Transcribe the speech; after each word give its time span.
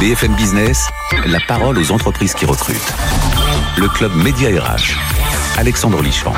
BFM 0.00 0.34
Business, 0.34 0.88
la 1.26 1.40
parole 1.46 1.76
aux 1.76 1.92
entreprises 1.92 2.32
qui 2.32 2.46
recrutent. 2.46 2.94
Le 3.76 3.86
club 3.86 4.10
Média 4.16 4.48
RH. 4.48 4.96
Alexandre 5.58 6.00
Lichamp. 6.00 6.32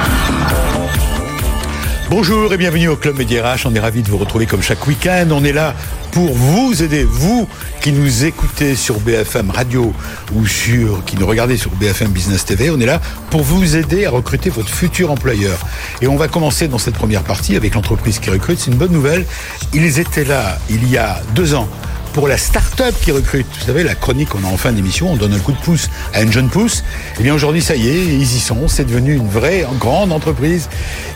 Bonjour 2.10 2.52
et 2.52 2.56
bienvenue 2.56 2.88
au 2.88 2.96
Club 2.96 3.16
Média 3.16 3.54
RH. 3.54 3.60
On 3.66 3.74
est 3.76 3.78
ravis 3.78 4.02
de 4.02 4.10
vous 4.10 4.18
retrouver 4.18 4.46
comme 4.46 4.62
chaque 4.62 4.84
week-end. 4.88 5.28
On 5.30 5.44
est 5.44 5.52
là 5.52 5.76
pour 6.10 6.34
vous 6.34 6.82
aider, 6.82 7.04
vous 7.04 7.48
qui 7.80 7.92
nous 7.92 8.24
écoutez 8.24 8.74
sur 8.74 8.98
BFM 8.98 9.50
Radio 9.50 9.94
ou 10.34 10.44
sur, 10.44 11.04
qui 11.04 11.16
nous 11.16 11.26
regardez 11.28 11.56
sur 11.56 11.70
BFM 11.70 12.08
Business 12.08 12.44
TV. 12.44 12.68
On 12.68 12.80
est 12.80 12.86
là 12.86 13.00
pour 13.30 13.42
vous 13.42 13.76
aider 13.76 14.06
à 14.06 14.10
recruter 14.10 14.50
votre 14.50 14.70
futur 14.70 15.12
employeur. 15.12 15.56
Et 16.00 16.08
on 16.08 16.16
va 16.16 16.26
commencer 16.26 16.66
dans 16.66 16.78
cette 16.78 16.94
première 16.94 17.22
partie 17.22 17.54
avec 17.54 17.76
l'entreprise 17.76 18.18
qui 18.18 18.28
recrute. 18.28 18.58
C'est 18.58 18.72
une 18.72 18.76
bonne 18.76 18.92
nouvelle. 18.92 19.24
Ils 19.72 20.00
étaient 20.00 20.24
là 20.24 20.58
il 20.68 20.90
y 20.90 20.98
a 20.98 21.22
deux 21.36 21.54
ans 21.54 21.68
pour 22.12 22.28
la 22.28 22.36
start-up 22.36 22.94
qui 23.02 23.10
recrute. 23.12 23.46
Vous 23.60 23.66
savez, 23.66 23.82
la 23.82 23.94
chronique, 23.94 24.34
on 24.34 24.44
a 24.44 24.46
en 24.46 24.56
fin 24.56 24.72
d'émission, 24.72 25.12
on 25.12 25.16
donne 25.16 25.32
un 25.32 25.38
coup 25.38 25.52
de 25.52 25.58
pouce 25.58 25.88
à 26.12 26.22
une 26.22 26.32
jeune 26.32 26.48
pousse. 26.48 26.84
Eh 27.18 27.22
bien, 27.22 27.34
aujourd'hui, 27.34 27.62
ça 27.62 27.74
y 27.74 27.88
est, 27.88 28.04
ils 28.04 28.22
y 28.22 28.40
sont. 28.40 28.68
C'est 28.68 28.84
devenu 28.84 29.14
une 29.14 29.28
vraie 29.28 29.66
grande 29.78 30.12
entreprise 30.12 30.68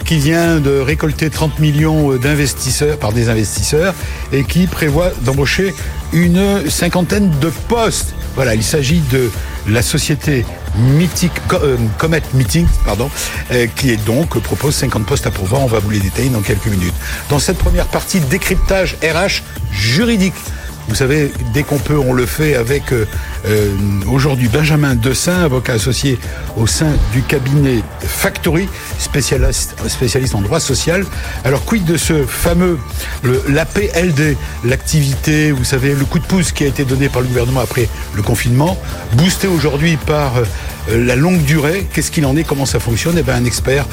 qui 0.04 0.18
vient 0.18 0.58
de 0.60 0.78
récolter 0.78 1.30
30 1.30 1.58
millions 1.58 2.16
d'investisseurs 2.16 2.98
par 2.98 3.12
des 3.12 3.28
investisseurs 3.28 3.94
et 4.32 4.44
qui 4.44 4.66
prévoit 4.66 5.10
d'embaucher 5.22 5.74
une 6.12 6.68
cinquantaine 6.70 7.30
de 7.40 7.50
postes. 7.68 8.14
Voilà, 8.34 8.54
il 8.54 8.62
s'agit 8.62 9.00
de 9.12 9.30
la 9.68 9.82
société 9.82 10.44
Mythic, 10.76 11.32
euh, 11.52 11.76
Comet 11.98 12.22
Meeting, 12.34 12.66
pardon, 12.84 13.10
euh, 13.50 13.66
qui 13.76 13.90
est 13.90 14.04
donc 14.04 14.38
propose 14.40 14.74
50 14.74 15.06
postes 15.06 15.26
à 15.26 15.30
pourvoir. 15.30 15.62
On 15.62 15.66
va 15.66 15.78
vous 15.78 15.90
les 15.90 16.00
détailler 16.00 16.28
dans 16.28 16.42
quelques 16.42 16.66
minutes. 16.66 16.94
Dans 17.30 17.38
cette 17.38 17.58
première 17.58 17.86
partie, 17.86 18.20
décryptage 18.20 18.96
RH 19.02 19.42
juridique. 19.72 20.34
Vous 20.88 20.94
savez, 20.94 21.32
dès 21.52 21.64
qu'on 21.64 21.78
peut, 21.78 21.98
on 21.98 22.12
le 22.12 22.26
fait 22.26 22.54
avec 22.54 22.92
euh, 22.92 23.06
euh, 23.46 23.70
aujourd'hui 24.06 24.48
Benjamin 24.48 24.94
Dessin, 24.94 25.42
avocat 25.42 25.72
associé 25.72 26.16
au 26.56 26.68
sein 26.68 26.92
du 27.12 27.22
cabinet 27.22 27.82
Factory, 28.00 28.68
spécialiste, 28.98 29.74
spécialiste 29.88 30.36
en 30.36 30.42
droit 30.42 30.60
social. 30.60 31.04
Alors, 31.44 31.64
quid 31.64 31.84
de 31.84 31.96
ce 31.96 32.22
fameux, 32.22 32.78
l'APLD, 33.48 34.36
l'activité, 34.64 35.50
vous 35.50 35.64
savez, 35.64 35.94
le 35.94 36.04
coup 36.04 36.20
de 36.20 36.24
pouce 36.24 36.52
qui 36.52 36.62
a 36.62 36.68
été 36.68 36.84
donné 36.84 37.08
par 37.08 37.20
le 37.20 37.28
gouvernement 37.28 37.60
après 37.60 37.88
le 38.14 38.22
confinement, 38.22 38.78
boosté 39.14 39.48
aujourd'hui 39.48 39.96
par 39.96 40.36
euh, 40.36 40.44
la 41.04 41.16
longue 41.16 41.42
durée, 41.42 41.84
qu'est-ce 41.92 42.12
qu'il 42.12 42.24
en 42.26 42.36
est, 42.36 42.44
comment 42.44 42.64
ça 42.64 42.78
fonctionne? 42.78 43.16
Eh 43.18 43.22
bien, 43.24 43.34
un 43.34 43.44
expert, 43.44 43.86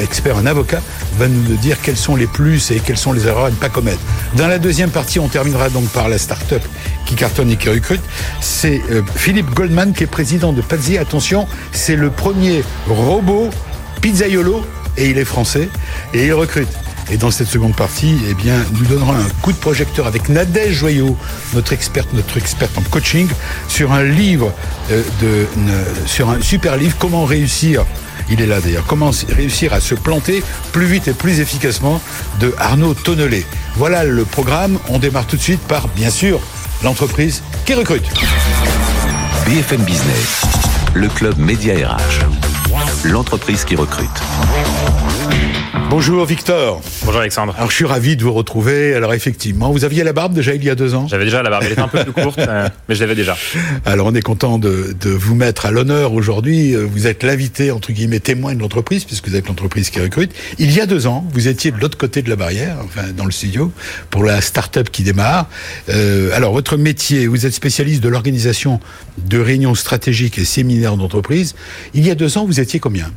expert, 0.00 0.38
un 0.38 0.46
avocat, 0.46 0.80
va 1.18 1.28
nous 1.28 1.56
dire 1.56 1.76
quels 1.82 1.98
sont 1.98 2.16
les 2.16 2.26
plus 2.26 2.70
et 2.70 2.80
quelles 2.80 2.96
sont 2.96 3.12
les 3.12 3.26
erreurs 3.26 3.44
à 3.44 3.50
ne 3.50 3.56
pas 3.56 3.68
commettre. 3.68 4.00
Dans 4.34 4.48
la 4.48 4.58
deuxième 4.58 4.88
partie, 4.88 5.18
on 5.18 5.28
terminera 5.28 5.68
donc 5.68 5.84
par 5.88 5.97
la 6.06 6.18
start-up 6.18 6.62
qui 7.06 7.16
cartonne 7.16 7.50
et 7.50 7.56
qui 7.56 7.68
recrute. 7.68 8.02
C'est 8.40 8.80
euh, 8.90 9.02
Philippe 9.16 9.50
Goldman 9.50 9.92
qui 9.92 10.04
est 10.04 10.06
président 10.06 10.52
de 10.52 10.60
Pazzi. 10.60 10.98
Attention, 10.98 11.48
c'est 11.72 11.96
le 11.96 12.10
premier 12.10 12.62
robot 12.86 13.50
pizzaiolo 14.00 14.64
et 14.96 15.10
il 15.10 15.18
est 15.18 15.24
français 15.24 15.68
et 16.14 16.26
il 16.26 16.34
recrute. 16.34 16.68
Et 17.10 17.16
dans 17.16 17.30
cette 17.30 17.48
seconde 17.48 17.74
partie, 17.74 18.16
eh 18.28 18.34
bien, 18.34 18.56
nous 18.72 18.84
donnerons 18.84 19.12
un 19.12 19.28
coup 19.40 19.52
de 19.52 19.56
projecteur 19.56 20.06
avec 20.06 20.28
Nadège 20.28 20.74
Joyot, 20.74 21.16
notre 21.54 21.72
experte, 21.72 22.12
notre 22.12 22.36
experte 22.36 22.76
en 22.76 22.82
coaching, 22.82 23.28
sur 23.68 23.92
un 23.92 24.02
livre 24.02 24.52
euh, 24.90 25.02
de, 25.22 25.46
sur 26.06 26.28
un 26.28 26.40
super 26.40 26.76
livre, 26.76 26.96
comment 26.98 27.24
réussir 27.24 27.84
il 28.30 28.42
est 28.42 28.46
là 28.46 28.60
d'ailleurs. 28.60 28.84
Comment 28.86 29.10
réussir 29.30 29.72
à 29.72 29.80
se 29.80 29.94
planter 29.94 30.42
plus 30.72 30.86
vite 30.86 31.08
et 31.08 31.12
plus 31.12 31.40
efficacement 31.40 32.00
de 32.40 32.54
Arnaud 32.58 32.94
Tonnelet. 32.94 33.44
Voilà 33.76 34.04
le 34.04 34.24
programme. 34.24 34.78
On 34.88 34.98
démarre 34.98 35.26
tout 35.26 35.36
de 35.36 35.42
suite 35.42 35.60
par, 35.60 35.88
bien 35.88 36.10
sûr, 36.10 36.40
l'entreprise 36.82 37.42
qui 37.64 37.74
recrute. 37.74 38.06
BFM 39.46 39.82
Business, 39.82 40.42
le 40.94 41.08
club 41.08 41.38
Média 41.38 41.74
RH, 41.74 43.08
l'entreprise 43.08 43.64
qui 43.64 43.76
recrute. 43.76 44.10
Bonjour 45.90 46.26
Victor. 46.26 46.82
Bonjour 47.04 47.20
Alexandre. 47.20 47.54
Alors 47.56 47.70
je 47.70 47.76
suis 47.76 47.84
ravi 47.84 48.16
de 48.16 48.22
vous 48.22 48.32
retrouver. 48.32 48.94
Alors 48.94 49.14
effectivement, 49.14 49.70
vous 49.70 49.84
aviez 49.84 50.04
la 50.04 50.12
barbe 50.12 50.34
déjà 50.34 50.54
il 50.54 50.62
y 50.62 50.70
a 50.70 50.74
deux 50.74 50.94
ans? 50.94 51.06
J'avais 51.08 51.24
déjà 51.24 51.42
la 51.42 51.50
barbe, 51.50 51.64
elle 51.64 51.72
était 51.72 51.80
un 51.80 51.88
peu 51.88 52.04
plus 52.04 52.12
courte, 52.12 52.38
euh, 52.38 52.68
mais 52.88 52.94
je 52.94 53.00
l'avais 53.00 53.14
déjà. 53.14 53.36
Alors 53.86 54.06
on 54.06 54.14
est 54.14 54.22
content 54.22 54.58
de, 54.58 54.94
de 55.00 55.10
vous 55.10 55.34
mettre 55.34 55.66
à 55.66 55.70
l'honneur 55.70 56.12
aujourd'hui. 56.12 56.74
Euh, 56.74 56.86
vous 56.90 57.06
êtes 57.06 57.22
l'invité, 57.22 57.70
entre 57.70 57.92
guillemets, 57.92 58.20
témoin 58.20 58.54
de 58.54 58.60
l'entreprise, 58.60 59.04
puisque 59.04 59.28
vous 59.28 59.36
êtes 59.36 59.48
l'entreprise 59.48 59.90
qui 59.90 60.00
recrute. 60.00 60.32
Il 60.58 60.72
y 60.72 60.80
a 60.80 60.86
deux 60.86 61.06
ans, 61.06 61.26
vous 61.32 61.48
étiez 61.48 61.70
de 61.70 61.78
l'autre 61.78 61.96
côté 61.96 62.22
de 62.22 62.28
la 62.28 62.36
barrière, 62.36 62.76
enfin 62.84 63.08
dans 63.16 63.24
le 63.24 63.32
studio, 63.32 63.72
pour 64.10 64.24
la 64.24 64.40
start-up 64.40 64.90
qui 64.90 65.02
démarre. 65.02 65.48
Euh, 65.88 66.30
alors 66.34 66.52
votre 66.52 66.76
métier, 66.76 67.26
vous 67.26 67.46
êtes 67.46 67.54
spécialiste 67.54 68.02
de 68.02 68.08
l'organisation 68.08 68.80
de 69.18 69.38
réunions 69.38 69.74
stratégiques 69.74 70.38
et 70.38 70.44
séminaires 70.44 70.96
d'entreprise. 70.96 71.54
Il 71.94 72.06
y 72.06 72.10
a 72.10 72.14
deux 72.14 72.38
ans, 72.38 72.44
vous 72.44 72.60
étiez 72.60 72.78
combien? 72.78 73.10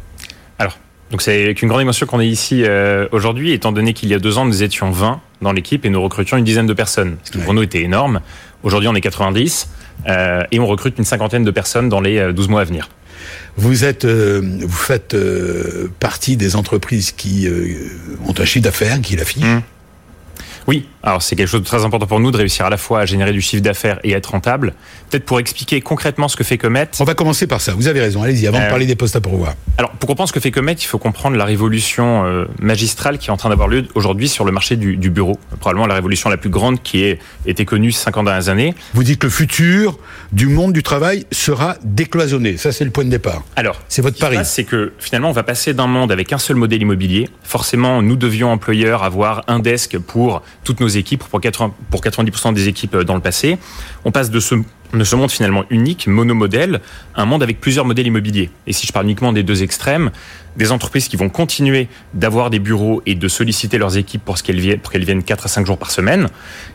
Donc 1.12 1.22
c'est 1.22 1.44
avec 1.44 1.62
une 1.62 1.70
grande 1.70 1.82
émotion 1.82 2.06
qu'on 2.06 2.20
est 2.20 2.28
ici 2.28 2.64
euh, 2.64 3.08
aujourd'hui, 3.12 3.52
étant 3.52 3.72
donné 3.72 3.94
qu'il 3.94 4.10
y 4.10 4.14
a 4.14 4.20
deux 4.20 4.38
ans, 4.38 4.46
nous 4.46 4.64
étions 4.64 4.92
20 4.92 5.22
dans 5.42 5.52
l'équipe 5.52 5.86
et 5.86 5.90
nous 5.90 6.02
recrutions 6.02 6.38
une 6.38 6.46
dizaine 6.46 6.68
de 6.68 6.74
personnes, 6.74 7.18
ce 7.24 7.32
qui 7.32 7.38
pour 7.38 7.54
nous 7.54 7.62
était 7.62 7.82
énorme. 7.82 8.22
Aujourd'hui, 8.64 8.88
on 8.88 8.96
est 8.96 9.02
90 9.02 9.70
euh, 10.08 10.44
et 10.52 10.60
on 10.60 10.66
recrute 10.66 10.98
une 10.98 11.04
cinquantaine 11.04 11.44
de 11.44 11.52
personnes 11.52 11.90
dans 11.90 12.02
les 12.02 12.34
12 12.34 12.48
mois 12.48 12.62
à 12.62 12.64
venir. 12.64 12.90
Vous 13.58 13.84
êtes, 13.84 14.06
euh, 14.06 14.42
vous 14.62 14.78
faites 14.78 15.14
euh, 15.14 15.92
partie 16.00 16.38
des 16.38 16.56
entreprises 16.56 17.12
qui 17.12 17.48
euh, 17.48 17.90
ont 18.26 18.34
un 18.38 18.46
chiffre 18.46 18.64
d'affaires, 18.64 19.00
qui 19.02 19.16
l'affichent. 19.16 19.44
Mmh. 19.44 19.62
Oui, 20.68 20.88
alors 21.04 21.22
c'est 21.22 21.36
quelque 21.36 21.48
chose 21.48 21.62
de 21.62 21.66
très 21.66 21.84
important 21.84 22.06
pour 22.06 22.20
nous 22.20 22.32
de 22.32 22.38
réussir 22.38 22.66
à 22.66 22.70
la 22.70 22.78
fois 22.78 23.02
à 23.02 23.06
générer 23.06 23.32
du 23.32 23.42
chiffre 23.42 23.64
d'affaires 23.64 24.00
et 24.04 24.12
être 24.12 24.28
rentable. 24.28 24.74
Peut-être 25.10 25.26
pour 25.26 25.40
expliquer 25.40 25.82
concrètement 25.82 26.28
ce 26.28 26.36
que 26.36 26.44
fait 26.44 26.58
Comet. 26.58 26.88
On 27.00 27.04
va 27.04 27.16
commencer 27.16 27.48
par 27.48 27.60
ça. 27.60 27.74
Vous 27.74 27.88
avez 27.88 28.02
raison. 28.02 28.22
Allez-y, 28.22 28.48
avant 28.48 28.60
euh, 28.60 28.66
de 28.66 28.70
parler 28.70 28.86
des 28.86 28.96
postes 28.96 29.16
à 29.16 29.22
pourvoir. 29.22 29.56
Alors, 29.78 29.92
pour 29.92 30.08
comprendre 30.08 30.30
ce 30.30 30.34
que 30.34 30.40
fait 30.40 30.52
Comet, 30.52 30.74
il 30.74 30.86
faut 30.86 31.00
comprendre 31.00 31.38
la 31.38 31.46
révolution 31.46 32.26
euh, 32.26 32.46
magistrale 32.60 33.18
qui 33.18 33.30
est 33.30 33.32
en 33.32 33.38
train 33.38 33.50
d'avoir 33.50 33.68
lieu 33.68 33.88
aujourd'hui 33.96 34.30
sur 34.30 34.46
le 34.46 34.52
marché 34.52 34.76
du, 34.76 34.98
du, 34.98 35.10
bureau. 35.10 35.40
Probablement 35.60 35.88
la 35.88 35.96
révolution 35.96 36.30
la 36.30 36.38
plus 36.38 36.50
grande 36.50 36.82
qui 36.82 37.04
ait 37.04 37.20
été 37.46 37.66
connue 37.66 37.92
50 37.92 38.26
dernières 38.26 38.50
années. 38.50 38.76
Vous 38.94 39.04
dites 39.04 39.20
que 39.20 39.28
le 39.28 39.32
futur 39.32 39.98
du 40.32 40.48
monde 40.48 40.72
du 40.72 40.84
travail 40.84 41.26
sera 41.32 41.78
décloisonné. 41.84 42.58
Ça, 42.58 42.72
c'est 42.72 42.86
le 42.86 42.92
point 42.92 43.06
de 43.06 43.10
départ. 43.10 43.44
Alors, 43.56 43.82
c'est 43.90 44.02
votre 44.02 44.20
pari. 44.20 44.38
C'est 44.44 44.64
que 44.64 44.94
finalement, 45.00 45.30
on 45.30 45.34
va 45.34 45.44
passer 45.44 45.74
d'un 45.74 45.88
monde 45.88 46.12
avec 46.12 46.32
un 46.32 46.38
seul 46.38 46.56
modèle 46.58 46.82
immobilier. 46.82 47.30
Forcément, 47.44 48.02
nous 48.02 48.16
devions 48.16 48.52
employeurs 48.52 49.04
avoir 49.04 49.44
un 49.48 49.60
desk 49.60 49.98
pour 49.98 50.42
toutes 50.64 50.80
nos 50.80 50.91
équipes 50.98 51.24
pour, 51.24 51.42
80, 51.42 51.74
pour 51.90 52.02
90% 52.02 52.54
des 52.54 52.68
équipes 52.68 52.98
dans 52.98 53.16
le 53.16 53.22
passé. 53.22 53.58
On 54.06 54.12
passe 54.12 54.30
de 54.30 54.40
ce, 54.40 54.56
de 54.94 55.04
ce 55.04 55.16
monde 55.16 55.32
finalement 55.32 55.64
unique, 55.70 56.08
monomodèle, 56.08 56.82
un 57.16 57.26
monde 57.26 57.44
avec 57.44 57.60
plusieurs 57.60 57.86
modèles 57.86 58.08
immobiliers. 58.08 58.50
Et 58.68 58.74
si 58.74 58.86
je 58.86 58.92
parle 58.92 59.06
uniquement 59.06 59.34
des 59.34 59.44
deux 59.44 59.64
extrêmes, 59.64 60.12
des 60.58 60.72
entreprises 60.72 61.08
qui 61.08 61.16
vont 61.16 61.30
continuer 61.30 61.88
d'avoir 62.14 62.50
des 62.50 62.60
bureaux 62.60 63.02
et 63.06 63.16
de 63.16 63.28
solliciter 63.28 63.78
leurs 63.78 63.98
équipes 63.98 64.24
pour 64.24 64.36
qu'elles 64.42 64.60
viennent, 64.60 64.80
viennent 64.94 65.24
4 65.24 65.46
à 65.46 65.48
5 65.48 65.66
jours 65.66 65.78
par 65.78 65.92
semaine. 65.92 66.28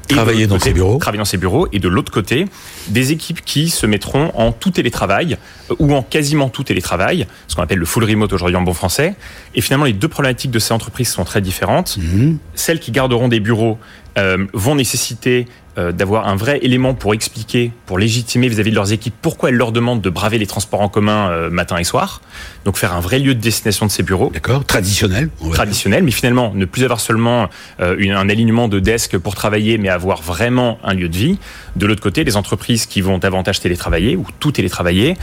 Travailler 0.09 0.47
dans 0.47 0.59
ces 0.59 0.73
bureaux. 0.73 0.99
Travailler 0.99 1.19
dans 1.19 1.27
ces 1.27 1.37
bureaux. 1.37 1.69
Et 1.73 1.79
de 1.79 1.89
l'autre 1.89 2.11
côté, 2.11 2.47
des 2.89 3.13
équipes 3.13 3.45
qui 3.45 3.69
se 3.69 3.87
mettront 3.87 4.31
en 4.35 4.53
tout 4.53 4.71
télétravail 4.71 5.37
euh, 5.71 5.75
ou 5.79 5.95
en 5.95 6.03
quasiment 6.03 6.49
tout 6.49 6.65
télétravail, 6.65 7.27
ce 7.49 7.55
qu'on 7.55 7.63
appelle 7.63 7.79
le 7.79 7.87
full 7.87 8.05
remote 8.05 8.33
aujourd'hui 8.33 8.57
en 8.57 8.63
bon 8.63 8.73
français. 8.73 9.15
Et 9.55 9.61
finalement, 9.61 9.85
les 9.85 9.93
deux 9.93 10.09
problématiques 10.09 10.51
de 10.51 10.59
ces 10.59 10.73
entreprises 10.73 11.09
sont 11.09 11.25
très 11.25 11.43
différentes. 11.43 11.99
Mmh. 11.99 12.37
Celles 12.55 12.81
qui 12.81 12.93
garderont 12.93 13.29
des 13.29 13.41
bureaux 13.41 13.79
euh, 14.17 14.47
vont 14.55 14.75
nécessiter 14.75 15.47
euh, 15.79 15.93
d'avoir 15.93 16.29
un 16.29 16.37
vrai 16.37 16.59
élément 16.63 16.95
pour 16.95 17.15
expliquer, 17.15 17.71
pour 17.85 17.99
légitimer 17.99 18.49
vis-à-vis 18.49 18.71
-vis 18.71 18.73
de 18.73 18.77
leurs 18.77 18.93
équipes 18.93 19.15
pourquoi 19.21 19.51
elles 19.51 19.57
leur 19.57 19.73
demandent 19.73 20.01
de 20.01 20.11
braver 20.11 20.39
les 20.39 20.47
transports 20.47 20.81
en 20.81 20.89
commun 20.89 21.31
euh, 21.31 21.51
matin 21.51 21.77
et 21.77 21.85
soir. 21.85 22.23
Donc 22.65 22.77
faire 22.77 22.95
un 22.95 23.01
vrai 23.01 23.19
lieu 23.19 23.35
de 23.35 23.41
destination 23.41 23.87
de 23.87 23.91
ces 23.91 24.03
bureaux. 24.03 24.31
D'accord, 24.33 24.65
traditionnel. 24.65 25.29
Traditionnel, 25.53 26.03
mais 26.03 26.11
finalement 26.11 26.53
ne 26.55 26.65
plus 26.65 26.85
avoir 26.85 27.01
seulement 27.01 27.49
euh, 27.81 27.97
une, 27.99 28.13
un 28.13 28.29
alignement 28.29 28.69
de 28.69 28.81
desk 28.81 29.19
pour 29.19 29.35
travailler, 29.35 29.79
mais 29.79 29.89
avoir 29.89 30.23
vraiment 30.23 30.79
un 30.83 30.95
lieu 30.95 31.09
de 31.09 31.17
vie. 31.17 31.39
De 31.77 31.87
l'autre 31.87 32.03
côté, 32.03 32.25
les 32.25 32.37
entreprises 32.37 32.87
qui 32.87 33.01
vont 33.03 33.19
davantage 33.19 33.61
télétravailler 33.61 34.17
ou 34.17 34.25
tout 34.41 34.53
télétravailler, 34.53 35.17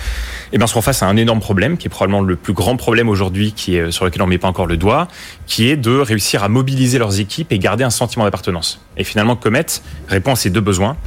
eh 0.51 0.57
bien, 0.57 0.67
seront 0.67 0.81
face 0.81 1.01
à 1.03 1.07
un 1.07 1.17
énorme 1.17 1.39
problème 1.39 1.77
qui 1.77 1.87
est 1.87 1.89
probablement 1.89 2.21
le 2.21 2.35
plus 2.35 2.53
grand 2.53 2.77
problème 2.77 3.09
aujourd'hui, 3.09 3.53
qui 3.53 3.75
est 3.75 3.91
sur 3.91 4.05
lequel 4.05 4.21
on 4.21 4.25
ne 4.25 4.31
met 4.31 4.37
pas 4.37 4.47
encore 4.47 4.67
le 4.67 4.77
doigt, 4.77 5.07
qui 5.45 5.69
est 5.69 5.77
de 5.77 5.97
réussir 5.97 6.43
à 6.43 6.49
mobiliser 6.49 6.97
leurs 6.97 7.19
équipes 7.19 7.51
et 7.51 7.59
garder 7.59 7.83
un 7.83 7.89
sentiment 7.89 8.25
d'appartenance. 8.25 8.81
Et 8.97 9.03
finalement, 9.03 9.35
Comet 9.35 9.65
répond 10.07 10.33
à 10.33 10.35
ces 10.35 10.49
deux 10.49 10.61
besoins. 10.61 10.97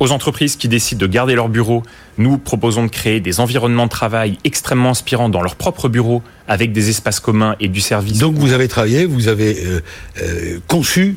Aux 0.00 0.12
entreprises 0.12 0.56
qui 0.56 0.66
décident 0.66 0.98
de 0.98 1.06
garder 1.06 1.34
leur 1.34 1.50
bureau, 1.50 1.82
nous 2.16 2.38
proposons 2.38 2.84
de 2.84 2.88
créer 2.90 3.20
des 3.20 3.38
environnements 3.38 3.84
de 3.84 3.90
travail 3.90 4.38
extrêmement 4.44 4.90
inspirants 4.90 5.28
dans 5.28 5.42
leur 5.42 5.56
propre 5.56 5.90
bureau, 5.90 6.22
avec 6.48 6.72
des 6.72 6.88
espaces 6.88 7.20
communs 7.20 7.54
et 7.60 7.68
du 7.68 7.82
service. 7.82 8.18
Donc 8.18 8.34
vous 8.36 8.52
avez 8.52 8.66
travaillé, 8.66 9.04
vous 9.04 9.28
avez 9.28 9.62
euh, 9.62 9.80
euh, 10.22 10.58
conçu 10.66 11.16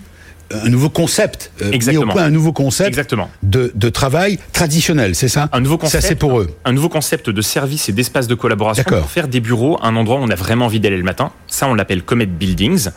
un 0.51 0.69
nouveau 0.69 0.90
concept, 0.90 1.51
euh, 1.62 1.66
mis 1.66 1.72
au 1.72 1.74
Exactement. 1.75 2.13
point 2.13 2.24
un 2.24 2.30
nouveau 2.30 2.54
concept 2.54 2.88
Exactement. 2.90 3.30
de, 3.42 3.72
de 3.74 3.90
travail 3.90 4.40
traditionnel, 4.51 5.16
c'est 5.16 5.28
ça 5.28 5.50
Un 5.51 5.62
nouveau 5.62 5.78
concept. 5.78 6.01
Ça, 6.04 6.07
c'est 6.10 6.16
pour 6.16 6.40
eux. 6.40 6.50
Un 6.66 6.74
nouveau 6.74 6.90
concept 6.90 7.30
de 7.30 7.42
service 7.42 7.90
et 7.90 7.92
d'espace 7.92 8.28
de 8.28 8.36
collaboration 8.36 8.84
pour 8.84 9.10
faire 9.10 9.28
des 9.28 9.40
bureaux 9.40 9.78
un 9.81 9.95
endroit 9.95 10.18
où 10.18 10.24
on 10.24 10.30
a 10.30 10.36
vraiment 10.36 10.66
envie 10.66 10.80
d'aller 10.80 10.98
le 10.98 11.04
matin. 11.04 11.31
Ça, 11.48 11.68
on 11.68 11.74
l'appelle 11.74 12.04
Comet 12.04 12.25
Buildings. 12.25 12.90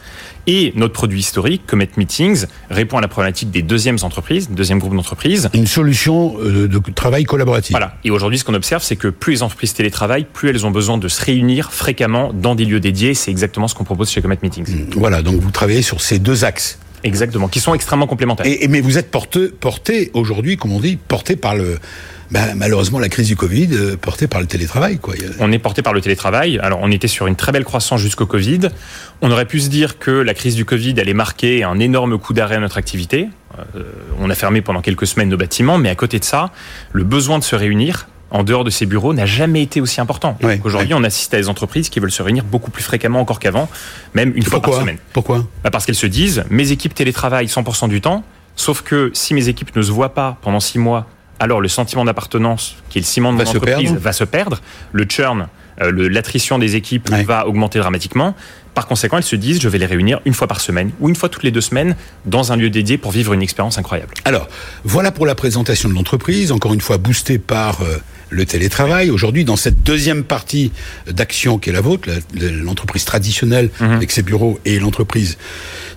Et 0.48 0.72
notre 0.76 0.92
produit 0.92 1.18
historique, 1.18 1.62
Comet 1.66 1.88
Meetings, 1.96 2.44
répond 2.70 2.98
à 2.98 3.00
la 3.00 3.08
problématique 3.08 3.50
des 3.50 3.62
deuxièmes 3.62 3.98
entreprises, 4.02 4.48
deuxième 4.48 4.78
groupe 4.78 4.94
d'entreprises. 4.94 5.48
Une 5.54 5.66
solution 5.66 6.36
euh, 6.40 6.68
de 6.68 6.80
travail 6.94 7.24
collaboratif. 7.24 7.72
Voilà. 7.72 7.96
Et 8.04 8.12
aujourd'hui, 8.12 8.38
ce 8.38 8.44
qu'on 8.44 8.54
observe, 8.54 8.80
c'est 8.82 8.94
que 8.94 9.08
plus 9.08 9.32
les 9.34 9.42
entreprises 9.42 9.74
télétravaillent, 9.74 10.26
plus 10.32 10.50
elles 10.50 10.64
ont 10.64 10.70
besoin 10.70 10.98
de 10.98 11.08
se 11.08 11.24
réunir 11.24 11.72
fréquemment 11.72 12.32
dans 12.32 12.54
des 12.54 12.64
lieux 12.64 12.78
dédiés. 12.78 13.14
C'est 13.14 13.32
exactement 13.32 13.66
ce 13.66 13.74
qu'on 13.74 13.82
propose 13.82 14.08
chez 14.08 14.22
Comet 14.22 14.38
Meetings. 14.40 14.86
Voilà, 14.96 15.22
donc 15.22 15.40
vous 15.40 15.50
travaillez 15.50 15.82
sur 15.82 16.00
ces 16.00 16.20
deux 16.20 16.44
axes. 16.44 16.78
Exactement. 17.04 17.48
Qui 17.48 17.60
sont 17.60 17.74
extrêmement 17.74 18.06
complémentaires. 18.06 18.46
Et, 18.46 18.64
et- 18.64 18.68
mais 18.68 18.80
vous 18.80 18.98
êtes 18.98 19.10
porté, 19.10 19.48
porté 19.48 20.10
aujourd'hui, 20.14 20.56
comme 20.56 20.72
on 20.72 20.80
dit, 20.80 20.96
porté 20.96 21.36
par 21.36 21.54
le, 21.54 21.78
ben, 22.30 22.54
malheureusement 22.56 22.98
la 22.98 23.08
crise 23.08 23.28
du 23.28 23.36
Covid, 23.36 23.68
euh, 23.72 23.96
porté 23.96 24.26
par 24.26 24.40
le 24.40 24.46
télétravail, 24.46 24.98
quoi. 24.98 25.14
On 25.38 25.52
est 25.52 25.58
porté 25.58 25.82
par 25.82 25.92
le 25.92 26.00
télétravail. 26.00 26.58
Alors, 26.60 26.80
on 26.82 26.90
était 26.90 27.06
sur 27.08 27.26
une 27.26 27.36
très 27.36 27.52
belle 27.52 27.64
croissance 27.64 28.00
jusqu'au 28.00 28.26
Covid. 28.26 28.60
On 29.22 29.30
aurait 29.30 29.44
pu 29.46 29.60
se 29.60 29.68
dire 29.68 29.98
que 29.98 30.10
la 30.10 30.34
crise 30.34 30.54
du 30.56 30.64
Covid 30.64 30.98
allait 31.00 31.14
marquer 31.14 31.62
un 31.62 31.78
énorme 31.78 32.18
coup 32.18 32.32
d'arrêt 32.32 32.56
à 32.56 32.60
notre 32.60 32.78
activité. 32.78 33.28
Euh, 33.76 33.82
on 34.20 34.28
a 34.28 34.34
fermé 34.34 34.60
pendant 34.60 34.80
quelques 34.82 35.06
semaines 35.06 35.28
nos 35.28 35.36
bâtiments, 35.36 35.78
mais 35.78 35.88
à 35.88 35.94
côté 35.94 36.18
de 36.18 36.24
ça, 36.24 36.50
le 36.92 37.04
besoin 37.04 37.38
de 37.38 37.44
se 37.44 37.54
réunir 37.56 38.08
en 38.30 38.42
dehors 38.42 38.64
de 38.64 38.70
ces 38.70 38.86
bureaux 38.86 39.14
n'a 39.14 39.26
jamais 39.26 39.62
été 39.62 39.80
aussi 39.80 40.00
important. 40.00 40.36
Ouais, 40.42 40.60
Aujourd'hui, 40.64 40.94
on 40.94 41.04
assiste 41.04 41.32
à 41.34 41.36
des 41.36 41.48
entreprises 41.48 41.88
qui 41.88 42.00
veulent 42.00 42.10
se 42.10 42.22
réunir 42.22 42.44
beaucoup 42.44 42.70
plus 42.70 42.82
fréquemment 42.82 43.20
encore 43.20 43.38
qu'avant, 43.38 43.68
même 44.14 44.32
une 44.34 44.42
fois 44.42 44.60
par 44.60 44.74
semaine. 44.74 44.98
Pourquoi 45.12 45.46
Bah, 45.62 45.70
Parce 45.70 45.86
qu'elles 45.86 45.94
se 45.94 46.06
disent, 46.06 46.44
mes 46.50 46.72
équipes 46.72 46.94
télétravaillent 46.94 47.46
100% 47.46 47.88
du 47.88 48.00
temps, 48.00 48.24
sauf 48.56 48.82
que 48.82 49.10
si 49.14 49.32
mes 49.34 49.48
équipes 49.48 49.74
ne 49.76 49.82
se 49.82 49.90
voient 49.92 50.14
pas 50.14 50.38
pendant 50.42 50.60
six 50.60 50.78
mois, 50.78 51.06
alors 51.38 51.60
le 51.60 51.68
sentiment 51.68 52.04
d'appartenance, 52.04 52.76
qui 52.88 52.98
est 52.98 53.02
le 53.02 53.06
ciment 53.06 53.32
de 53.32 53.38
Va 53.38 53.44
mon 53.44 53.50
entreprise, 53.50 53.90
perdre. 53.90 54.00
va 54.00 54.12
se 54.12 54.24
perdre. 54.24 54.60
Le 54.92 55.04
churn, 55.08 55.48
euh, 55.82 56.08
l'attrition 56.10 56.58
des 56.58 56.76
équipes 56.76 57.10
Ouais. 57.10 57.22
va 57.24 57.46
augmenter 57.46 57.78
dramatiquement. 57.78 58.34
Par 58.74 58.86
conséquent, 58.86 59.18
elles 59.18 59.22
se 59.22 59.36
disent, 59.36 59.60
je 59.60 59.68
vais 59.68 59.76
les 59.78 59.84
réunir 59.86 60.20
une 60.24 60.32
fois 60.34 60.46
par 60.48 60.60
semaine 60.60 60.90
ou 60.98 61.08
une 61.10 61.14
fois 61.14 61.28
toutes 61.28 61.42
les 61.42 61.50
deux 61.50 61.60
semaines 61.60 61.94
dans 62.24 62.52
un 62.52 62.56
lieu 62.56 62.70
dédié 62.70 62.96
pour 62.98 63.10
vivre 63.12 63.34
une 63.34 63.42
expérience 63.42 63.76
incroyable. 63.78 64.14
Alors, 64.24 64.48
voilà 64.84 65.12
pour 65.12 65.26
la 65.26 65.34
présentation 65.34 65.88
de 65.90 65.94
l'entreprise, 65.94 66.50
encore 66.52 66.72
une 66.74 66.80
fois 66.80 66.96
boostée 66.98 67.38
par 67.38 67.82
euh, 67.82 67.98
le 68.30 68.44
télétravail. 68.44 69.10
Aujourd'hui, 69.10 69.44
dans 69.44 69.56
cette 69.56 69.82
deuxième 69.82 70.24
partie 70.24 70.72
d'action 71.10 71.58
qui 71.58 71.70
est 71.70 71.72
la 71.72 71.80
vôtre, 71.80 72.08
l'entreprise 72.34 73.04
traditionnelle 73.04 73.70
Mhm. 73.80 73.90
avec 73.92 74.10
ses 74.10 74.22
bureaux 74.22 74.58
et 74.64 74.78
l'entreprise 74.78 75.38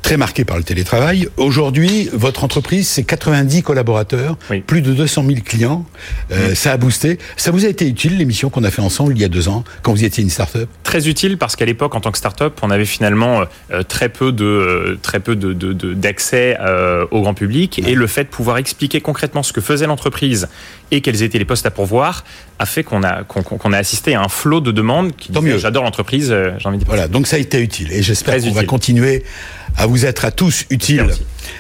très 0.02 0.16
marquée 0.18 0.46
par 0.46 0.58
le 0.58 0.64
télétravail. 0.64 1.28
Aujourd'hui, 1.38 2.10
votre 2.14 2.44
entreprise, 2.44 2.88
c'est 2.88 3.04
90 3.04 3.64
collaborateurs, 3.64 4.38
Oui. 4.50 4.62
plus 4.62 4.82
de 4.82 4.94
200 4.94 5.24
000 5.28 5.40
clients. 5.44 5.86
Euh, 6.32 6.56
Ça 6.56 6.72
a 6.74 6.78
boosté. 6.78 7.20
Ça 7.38 7.52
vous 7.52 7.66
a 7.66 7.68
été 7.68 7.88
utile, 7.88 8.18
l'émission 8.18 8.50
qu'on 8.50 8.64
a 8.64 8.72
fait 8.72 8.82
ensemble 8.82 9.14
il 9.16 9.22
y 9.22 9.26
a 9.26 9.28
deux 9.28 9.48
ans, 9.50 9.64
quand 9.82 9.92
vous 9.94 10.04
étiez 10.04 10.24
une 10.24 10.30
start-up? 10.30 10.70
Très 10.84 11.08
utile 11.08 11.38
parce 11.38 11.56
qu'à 11.56 11.66
l'époque, 11.66 11.96
en 11.96 12.00
tant 12.02 12.12
que 12.12 12.18
start-up, 12.18 12.58
on 12.62 12.70
avait 12.70 12.86
finalement 12.86 13.44
euh, 13.72 13.84
très 13.84 14.10
peu 14.10 14.32
de 14.32 14.44
euh, 14.46 15.00
très 15.02 15.20
peu 15.20 15.36
de, 15.36 15.54
de- 15.54 15.74
de- 15.74 15.94
d'accès 15.94 16.58
au 17.12 17.22
grand 17.22 17.34
public 17.34 17.80
et 17.86 17.96
le 17.96 18.08
fait 18.08 18.24
de 18.26 18.30
pouvoir 18.30 18.58
expliquer 18.58 19.02
concrètement 19.02 19.44
ce 19.44 19.54
que 19.54 19.62
faisait 19.62 19.88
l'entreprise 19.88 20.48
et 20.92 21.02
quels 21.02 21.22
étaient 21.24 21.38
les 21.40 21.46
postes 21.46 21.66
à 21.66 21.72
pourvoir 21.72 22.19
a 22.60 22.66
fait 22.66 22.84
qu'on 22.84 23.04
a 23.04 23.24
qu'on, 23.24 23.74
a 23.74 23.78
assisté 23.78 24.16
à 24.16 24.22
un 24.22 24.28
flot 24.28 24.60
de 24.62 24.72
demandes 24.72 25.16
qui 25.16 25.32
Tant 25.32 25.42
mieux. 25.42 25.58
j'adore 25.58 25.84
l'entreprise, 25.84 26.32
euh, 26.32 26.52
j'ai 26.58 26.68
envie 26.68 26.78
de 26.78 26.86
Voilà, 26.86 27.08
donc 27.08 27.28
ça 27.28 27.38
a 27.38 27.40
été 27.40 27.62
utile. 27.62 27.92
Et 27.92 28.02
j'espère 28.04 28.40
qu'on 28.40 28.52
va 28.52 28.64
continuer 28.66 29.24
à 29.78 29.86
vous 29.86 30.06
être 30.06 30.26
à 30.26 30.32
tous 30.32 30.66
utiles 30.70 31.08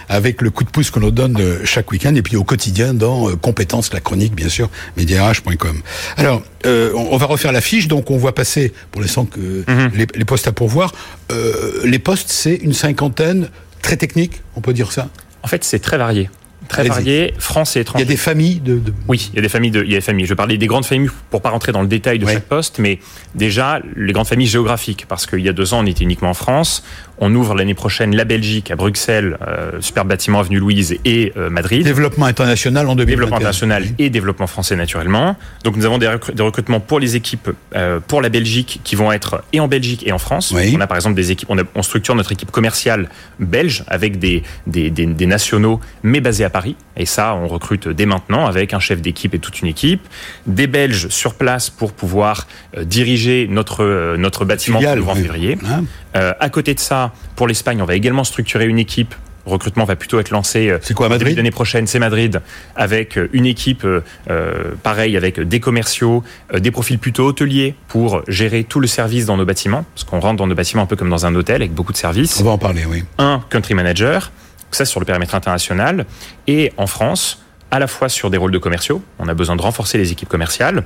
avec 0.10 0.42
le 0.42 0.50
coup 0.50 0.64
de 0.64 0.70
pouce 0.70 0.92
qu'on 0.92 1.00
nous 1.00 1.12
donne 1.12 1.38
euh, 1.40 1.60
chaque 1.64 1.92
week-end 1.92 2.14
et 2.16 2.22
puis 2.22 2.36
au 2.36 2.44
quotidien 2.44 2.94
dans 2.94 3.30
euh, 3.30 3.36
Compétences, 3.36 3.94
la 3.94 4.00
chronique, 4.00 4.34
bien 4.36 4.50
sûr, 4.50 4.70
mediarh.com. 4.98 5.82
Alors, 6.18 6.42
euh, 6.66 6.92
on, 6.96 7.16
va 7.18 7.26
refaire 7.28 7.52
la 7.52 7.62
fiche, 7.62 7.88
donc 7.88 8.12
on 8.12 8.18
voit 8.18 8.36
passer, 8.36 8.74
pour 8.92 9.02
l'instant, 9.02 9.26
que 9.26 9.40
Mhm. 9.68 9.92
les, 9.96 10.08
les 10.16 10.26
postes 10.26 10.48
à 10.48 10.52
pourvoir. 10.52 10.94
Euh, 11.32 11.82
les 11.86 12.00
postes, 12.00 12.30
c'est 12.30 12.56
une 12.56 12.74
cinquantaine, 12.74 13.50
très 13.82 13.98
technique, 13.98 14.42
on 14.56 14.62
peut 14.62 14.74
dire 14.74 14.92
ça? 14.92 15.10
En 15.44 15.48
fait, 15.48 15.64
c'est 15.64 15.80
très 15.80 15.98
varié. 15.98 16.30
Très 16.69 16.81
Allez-y. 16.83 16.89
varié, 16.92 17.33
France 17.39 17.75
et 17.75 17.83
Il 17.95 18.00
y 18.00 18.04
a 18.04 18.06
des 18.06 18.16
familles 18.16 18.60
de... 18.62 18.77
de- 18.77 18.94
Oui, 19.07 19.30
il 19.33 19.36
y 19.36 19.39
a 19.39 19.42
des 19.42 19.50
familles 19.50 19.71
de, 19.71 19.83
il 19.83 19.89
y 19.92 19.95
a 19.95 19.98
des 19.98 20.01
familles. 20.01 20.25
Je 20.25 20.30
vais 20.30 20.36
parler 20.36 20.57
des 20.57 20.68
grandes 20.68 20.86
familles 20.86 21.10
pour 21.31 21.42
pas 21.42 21.50
rentrer 21.50 21.71
dans 21.71 21.81
le 21.81 21.88
détail 21.88 22.19
de 22.19 22.25
Ouais. 22.25 22.33
chaque 22.36 22.45
poste, 22.48 22.77
mais 22.80 23.00
déjà 23.36 23.81
les 23.95 24.13
grandes 24.13 24.27
familles 24.27 24.48
géographiques, 24.48 25.06
parce 25.10 25.25
qu'il 25.25 25.39
y 25.39 25.50
a 25.50 25.54
deux 25.54 25.74
ans 25.74 25.80
on 25.81 25.86
était 25.88 26.04
uniquement 26.04 26.30
en 26.30 26.33
France. 26.36 26.83
On 27.21 27.36
ouvre 27.36 27.54
l'année 27.54 27.74
prochaine 27.74 28.16
la 28.16 28.24
Belgique 28.24 28.71
à 28.71 28.75
Bruxelles, 28.77 29.38
euh, 29.45 29.71
super 29.81 30.06
bâtiment 30.06 30.39
avenue 30.39 30.57
Louise 30.60 30.95
et 31.04 31.33
euh, 31.36 31.50
Madrid. 31.50 31.83
Développement 31.83 32.25
international 32.27 32.88
en 32.88 32.95
2021. 32.95 33.06
Développement 33.16 33.36
international 33.38 33.83
et 34.00 34.10
développement 34.10 34.48
français 34.48 34.75
naturellement. 34.77 35.36
Donc 35.66 35.75
nous 35.75 35.86
avons 35.86 35.98
des, 35.98 36.07
recru- 36.07 36.33
des 36.33 36.44
recrutements 36.44 36.80
pour 36.80 37.00
les 37.00 37.16
équipes 37.18 37.50
euh, 37.75 38.00
pour 38.00 38.21
la 38.21 38.30
Belgique 38.30 38.80
qui 38.83 38.95
vont 38.95 39.12
être 39.12 39.44
et 39.51 39.60
en 39.60 39.68
Belgique 39.68 40.07
et 40.07 40.12
en 40.13 40.18
France. 40.18 40.54
Oui. 40.56 40.74
On 40.75 40.80
a 40.80 40.88
par 40.88 40.95
exemple 40.98 41.16
des 41.16 41.31
équipes, 41.31 41.50
on, 41.51 41.57
a- 41.60 41.63
on 41.75 41.83
structure 41.83 42.16
notre 42.16 42.31
équipe 42.31 42.51
commerciale 42.51 43.10
belge 43.39 43.83
avec 43.88 44.18
des, 44.19 44.44
des, 44.68 44.89
des- 44.89 45.06
des 45.06 45.25
nationaux 45.25 45.80
mais 46.04 46.21
basés 46.21 46.45
à 46.45 46.50
Paris. 46.50 46.75
Et 46.95 47.06
ça, 47.06 47.36
on 47.36 47.48
recrute 47.48 47.88
dès 47.89 48.06
maintenant 48.06 48.45
avec 48.45 48.74
un 48.74 48.80
chef 48.80 49.01
d'équipe 49.01 49.33
et 49.33 49.39
toute 49.39 49.62
une 49.62 49.68
équipe. 49.68 50.01
Des 50.48 50.68
Belges 50.68 51.07
sur 51.10 51.33
place 51.36 51.69
pour 51.69 51.92
pouvoir 51.94 52.48
euh, 52.77 52.83
diriger 52.83 53.48
notre, 53.50 53.83
euh, 53.83 54.18
notre 54.18 54.45
bâtiment 54.45 54.80
pour 55.01 55.10
en 55.10 55.16
février. 55.16 55.57
Hein 55.66 55.83
Euh, 56.16 56.34
à 56.40 56.50
côté 56.50 56.74
de 56.74 56.80
ça, 56.80 57.14
pour 57.36 57.48
l'Espagne, 57.48 57.82
on 57.82 57.86
va 57.86 57.96
également 57.96 58.24
structurer 58.24 58.66
une 58.66 58.80
équipe. 58.80 59.16
Le 59.46 59.54
recrutement 59.54 59.86
va 59.86 59.96
plutôt 59.96 60.20
être 60.20 60.32
lancé 60.32 60.70
euh, 60.70 60.78
C'est 60.82 60.94
quoi, 60.94 61.10
Madrid 61.10 61.36
d'année 61.36 61.50
prochaine, 61.50 61.88
c'est 61.88 61.98
Madrid, 61.98 62.42
avec 62.76 63.18
euh, 63.18 63.30
une 63.34 63.46
équipe 63.46 63.84
euh, 63.84 64.02
euh, 64.30 64.72
pareil, 64.84 65.18
avec 65.18 65.40
des 65.40 65.60
commerciaux, 65.60 66.24
euh, 66.54 66.60
des 66.60 66.72
profils 66.72 67.00
plutôt 67.00 67.26
hôteliers 67.26 67.74
pour 67.88 68.22
gérer 68.28 68.64
tout 68.64 68.80
le 68.80 68.88
service 68.88 69.26
dans 69.26 69.38
nos 69.38 69.46
bâtiments, 69.46 69.86
parce 69.96 70.04
qu'on 70.04 70.20
rentre 70.20 70.36
dans 70.38 70.48
nos 70.48 70.56
bâtiments 70.56 70.84
un 70.84 70.88
peu 70.88 70.96
comme 70.96 71.10
dans 71.10 71.26
un 71.26 71.34
hôtel 71.36 71.58
avec 71.58 71.74
beaucoup 71.74 71.94
de 71.94 71.98
services. 71.98 72.40
On 72.40 72.44
va 72.44 72.52
en 72.52 72.58
parler, 72.58 72.86
oui. 72.86 73.04
Un 73.18 73.42
country 73.50 73.74
manager, 73.74 74.32
ça 74.72 74.86
sur 74.86 75.00
le 75.00 75.06
périmètre 75.06 75.34
international, 75.36 76.06
et 76.46 76.72
en 76.78 76.86
France, 76.86 77.44
à 77.72 77.80
la 77.80 77.88
fois 77.88 78.10
sur 78.10 78.30
des 78.30 78.38
rôles 78.38 78.52
de 78.52 78.58
commerciaux, 78.58 79.02
on 79.20 79.28
a 79.28 79.34
besoin 79.34 79.56
de 79.56 79.62
renforcer 79.62 79.98
les 79.98 80.12
équipes 80.12 80.30
commerciales 80.30 80.84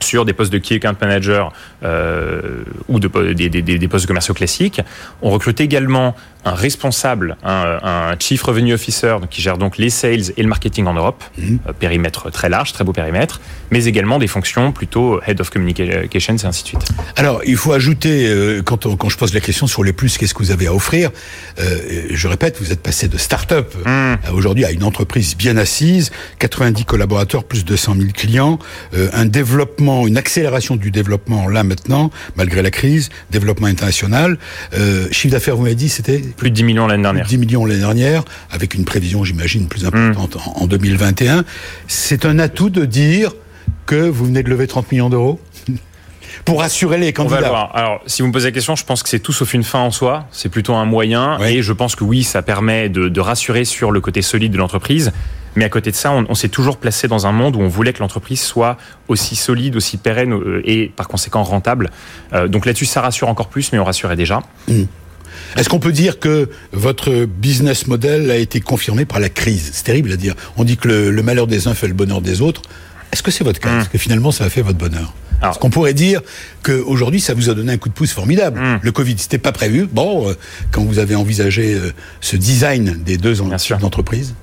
sur 0.00 0.24
des 0.24 0.32
postes 0.32 0.52
de 0.52 0.58
key 0.58 0.76
account 0.76 0.96
manager 1.00 1.52
euh, 1.84 2.62
ou 2.88 3.00
de, 3.00 3.32
des, 3.32 3.48
des- 3.48 3.62
des- 3.62 3.78
des 3.78 3.88
postes 3.88 4.06
commerciaux 4.06 4.34
classiques. 4.34 4.80
On 5.22 5.30
recrute 5.30 5.60
également 5.60 6.14
un 6.44 6.52
responsable, 6.54 7.36
un, 7.44 7.78
un 7.82 8.16
chief 8.18 8.42
revenue 8.42 8.72
officer 8.72 9.16
donc 9.20 9.28
qui 9.28 9.42
gère 9.42 9.58
donc 9.58 9.76
les 9.76 9.90
sales 9.90 10.30
et 10.36 10.42
le 10.42 10.48
marketing 10.48 10.86
en 10.86 10.94
Europe, 10.94 11.22
Mhm. 11.36 11.58
Euh, 11.68 11.72
périmètre 11.72 12.30
très 12.30 12.48
large, 12.48 12.72
très 12.72 12.84
beau 12.84 12.92
périmètre, 12.92 13.40
mais 13.70 13.84
également 13.84 14.18
des 14.18 14.28
fonctions 14.28 14.72
plutôt 14.72 15.20
head 15.26 15.40
of 15.40 15.50
communications 15.50 16.36
et 16.36 16.46
ainsi 16.46 16.62
de 16.62 16.68
suite. 16.68 16.84
Alors, 17.16 17.40
il 17.44 17.56
faut 17.56 17.72
ajouter, 17.72 18.26
euh, 18.28 18.62
quand, 18.62 18.86
on- 18.86 18.96
quand 18.96 19.08
je 19.08 19.18
pose 19.18 19.34
la 19.34 19.40
question 19.40 19.66
sur 19.66 19.82
les 19.84 19.92
plus, 19.92 20.16
qu'est-ce 20.16 20.32
que 20.34 20.38
vous 20.38 20.50
avez 20.52 20.68
à 20.68 20.74
offrir 20.74 21.10
euh, 21.60 22.06
Je 22.10 22.28
répète, 22.28 22.56
vous 22.60 22.72
êtes 22.72 22.82
passé 22.82 23.08
de 23.08 23.18
start-up 23.18 23.74
euh, 23.86 24.16
aujourd'hui 24.32 24.64
à 24.64 24.70
une 24.70 24.84
entreprise 24.84 25.36
bien 25.36 25.56
assise, 25.56 26.10
90 26.38 26.84
collaborateurs, 26.84 27.44
plus 27.44 27.64
de 27.64 27.68
200 27.70 27.94
000 27.98 28.06
clients, 28.14 28.58
un 29.12 29.26
développement, 29.26 29.97
une 30.06 30.16
accélération 30.16 30.76
du 30.76 30.90
développement 30.90 31.48
là 31.48 31.62
maintenant, 31.64 32.10
malgré 32.36 32.62
la 32.62 32.70
crise, 32.70 33.08
développement 33.30 33.66
international. 33.66 34.38
Euh, 34.74 35.08
chiffre 35.10 35.32
d'affaires, 35.32 35.56
vous 35.56 35.62
m'avez 35.62 35.74
dit, 35.74 35.88
c'était 35.88 36.18
Plus 36.18 36.50
de 36.50 36.54
10 36.54 36.64
millions 36.64 36.86
l'année 36.86 37.02
dernière. 37.02 37.26
10 37.26 37.38
millions 37.38 37.64
l'année 37.64 37.80
dernière, 37.80 38.24
avec 38.50 38.74
une 38.74 38.84
prévision, 38.84 39.24
j'imagine, 39.24 39.66
plus 39.68 39.84
importante 39.84 40.36
Mm. 40.36 40.38
en, 40.58 40.62
en 40.62 40.66
2021. 40.66 41.44
C'est 41.86 42.24
un 42.24 42.38
atout 42.38 42.70
de 42.70 42.84
dire 42.84 43.32
que 43.86 43.96
vous 44.08 44.26
venez 44.26 44.42
de 44.42 44.50
lever 44.50 44.66
30 44.66 44.90
millions 44.92 45.10
d'euros 45.10 45.40
pour 46.44 46.62
assurer 46.62 46.98
les 46.98 47.12
On 47.18 47.24
va 47.24 47.24
le 47.24 47.30
candidats. 47.30 47.48
voir. 47.48 47.76
Alors, 47.76 48.00
si 48.06 48.22
vous 48.22 48.28
me 48.28 48.32
posez 48.32 48.46
la 48.48 48.52
question, 48.52 48.76
je 48.76 48.84
pense 48.84 49.02
que 49.02 49.08
c'est 49.08 49.18
tout 49.18 49.32
sauf 49.32 49.54
une 49.54 49.64
fin 49.64 49.80
en 49.80 49.90
soi. 49.90 50.26
C'est 50.30 50.48
plutôt 50.48 50.74
un 50.74 50.84
moyen. 50.84 51.38
Oui. 51.40 51.56
Et 51.58 51.62
je 51.62 51.72
pense 51.72 51.96
que 51.96 52.04
oui, 52.04 52.22
ça 52.22 52.42
permet 52.42 52.88
de, 52.88 53.08
de 53.08 53.20
rassurer 53.20 53.64
sur 53.64 53.90
le 53.90 54.00
côté 54.00 54.22
solide 54.22 54.52
de 54.52 54.58
l'entreprise. 54.58 55.12
Mais 55.56 55.64
à 55.64 55.68
côté 55.68 55.90
de 55.90 55.96
ça, 55.96 56.12
on, 56.12 56.24
on 56.28 56.34
s'est 56.34 56.48
toujours 56.48 56.76
placé 56.76 57.08
dans 57.08 57.26
un 57.26 57.32
monde 57.32 57.56
où 57.56 57.60
on 57.60 57.68
voulait 57.68 57.92
que 57.92 58.00
l'entreprise 58.00 58.40
soit 58.40 58.76
aussi 59.08 59.36
solide, 59.36 59.76
aussi 59.76 59.96
pérenne 59.96 60.32
euh, 60.32 60.62
et 60.64 60.92
par 60.94 61.08
conséquent 61.08 61.42
rentable. 61.42 61.90
Euh, 62.32 62.48
donc 62.48 62.66
là-dessus, 62.66 62.86
ça 62.86 63.00
rassure 63.00 63.28
encore 63.28 63.48
plus, 63.48 63.72
mais 63.72 63.78
on 63.78 63.84
rassurait 63.84 64.16
déjà. 64.16 64.42
Est-ce 65.56 65.68
qu'on 65.68 65.78
peut 65.80 65.92
dire 65.92 66.18
que 66.18 66.50
votre 66.72 67.24
business 67.24 67.86
model 67.86 68.30
a 68.30 68.36
été 68.36 68.60
confirmé 68.60 69.04
par 69.04 69.18
la 69.20 69.28
crise? 69.28 69.70
C'est 69.72 69.84
terrible 69.84 70.12
à 70.12 70.16
dire. 70.16 70.34
On 70.56 70.64
dit 70.64 70.76
que 70.76 70.88
le, 70.88 71.10
le 71.10 71.22
malheur 71.22 71.46
des 71.46 71.68
uns 71.68 71.74
fait 71.74 71.88
le 71.88 71.94
bonheur 71.94 72.20
des 72.20 72.42
autres. 72.42 72.62
Est-ce 73.12 73.22
que 73.22 73.30
c'est 73.30 73.44
votre 73.44 73.58
cas? 73.60 73.80
Est-ce 73.80 73.88
que 73.88 73.98
finalement 73.98 74.30
ça 74.30 74.44
a 74.44 74.50
fait 74.50 74.60
votre 74.62 74.78
bonheur? 74.78 75.14
Alors- 75.40 75.52
Est-ce 75.52 75.60
qu'on 75.60 75.70
pourrait 75.70 75.94
dire 75.94 76.20
qu'aujourd'hui 76.62 77.20
ça 77.20 77.32
vous 77.32 77.48
a 77.48 77.54
donné 77.54 77.72
un 77.72 77.78
coup 77.78 77.88
de 77.88 77.94
pouce 77.94 78.12
formidable? 78.12 78.60
Mm. 78.60 78.80
Le 78.82 78.92
Covid, 78.92 79.14
c'était 79.18 79.38
pas 79.38 79.52
prévu. 79.52 79.88
Bon, 79.90 80.28
euh, 80.28 80.34
quand 80.72 80.82
vous 80.82 80.98
avez 80.98 81.14
envisagé 81.14 81.74
euh, 81.74 81.92
ce 82.20 82.36
design 82.36 82.98
des 83.04 83.16
deux 83.16 83.40
en- 83.40 83.46
Bien 83.46 83.56
sûr. 83.58 83.76
types 83.76 83.82
d'entreprises, 83.82 84.34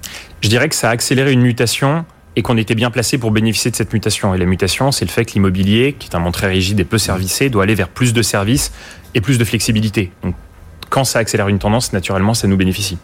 Je 0.46 0.50
dirais 0.52 0.70
que 0.70 0.76
ça 0.76 0.90
a 0.90 0.92
accéléré 0.92 1.32
une 1.32 1.42
mutation 1.42 2.06
et 2.36 2.44
qu'on 2.44 2.56
était 2.56 2.76
bien 2.76 2.92
placé 2.92 3.18
pour 3.18 3.32
bénéficier 3.32 3.72
de 3.72 3.76
cette 3.76 3.92
mutation. 3.94 4.36
Et 4.36 4.38
la 4.38 4.46
mutation, 4.46 4.92
c'est 4.92 5.04
le 5.04 5.10
fait 5.10 5.26
que 5.26 5.34
l'immobilier, 5.34 5.96
qui 5.98 6.08
est 6.08 6.16
un 6.16 6.20
monde 6.20 6.34
très 6.34 6.46
rigide 6.46 6.80
et 6.80 6.84
peu 6.84 7.00
servicé, 7.00 7.50
doit 7.50 7.64
aller 7.64 7.74
vers 7.74 7.88
plus 7.88 8.14
de 8.14 8.22
services 8.22 8.72
et 9.16 9.22
plus 9.22 9.40
de 9.40 9.44
flexibilité. 9.44 10.12
Donc, 10.22 10.36
quand 10.92 11.04
ça 11.04 11.18
accélère 11.18 11.48
une 11.48 11.58
tendance, 11.58 11.94
naturellement, 11.94 12.36
ça 12.36 12.48
nous 12.48 12.58
bénéficie. 12.58 13.00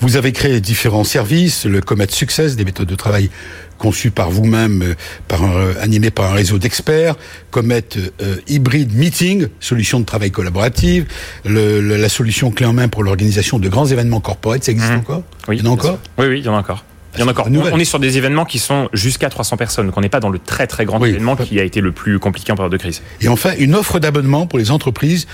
Vous 0.00 0.16
avez 0.16 0.32
créé 0.32 0.60
différents 0.60 1.04
services, 1.04 1.64
le 1.66 1.80
Comet 1.80 2.06
Success, 2.10 2.56
des 2.56 2.64
méthodes 2.64 2.88
de 2.88 2.94
travail 2.94 3.30
conçues 3.78 4.10
par 4.10 4.30
vous-même, 4.30 4.82
euh, 4.82 4.94
par 5.26 5.42
un, 5.42 5.74
animées 5.80 6.10
par 6.10 6.30
un 6.30 6.34
réseau 6.34 6.58
d'experts, 6.58 7.16
Comet 7.50 7.82
euh, 8.20 8.36
Hybrid 8.48 8.94
Meeting, 8.94 9.48
solution 9.58 10.00
de 10.00 10.04
travail 10.04 10.30
collaborative, 10.30 11.06
le, 11.44 11.80
la 11.80 12.08
solution 12.10 12.50
clé 12.50 12.66
en 12.66 12.74
main 12.74 12.88
pour 12.88 13.02
l'organisation 13.04 13.58
de 13.58 13.68
grands 13.68 13.86
événements 13.86 14.20
corporate, 14.20 14.64
ça 14.64 14.72
existe 14.72 14.92
Mhm. 14.92 14.98
encore? 14.98 15.22
Oui, 15.48 15.56
Il 15.58 15.64
y 15.64 15.66
en 15.66 15.70
a 15.70 15.74
encore? 15.74 15.98
Oui, 16.18 16.26
oui, 16.26 16.38
il 16.40 16.44
y 16.44 16.48
en 16.48 16.54
a 16.54 16.58
encore. 16.58 16.84
Il 17.14 17.20
y 17.20 17.22
en 17.24 17.26
a 17.28 17.30
encore. 17.32 17.44
pas 17.44 17.50
nouvelle. 17.50 17.72
On 17.74 17.78
est 17.78 17.84
sur 17.84 17.98
des 17.98 18.18
événements 18.18 18.44
qui 18.44 18.58
sont 18.58 18.88
jusqu'à 18.92 19.28
300 19.30 19.56
personnes, 19.56 19.86
donc 19.86 19.96
on 19.96 20.00
n'est 20.00 20.08
pas 20.08 20.20
dans 20.20 20.28
le 20.28 20.38
très 20.38 20.66
très 20.66 20.84
grand 20.84 21.00
Oui. 21.00 21.10
événement 21.10 21.34
qui 21.36 21.58
a 21.58 21.64
été 21.64 21.80
le 21.80 21.92
plus 21.92 22.18
compliqué 22.18 22.52
en 22.52 22.54
période 22.56 22.72
de 22.72 22.76
crise. 22.76 23.02
Et 23.20 23.28
enfin, 23.28 23.50
une 23.58 23.74
offre 23.74 23.98
d'abonnement 23.98 24.46
pour 24.46 24.58
les 24.58 24.70
entreprises. 24.70 25.26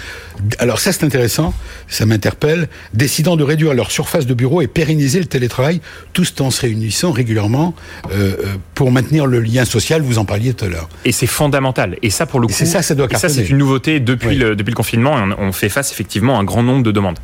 Alors 0.58 0.78
ça, 0.78 0.92
c'est 0.92 1.04
intéressant, 1.04 1.52
ça 1.88 2.06
m'interpelle. 2.06 2.68
Décidant 2.94 3.36
de 3.36 3.44
réduire 3.44 3.74
leur 3.74 3.90
surface 3.90 4.26
de 4.26 4.34
bureau 4.34 4.62
et 4.62 4.66
pérenniser 4.66 5.18
le 5.18 5.26
télétravail, 5.26 5.80
tous 6.12 6.32
en 6.40 6.50
se 6.50 6.62
réunissant 6.62 7.12
régulièrement 7.12 7.74
euh, 8.10 8.36
euh, 8.44 8.54
pour 8.74 8.90
maintenir 8.90 9.26
le 9.26 9.40
lien 9.40 9.64
social. 9.64 10.00
Vous 10.02 10.18
en 10.18 10.24
parliez 10.24 10.54
tout 10.54 10.64
à 10.64 10.68
l'heure. 10.68 10.88
Et 11.04 11.12
c'est 11.12 11.26
fondamental. 11.26 11.96
Et 12.02 12.10
ça, 12.10 12.26
pour 12.26 12.40
le 12.40 12.46
Et 12.46 12.48
coup, 12.48 12.54
c'est 12.56 12.66
ça, 12.66 12.82
ça 12.82 12.94
doit 12.94 13.06
et 13.10 13.16
ça, 13.16 13.28
c'est 13.28 13.48
une 13.48 13.58
nouveauté 13.58 14.00
depuis, 14.00 14.28
Oui. 14.28 14.36
le, 14.36 14.56
depuis 14.56 14.70
le 14.70 14.76
confinement. 14.76 15.14
On, 15.14 15.46
on 15.48 15.52
fait 15.52 15.68
face 15.68 15.92
effectivement 15.92 16.38
à 16.38 16.40
un 16.40 16.44
grand 16.44 16.62
nombre 16.62 16.82
de 16.82 16.90
demandes. 16.90 17.18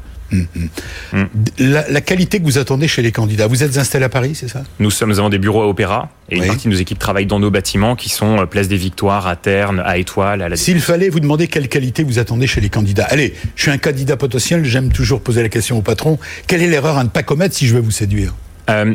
La, 1.58 1.88
la 1.88 2.00
qualité 2.00 2.38
que 2.38 2.44
vous 2.44 2.58
attendez 2.58 2.88
chez 2.88 3.02
les 3.02 3.12
candidats. 3.12 3.46
Vous 3.46 3.62
êtes 3.62 3.76
installé 3.76 4.04
à 4.04 4.08
Paris, 4.08 4.34
c'est 4.34 4.48
ça? 4.48 4.62
Nous, 4.78 4.90
sommes, 4.90 5.10
avons 5.10 5.28
des 5.28 5.38
bureaux 5.38 5.62
à 5.62 5.66
Opéra 5.66 6.10
et 6.30 6.38
une 6.38 6.46
partie 6.46 6.68
de 6.68 6.72
nos 6.72 6.78
équipes 6.78 6.98
travaillent 6.98 7.26
dans 7.26 7.40
nos 7.40 7.50
bâtiments 7.50 7.96
qui 7.96 8.08
sont 8.08 8.38
euh, 8.38 8.46
Place 8.46 8.68
des 8.68 8.76
Victoires, 8.76 9.26
à 9.26 9.36
Terne, 9.36 9.82
à 9.84 9.98
Étoile, 9.98 10.42
à 10.42 10.48
la 10.48 10.56
S'il 10.56 10.80
fallait 10.80 11.10
vous 11.10 11.20
demander 11.20 11.48
quelle 11.48 11.68
qualité 11.68 12.02
vous 12.02 12.18
attendez 12.18 12.46
chez 12.46 12.60
les 12.60 12.70
candidats. 12.70 13.06
Allez, 13.10 13.34
je 13.56 13.62
suis 13.62 13.70
un 13.70 13.78
candidat 13.78 14.16
potentiel, 14.16 14.64
j'aime 14.64 14.90
toujours 14.90 15.20
poser 15.20 15.42
la 15.42 15.48
question 15.48 15.78
au 15.78 15.82
patron. 15.82 16.18
Quelle 16.46 16.62
est 16.62 16.68
l'erreur 16.68 16.96
à 16.96 17.04
ne 17.04 17.08
pas 17.08 17.22
commettre 17.22 17.54
si 17.54 17.66
je 17.66 17.74
veux 17.74 17.80
vous 17.80 17.90
séduire? 17.90 18.34
Euh, 18.70 18.94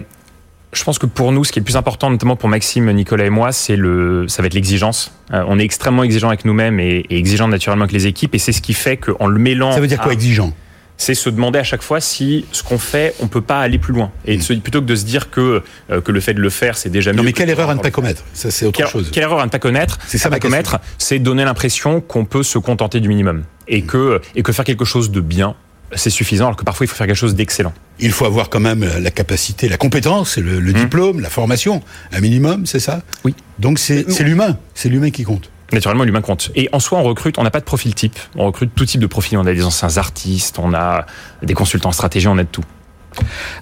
je 0.73 0.83
pense 0.83 0.99
que 0.99 1.05
pour 1.05 1.31
nous, 1.31 1.43
ce 1.43 1.51
qui 1.51 1.59
est 1.59 1.61
le 1.61 1.65
plus 1.65 1.77
important, 1.77 2.09
notamment 2.09 2.35
pour 2.35 2.49
Maxime, 2.49 2.91
Nicolas 2.91 3.25
et 3.25 3.29
moi, 3.29 3.51
c'est 3.51 3.75
le, 3.75 4.27
ça 4.27 4.41
va 4.41 4.47
être 4.47 4.53
l'exigence. 4.53 5.11
Euh, 5.33 5.43
on 5.47 5.59
est 5.59 5.63
extrêmement 5.63 6.03
exigeant 6.03 6.27
avec 6.27 6.45
nous-mêmes 6.45 6.79
et, 6.79 7.05
et 7.09 7.17
exigeant 7.17 7.47
naturellement 7.47 7.83
avec 7.83 7.93
les 7.93 8.07
équipes, 8.07 8.35
et 8.35 8.39
c'est 8.39 8.51
ce 8.51 8.61
qui 8.61 8.73
fait 8.73 8.97
qu'en 8.97 9.27
le 9.27 9.39
mêlant, 9.39 9.71
Ça 9.71 9.79
veut 9.79 9.87
dire 9.87 10.01
quoi 10.01 10.13
exigeant? 10.13 10.53
C'est 10.97 11.13
se 11.13 11.29
demander 11.29 11.59
à 11.59 11.63
chaque 11.63 11.83
fois 11.83 12.01
si 12.01 12.45
ce 12.51 12.63
qu'on 12.63 12.77
fait, 12.79 13.13
on 13.19 13.27
peut 13.27 13.41
pas 13.41 13.59
aller 13.59 13.77
plus 13.77 13.93
loin, 13.93 14.11
et 14.25 14.39
se- 14.39 14.53
plutôt 14.53 14.81
que 14.81 14.85
de 14.87 14.95
se 14.95 15.05
dire 15.05 15.29
que 15.29 15.61
euh, 15.91 16.01
que 16.01 16.11
le 16.11 16.19
fait 16.19 16.33
de 16.33 16.41
le 16.41 16.49
faire, 16.49 16.77
c'est 16.77 16.89
déjà 16.89 17.11
mieux. 17.11 17.17
Non, 17.17 17.23
mais 17.23 17.33
que 17.33 17.37
quelle 17.37 17.49
erreur 17.49 17.69
à 17.69 17.75
ne 17.75 17.79
pas 17.81 17.91
commettre 17.91 18.23
Ça, 18.33 18.49
c'est 18.51 18.65
autre 18.65 18.77
Quelle, 18.77 18.87
chose. 18.87 19.09
quelle 19.11 19.23
erreur 19.23 19.39
à 19.39 19.45
ne 19.45 19.49
pas 19.51 19.59
connaître 19.59 19.99
C'est 20.07 20.17
ça 20.17 20.27
à 20.27 20.31
ma 20.31 20.37
pas 20.37 20.39
commettre, 20.41 20.79
c'est 20.97 21.19
donner 21.19 21.45
l'impression 21.45 22.01
qu'on 22.01 22.25
peut 22.25 22.43
se 22.43 22.57
contenter 22.57 22.99
du 22.99 23.07
minimum 23.07 23.43
et 23.67 23.83
que 23.83 24.21
et 24.35 24.43
que 24.43 24.51
faire 24.51 24.65
quelque 24.65 24.85
chose 24.85 25.11
de 25.11 25.21
bien, 25.21 25.55
c'est 25.95 26.09
suffisant, 26.09 26.45
alors 26.47 26.57
que 26.57 26.63
parfois 26.65 26.85
il 26.85 26.89
faut 26.89 26.95
faire 26.95 27.07
quelque 27.07 27.15
chose 27.15 27.35
d'excellent. 27.35 27.73
Il 27.99 28.11
faut 28.11 28.25
avoir 28.25 28.49
quand 28.49 28.59
même 28.59 28.85
la 28.99 29.11
capacité, 29.11 29.69
la 29.69 29.77
compétence, 29.77 30.37
le, 30.37 30.59
le 30.59 30.73
diplôme, 30.73 31.19
la 31.21 31.29
formation, 31.29 31.81
un 32.11 32.19
minimum, 32.19 32.65
c'est 32.65 32.79
ça? 32.79 33.01
Oui. 33.23 33.35
Donc 33.59 33.79
c'est 33.79 34.03
l'humain, 34.23 34.57
c'est 34.73 34.89
l'humain 34.89 35.11
qui 35.11 35.23
compte. 35.23 35.49
Naturellement, 35.73 36.03
l'humain 36.05 36.21
compte. 36.21 36.51
Et 36.55 36.69
en 36.71 36.79
soi, 36.79 36.97
on 36.99 37.03
recrute, 37.03 37.37
on 37.37 37.43
n'a 37.43 37.51
pas 37.51 37.59
de 37.59 37.65
profil 37.65 37.93
type. 37.93 38.17
On 38.35 38.45
recrute 38.45 38.71
tout 38.73 38.85
type 38.85 39.01
de 39.01 39.07
profil. 39.07 39.37
On 39.37 39.45
a 39.45 39.53
des 39.53 39.63
anciens 39.65 39.97
artistes, 39.97 40.59
on 40.59 40.73
a 40.73 41.05
des 41.43 41.53
consultants 41.53 41.89
en 41.89 41.93
stratégie, 41.93 42.27
on 42.27 42.37
a 42.37 42.43
de 42.43 42.49
tout. 42.49 42.63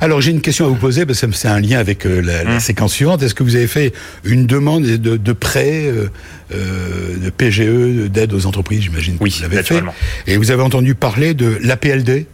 Alors 0.01 0.19
j'ai 0.19 0.31
une 0.31 0.41
question 0.41 0.65
à 0.65 0.67
vous 0.67 0.75
poser 0.75 1.05
parce 1.05 1.21
que 1.21 1.31
c'est 1.31 1.47
un 1.47 1.61
lien 1.61 1.79
avec 1.79 2.05
euh, 2.05 2.19
la, 2.19 2.43
la 2.43 2.51
Hum. 2.55 2.59
séquence 2.59 2.91
suivante. 2.93 3.23
Est-ce 3.23 3.33
que 3.33 3.43
vous 3.43 3.55
avez 3.55 3.67
fait 3.67 3.93
une 4.25 4.47
demande 4.47 4.83
de, 4.83 5.15
de 5.15 5.31
prêt, 5.33 5.85
euh, 5.87 6.09
euh, 6.53 7.17
de 7.17 7.29
PGE, 7.29 8.09
d'aide 8.09 8.33
aux 8.33 8.45
entreprises 8.47 8.81
J'imagine 8.81 9.17
que 9.17 9.23
Oui, 9.23 9.33
vous 9.37 9.43
l'avez 9.43 9.63
fait. 9.63 9.81
Et 10.27 10.35
vous 10.37 10.51
avez 10.51 10.61
entendu 10.61 10.93
parler 10.93 11.33
de 11.33 11.57
l'APLD. 11.61 12.25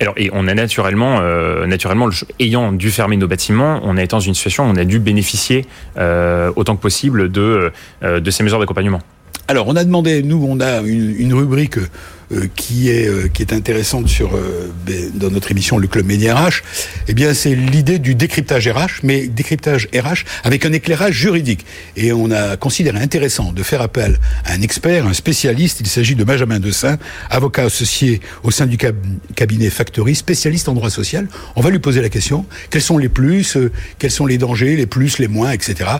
Alors, 0.00 0.14
et 0.16 0.30
on 0.32 0.48
a 0.48 0.54
naturellement, 0.54 1.18
euh, 1.20 1.66
ayant 2.40 2.72
dû 2.72 2.90
fermer 2.90 3.16
nos 3.16 3.28
bâtiments, 3.28 3.80
on 3.84 3.96
a 3.96 4.02
été 4.02 4.10
dans 4.10 4.20
une 4.20 4.34
situation 4.34 4.64
où 4.64 4.68
on 4.68 4.76
a 4.76 4.84
dû 4.84 4.98
bénéficier 4.98 5.66
euh, 5.96 6.52
autant 6.56 6.76
que 6.76 6.82
possible 6.82 7.30
de, 7.30 7.72
euh, 8.02 8.20
de 8.20 8.30
ces 8.30 8.42
mesures 8.42 8.58
d'accompagnement. 8.58 9.00
Alors, 9.46 9.68
on 9.68 9.76
a 9.76 9.84
demandé, 9.84 10.22
nous, 10.22 10.44
on 10.48 10.60
a 10.60 10.80
une, 10.80 11.34
rubrique 11.34 11.78
qui 12.56 12.90
est 12.90 13.06
euh, 13.06 13.28
qui 13.28 13.42
est 13.42 13.52
intéressante 13.52 14.08
sur 14.08 14.34
euh, 14.34 14.70
ben, 14.86 15.10
dans 15.14 15.30
notre 15.30 15.50
émission 15.50 15.78
Le 15.78 15.86
Club 15.86 16.06
Média 16.06 16.34
RH. 16.34 16.62
Eh 17.08 17.14
bien, 17.14 17.34
c'est 17.34 17.54
l'idée 17.54 17.98
du 17.98 18.14
décryptage 18.14 18.68
RH, 18.68 19.00
mais 19.02 19.26
décryptage 19.26 19.88
RH 19.94 20.24
avec 20.44 20.64
un 20.66 20.72
éclairage 20.72 21.14
juridique. 21.14 21.64
Et 21.96 22.12
on 22.12 22.30
a 22.30 22.56
considéré 22.56 22.98
intéressant 22.98 23.52
de 23.52 23.62
faire 23.62 23.80
appel 23.82 24.18
à 24.44 24.52
un 24.54 24.62
expert, 24.62 25.06
un 25.06 25.12
spécialiste. 25.12 25.80
Il 25.80 25.86
s'agit 25.86 26.14
de 26.14 26.24
Benjamin 26.24 26.60
Dessin, 26.60 26.98
avocat 27.30 27.64
associé 27.64 28.20
au 28.42 28.50
sein 28.50 28.66
du 28.66 28.76
cab- 28.76 28.96
cabinet 29.36 29.70
Factory, 29.70 30.14
spécialiste 30.14 30.68
en 30.68 30.74
droit 30.74 30.90
social. 30.90 31.28
On 31.56 31.60
va 31.60 31.70
lui 31.70 31.78
poser 31.78 32.00
la 32.00 32.08
question 32.08 32.46
quels 32.70 32.82
sont 32.82 32.98
les 32.98 33.08
plus, 33.08 33.56
euh, 33.56 33.70
quels 33.98 34.10
sont 34.10 34.26
les 34.26 34.38
dangers, 34.38 34.76
les 34.76 34.86
plus, 34.86 35.18
les 35.18 35.28
moins, 35.28 35.50
etc. 35.52 35.90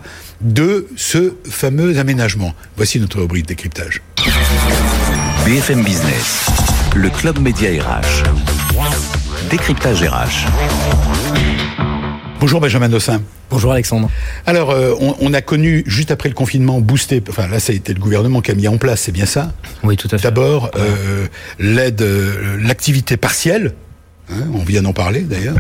de 0.40 0.86
ce 0.96 1.34
fameux 1.48 1.98
aménagement? 1.98 2.54
Voici 2.76 2.98
notre 3.00 3.20
rubrique 3.20 3.46
décryptage. 3.46 4.02
BFM 5.44 5.82
Business, 5.82 6.46
le 6.94 7.10
club 7.10 7.38
média 7.38 7.70
RH. 7.70 8.22
Décryptage 9.50 10.02
RH. 10.02 10.46
Bonjour 12.40 12.60
Benjamin 12.60 12.88
Dossin. 12.88 13.20
Bonjour 13.50 13.72
Alexandre. 13.72 14.10
Alors, 14.46 14.70
euh, 14.70 14.94
on, 15.00 15.14
on 15.20 15.32
a 15.34 15.42
connu 15.42 15.82
juste 15.86 16.10
après 16.10 16.28
le 16.28 16.34
confinement 16.34 16.80
boosté, 16.80 17.22
enfin 17.28 17.46
là 17.48 17.60
ça 17.60 17.72
a 17.72 17.76
été 17.76 17.92
le 17.92 18.00
gouvernement 18.00 18.40
qui 18.40 18.50
a 18.50 18.54
mis 18.54 18.68
en 18.68 18.78
place, 18.78 19.02
c'est 19.02 19.12
bien 19.12 19.26
ça 19.26 19.52
Oui, 19.82 19.96
tout 19.96 20.08
à 20.10 20.18
fait. 20.18 20.22
D'abord, 20.24 20.70
euh, 20.76 21.26
l'aide, 21.58 22.02
euh, 22.02 22.56
l'activité 22.60 23.16
partielle, 23.16 23.74
hein, 24.30 24.44
on 24.54 24.64
vient 24.64 24.82
d'en 24.82 24.92
parler 24.92 25.20
d'ailleurs. 25.20 25.56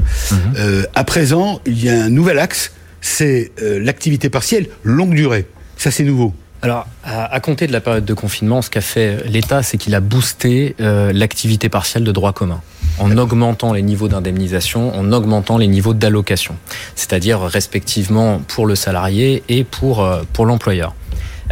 Euh, 0.56 0.84
à 0.94 1.04
présent, 1.04 1.60
il 1.66 1.82
y 1.82 1.90
a 1.90 2.04
un 2.04 2.10
nouvel 2.10 2.38
axe, 2.38 2.72
c'est 3.00 3.52
euh, 3.62 3.78
l'activité 3.80 4.30
partielle 4.30 4.66
longue 4.82 5.14
durée. 5.14 5.46
Ça 5.76 5.90
c'est 5.90 6.04
nouveau. 6.04 6.32
Alors, 6.64 6.86
à, 7.04 7.26
à 7.26 7.40
compter 7.40 7.66
de 7.66 7.72
la 7.72 7.82
période 7.82 8.06
de 8.06 8.14
confinement, 8.14 8.62
ce 8.62 8.70
qu'a 8.70 8.80
fait 8.80 9.22
l'État, 9.28 9.62
c'est 9.62 9.76
qu'il 9.76 9.94
a 9.94 10.00
boosté 10.00 10.74
euh, 10.80 11.12
l'activité 11.12 11.68
partielle 11.68 12.04
de 12.04 12.10
droit 12.10 12.32
commun. 12.32 12.62
En 12.98 13.18
augmentant 13.18 13.74
les 13.74 13.82
niveaux 13.82 14.08
d'indemnisation, 14.08 14.98
en 14.98 15.12
augmentant 15.12 15.58
les 15.58 15.66
niveaux 15.66 15.92
d'allocation, 15.92 16.56
c'est-à-dire 16.94 17.38
respectivement 17.40 18.38
pour 18.48 18.64
le 18.64 18.76
salarié 18.76 19.42
et 19.50 19.62
pour, 19.62 20.02
euh, 20.02 20.22
pour 20.32 20.46
l'employeur. 20.46 20.94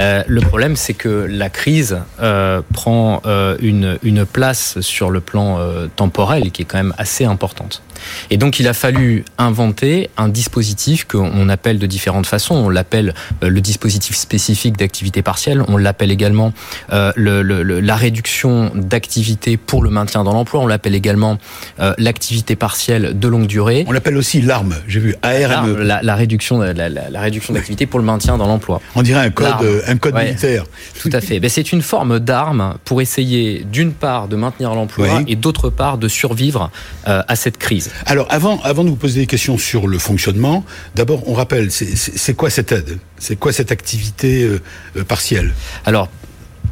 Euh, 0.00 0.22
le 0.26 0.40
problème, 0.40 0.76
c'est 0.76 0.94
que 0.94 1.26
la 1.28 1.50
crise 1.50 1.98
euh, 2.20 2.62
prend 2.72 3.22
euh, 3.26 3.56
une, 3.60 3.98
une 4.02 4.24
place 4.24 4.80
sur 4.80 5.10
le 5.10 5.20
plan 5.20 5.58
euh, 5.58 5.86
temporel 5.94 6.50
qui 6.50 6.62
est 6.62 6.64
quand 6.64 6.78
même 6.78 6.94
assez 6.98 7.24
importante. 7.24 7.82
Et 8.30 8.36
donc, 8.36 8.58
il 8.58 8.66
a 8.68 8.74
fallu 8.74 9.24
inventer 9.38 10.10
un 10.16 10.28
dispositif 10.28 11.04
qu'on 11.06 11.48
appelle 11.48 11.78
de 11.78 11.86
différentes 11.86 12.26
façons. 12.26 12.54
On 12.54 12.68
l'appelle 12.68 13.14
euh, 13.42 13.48
le 13.48 13.60
dispositif 13.60 14.16
spécifique 14.16 14.76
d'activité 14.76 15.22
partielle. 15.22 15.62
On 15.68 15.76
l'appelle 15.76 16.10
également 16.10 16.52
euh, 16.92 17.12
le, 17.16 17.42
le, 17.42 17.62
le, 17.62 17.80
la 17.80 17.96
réduction 17.96 18.72
d'activité 18.74 19.56
pour 19.56 19.82
le 19.82 19.90
maintien 19.90 20.24
dans 20.24 20.32
l'emploi. 20.32 20.60
On 20.60 20.66
l'appelle 20.66 20.94
également 20.94 21.38
euh, 21.80 21.94
l'activité 21.98 22.56
partielle 22.56 23.18
de 23.18 23.28
longue 23.28 23.46
durée. 23.46 23.84
On 23.86 23.92
l'appelle 23.92 24.16
aussi 24.16 24.40
l'arme, 24.40 24.74
j'ai 24.88 25.00
vu, 25.00 25.14
ARME. 25.22 25.82
La, 25.82 26.02
la 26.02 26.14
réduction, 26.16 26.60
la, 26.60 26.88
la, 26.88 27.20
réduction 27.20 27.54
d'activité 27.54 27.86
pour 27.86 27.98
le 27.98 28.04
maintien 28.04 28.36
dans 28.38 28.46
l'emploi. 28.46 28.80
On 28.94 29.02
dirait 29.02 29.20
un 29.20 29.30
code, 29.30 29.81
un 29.86 29.96
code 29.96 30.14
Ouais. 30.14 30.24
militaire. 30.26 30.64
Tout 31.00 31.10
à 31.12 31.20
fait. 31.20 31.40
Ben, 31.40 31.48
c'est 31.50 31.72
une 31.72 31.82
forme 31.82 32.18
d'arme 32.18 32.76
pour 32.84 33.00
essayer, 33.00 33.64
d'une 33.70 33.92
part, 33.92 34.28
de 34.28 34.36
maintenir 34.36 34.74
l'emploi 34.74 35.08
Oui. 35.18 35.24
et 35.28 35.36
d'autre 35.36 35.70
part, 35.70 35.98
de 35.98 36.08
survivre 36.08 36.70
euh, 37.08 37.22
à 37.28 37.36
cette 37.36 37.58
crise. 37.58 37.90
Alors, 38.06 38.26
avant, 38.30 38.60
avant 38.62 38.84
de 38.84 38.88
vous 38.90 38.96
poser 38.96 39.20
des 39.20 39.26
questions 39.26 39.58
sur 39.58 39.86
le 39.88 39.98
fonctionnement, 39.98 40.64
d'abord, 40.94 41.28
on 41.28 41.34
rappelle, 41.34 41.70
c'est- 41.70 42.34
quoi 42.34 42.50
cette 42.50 42.72
aide? 42.72 42.98
C'est 43.18 43.36
quoi 43.36 43.52
cette 43.52 43.72
activité 43.72 44.42
euh, 44.44 44.60
euh, 44.96 45.04
partielle? 45.04 45.52
Alors, 45.84 46.08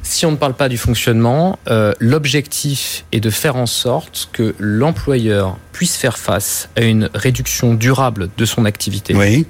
si 0.03 0.25
on 0.25 0.31
ne 0.33 0.37
parle 0.37 0.55
pas 0.55 0.69
du 0.69 0.79
fonctionnement, 0.79 1.59
euh, 1.69 1.93
l'objectif 2.01 3.05
est 3.13 3.21
de 3.21 3.29
faire 3.31 3.57
en 3.57 3.67
sorte 3.67 4.29
que 4.33 4.55
l'employeur 4.59 5.59
puisse 5.73 5.97
faire 5.97 6.17
face 6.19 6.69
à 6.77 6.83
une 6.83 7.11
réduction 7.15 7.75
durable 7.75 8.29
de 8.39 8.45
son 8.45 8.65
activité 8.65 9.15
Oui. 9.15 9.47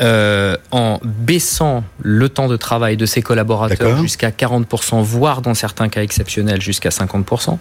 Euh, 0.00 0.56
en 0.70 1.00
baissant 1.04 1.84
le 2.02 2.28
temps 2.28 2.48
de 2.48 2.56
travail 2.56 2.96
de 2.96 3.06
ses 3.06 3.22
collaborateurs 3.22 4.00
jusqu'à 4.02 4.30
40%, 4.30 5.02
voire 5.02 5.42
dans 5.42 5.54
certains 5.54 5.88
cas 5.88 6.02
exceptionnels 6.02 6.60
jusqu'à 6.60 6.88
50%, 6.90 7.58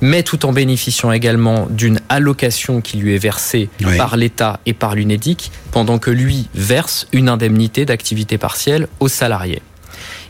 mais 0.00 0.22
tout 0.22 0.46
en 0.46 0.52
bénéficiant 0.52 1.12
également 1.12 1.66
d'une 1.70 2.00
allocation 2.08 2.80
qui 2.80 2.98
lui 2.98 3.14
est 3.14 3.18
versée 3.18 3.68
Oui. 3.84 3.96
par 3.96 4.16
l'État 4.16 4.60
et 4.66 4.72
par 4.74 4.94
l'UNEDIC, 4.94 5.50
pendant 5.70 5.98
que 5.98 6.10
lui 6.10 6.48
verse 6.54 7.06
une 7.12 7.28
indemnité 7.28 7.84
d'activité 7.84 8.38
partielle 8.38 8.88
aux 8.98 9.08
salariés. 9.08 9.62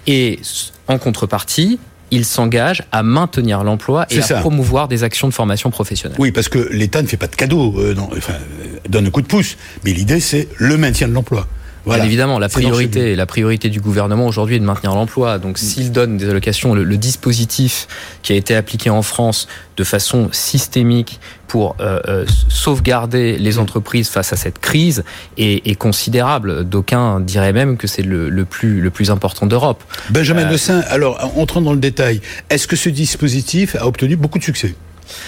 Et 0.07 0.41
en 0.89 0.99
contrepartie, 0.99 1.79
il 2.11 2.25
s'engage 2.25 2.83
à 2.93 3.03
maintenir 3.03 3.65
l'emploi 3.65 4.07
et 4.11 4.19
à 4.19 4.23
ça. 4.23 4.41
promouvoir 4.41 4.89
des 4.89 5.05
actions 5.05 5.29
de 5.29 5.35
formation 5.35 5.71
professionnelle. 5.71 6.19
Oui, 6.21 6.33
parce 6.33 6.49
que 6.49 6.69
l'État 6.73 7.03
ne 7.03 7.07
fait 7.07 7.17
pas 7.17 7.27
de 7.27 7.37
cadeaux, 7.37 7.75
euh, 7.79 7.95
non, 7.95 8.09
enfin, 8.17 8.35
euh, 8.35 8.79
donne 8.89 9.07
un 9.07 9.11
coup 9.11 9.23
de 9.23 9.27
pouce. 9.27 9.57
Mais 9.85 9.93
l'idée, 9.93 10.21
c'est 10.21 10.49
le 10.57 10.77
maintien 10.77 11.09
de 11.09 11.13
l'emploi. 11.13 11.47
Voilà. 11.87 12.03
Bien 12.03 12.09
évidemment, 12.09 12.39
la 12.39 12.49
priorité, 12.49 13.17
la 13.17 13.27
priorité 13.27 13.69
du 13.71 13.81
gouvernement 13.81 14.27
aujourd'hui 14.27 14.57
est 14.57 14.61
de 14.61 14.65
maintenir 14.65 14.95
l'emploi. 14.95 15.39
Donc, 15.39 15.57
s'il 15.59 15.93
donne 15.93 16.19
des 16.19 16.29
allocations, 16.29 16.75
le, 16.75 16.85
le 16.85 16.97
dispositif 16.99 17.89
qui 18.23 18.33
a 18.33 18.37
été 18.37 18.55
appliqué 18.55 18.91
en 18.91 19.03
France 19.03 19.49
de 19.77 19.85
façon 19.85 20.29
systémique 20.33 21.21
pour 21.47 21.77
euh, 21.81 21.99
euh, 22.07 22.25
sauvegarder 22.49 23.39
les 23.39 23.59
entreprises 23.59 24.09
face 24.11 24.33
à 24.33 24.37
cette 24.37 24.59
crise 24.59 25.05
est, 25.39 25.67
est 25.67 25.75
considérable. 25.75 26.65
D'aucuns 26.65 27.19
diraient 27.21 27.53
même 27.55 27.77
que 27.77 27.87
c'est 27.87 28.03
le, 28.03 28.29
le 28.29 28.45
plus 28.45 28.81
le 28.81 28.91
plus 28.91 29.11
important 29.11 29.47
d'Europe. 29.47 29.83
Benjamin 30.11 30.47
Euh, 30.47 30.51
Dessin, 30.51 30.81
alors, 30.89 31.33
entrant 31.37 31.63
dans 31.63 31.73
le 31.73 31.79
détail, 31.81 32.21
est-ce 32.51 32.67
que 32.69 32.77
ce 32.77 32.89
dispositif 32.91 33.75
a 33.77 33.87
obtenu 33.87 34.17
beaucoup 34.17 34.39
de 34.39 34.45
succès 34.45 34.75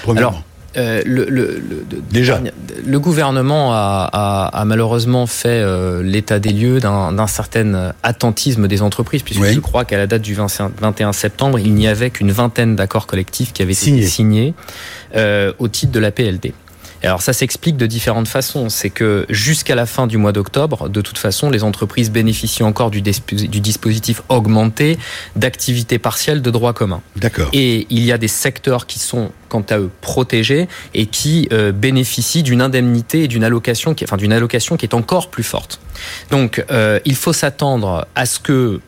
Premièrement? 0.02 0.30
Alors, 0.30 0.44
euh, 0.76 1.02
le, 1.04 1.24
le, 1.28 1.60
le- 1.68 1.84
de- 1.88 2.02
Déjà. 2.10 2.40
le 2.84 2.98
gouvernement 3.00 3.72
a, 3.72 4.08
a- 4.12 4.46
a 4.60 4.64
malheureusement 4.64 5.26
fait 5.26 5.48
euh, 5.48 6.02
l'état 6.02 6.38
des 6.38 6.50
lieux 6.50 6.80
d'un 6.80 7.26
certain 7.26 7.92
attentisme 8.02 8.68
des 8.68 8.82
entreprises, 8.82 9.22
puisque 9.22 9.42
Oui. 9.42 9.52
je 9.54 9.60
crois 9.60 9.84
qu'à 9.84 9.98
la 9.98 10.06
date 10.06 10.22
du 10.22 10.34
25 10.34 10.72
21 10.80 11.12
septembre, 11.12 11.58
il 11.58 11.74
n'y 11.74 11.86
avait 11.88 12.10
qu'une 12.10 12.30
vingtaine 12.32 12.74
d'accords 12.76 13.06
collectifs 13.06 13.52
qui 13.52 13.62
avaient 13.62 13.72
été 13.72 14.02
signés 14.06 14.54
euh, 15.14 15.52
au 15.58 15.68
titre 15.68 15.92
de 15.92 16.00
la 16.00 16.10
PLD. 16.10 16.52
Et 17.02 17.06
Alors 17.06 17.22
ça 17.22 17.32
s'explique 17.32 17.76
de 17.76 17.86
différentes 17.86 18.28
façons. 18.28 18.68
C'est 18.68 18.90
que 18.90 19.26
jusqu'à 19.28 19.74
la 19.74 19.86
fin 19.86 20.06
du 20.06 20.18
mois 20.18 20.32
d'octobre, 20.32 20.88
de 20.88 21.00
toute 21.00 21.18
façon, 21.18 21.50
les 21.50 21.64
entreprises 21.64 22.10
bénéficient 22.10 22.62
encore 22.62 22.90
du, 22.90 23.02
disp- 23.02 23.34
du 23.34 23.60
dispositif 23.60 24.22
augmenté 24.28 24.98
d'activité 25.36 25.98
partielle 25.98 26.42
de 26.42 26.50
droit 26.50 26.72
commun. 26.72 27.00
D'accord. 27.16 27.48
Et 27.52 27.86
il 27.90 28.04
y 28.04 28.12
a 28.12 28.18
des 28.18 28.28
secteurs 28.28 28.86
qui 28.86 28.98
sont, 28.98 29.32
quant 29.48 29.64
à 29.70 29.78
eux, 29.78 29.90
protégés 30.00 30.68
et 30.94 31.06
qui 31.06 31.48
euh, 31.52 31.72
bénéficient 31.72 32.42
d'une 32.42 32.62
indemnité 32.62 33.24
et 33.24 33.28
d'une 33.28 33.44
allocation, 33.44 33.94
qui, 33.94 34.04
enfin 34.04 34.16
d'une 34.16 34.32
allocation 34.32 34.76
qui 34.76 34.86
est 34.86 34.94
encore 34.94 35.30
plus 35.30 35.42
forte. 35.42 35.80
Donc, 36.30 36.64
euh, 36.70 37.00
il 37.04 37.16
faut 37.16 37.32
s'attendre 37.32 38.06
à 38.14 38.26
ce 38.26 38.38
que, 38.38 38.80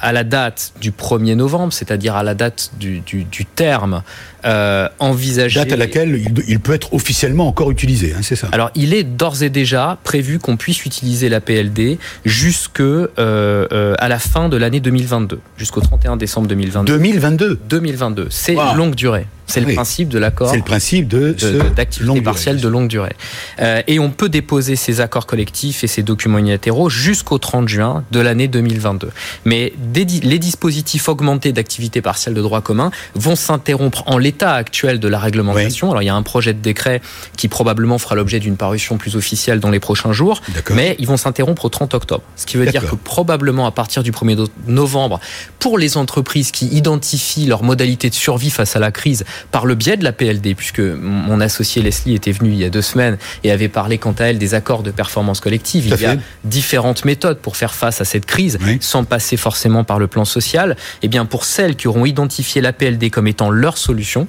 à 0.00 0.12
la 0.12 0.24
date 0.24 0.72
du 0.80 0.90
1er 0.90 1.34
novembre, 1.34 1.72
c'est-à-dire 1.72 2.14
à 2.14 2.22
la 2.22 2.34
date 2.34 2.72
du, 2.78 3.00
du, 3.00 3.24
du 3.24 3.46
terme 3.46 4.02
euh, 4.44 4.88
envisagé. 4.98 5.60
Date 5.60 5.72
à 5.72 5.76
laquelle 5.76 6.20
il, 6.46 6.60
peut 6.60 6.74
être 6.74 6.92
officiellement 6.94 7.48
encore 7.48 7.70
utilisé, 7.70 8.14
hein, 8.16 8.20
c'est 8.22 8.36
ça 8.36 8.48
Alors, 8.52 8.70
il 8.74 8.94
est 8.94 9.04
d'ores 9.04 9.42
et 9.42 9.50
déjà 9.50 9.98
prévu 10.04 10.38
qu'on 10.38 10.56
puisse 10.56 10.84
utiliser 10.84 11.28
la 11.28 11.40
PLD 11.40 11.98
jusque 12.24 12.80
euh, 12.80 13.08
euh, 13.18 13.94
à 13.98 14.08
la 14.08 14.18
fin 14.18 14.48
de 14.48 14.56
l'année 14.56 14.80
2022, 14.80 15.40
jusqu'au 15.56 15.80
31 15.80 16.16
décembre 16.16 16.48
2022. 16.48 16.92
2022 16.92 17.60
2022. 17.68 18.26
C'est 18.30 18.54
Wow. 18.54 18.74
longue 18.74 18.94
durée. 18.94 19.26
C'est 19.46 19.60
Oui. 19.60 19.66
le 19.68 19.74
principe 19.74 20.08
de 20.08 20.18
l'accord 20.18 20.50
C'est 20.50 20.56
le 20.56 20.62
principe 20.62 21.06
de, 21.06 21.36
d'activité 21.76 22.20
partielle 22.22 22.60
de 22.60 22.68
longue 22.68 22.88
durée. 22.88 23.14
Euh, 23.60 23.82
et 23.86 23.98
on 23.98 24.10
peut 24.10 24.30
déposer 24.30 24.74
ces 24.74 25.00
accords 25.02 25.26
collectifs 25.26 25.84
et 25.84 25.86
ces 25.86 26.02
documents 26.02 26.38
unilatéraux 26.38 26.88
jusqu'au 26.88 27.36
30 27.38 27.68
juin 27.68 28.04
de 28.10 28.20
l'année 28.20 28.48
2022. 28.48 29.10
Mais 29.44 29.72
des 29.78 30.04
les 30.04 30.38
dispositifs 30.38 31.08
augmentés 31.08 31.52
d'activité 31.52 32.00
partielle 32.00 32.34
de 32.34 32.42
droit 32.42 32.60
commun 32.60 32.90
vont 33.14 33.36
s'interrompre 33.36 34.02
en 34.06 34.18
l'état 34.18 34.33
actuel 34.42 35.00
de 35.00 35.08
la 35.08 35.18
réglementation. 35.18 35.90
Alors 35.90 36.02
il 36.02 36.06
y 36.06 36.08
a 36.10 36.14
un 36.14 36.22
projet 36.22 36.52
de 36.54 36.58
décret 36.60 37.00
qui 37.36 37.48
probablement 37.48 37.98
fera 37.98 38.14
l'objet 38.14 38.40
d'une 38.40 38.56
parution 38.56 38.98
plus 38.98 39.16
officielle 39.16 39.60
dans 39.60 39.70
les 39.70 39.80
prochains 39.80 40.12
jours. 40.12 40.40
Mais 40.70 40.96
ils 40.98 41.06
vont 41.06 41.16
s'interrompre 41.16 41.64
au 41.64 41.68
30 41.68 41.94
octobre. 41.94 42.22
Ce 42.36 42.46
qui 42.46 42.56
veut 42.56 42.66
dire 42.66 42.88
que 42.88 42.94
probablement 42.96 43.66
à 43.66 43.70
partir 43.70 44.02
du 44.02 44.12
1er 44.12 44.36
no- 44.36 44.48
novembre, 44.66 45.20
pour 45.58 45.78
les 45.78 45.96
entreprises 45.96 46.50
qui 46.50 46.66
identifient 46.66 47.46
leurs 47.46 47.62
modalités 47.62 48.10
de 48.10 48.14
survie 48.14 48.50
face 48.50 48.76
à 48.76 48.78
la 48.78 48.90
crise 48.90 49.24
par 49.50 49.66
le 49.66 49.74
biais 49.74 49.96
de 49.96 50.04
la 50.04 50.12
PLD, 50.12 50.54
puisque 50.54 50.80
mon 50.80 51.40
associé 51.40 51.82
Leslie 51.82 52.14
était 52.14 52.32
venu 52.32 52.50
il 52.50 52.58
y 52.58 52.64
a 52.64 52.70
deux 52.70 52.82
semaines 52.82 53.18
et 53.44 53.50
avait 53.50 53.68
parlé 53.68 53.98
quant 53.98 54.14
à 54.18 54.24
elle 54.24 54.38
des 54.38 54.54
accords 54.54 54.82
de 54.82 54.90
performance 54.90 55.40
collective. 55.40 55.86
Il 55.86 56.00
y 56.00 56.06
a 56.06 56.16
différentes 56.44 57.04
méthodes 57.04 57.38
pour 57.38 57.56
faire 57.56 57.74
face 57.74 58.00
à 58.00 58.04
cette 58.04 58.26
crise 58.26 58.58
Oui. 58.62 58.78
sans 58.80 59.04
passer 59.04 59.36
forcément 59.36 59.84
par 59.84 59.98
le 59.98 60.06
plan 60.06 60.24
social. 60.24 60.76
Et 61.02 61.08
bien 61.08 61.24
pour 61.24 61.44
celles 61.44 61.76
qui 61.76 61.88
auront 61.88 62.04
identifié 62.04 62.60
la 62.60 62.72
PLD 62.72 63.10
comme 63.10 63.26
étant 63.26 63.50
leur 63.50 63.78
solution, 63.78 64.23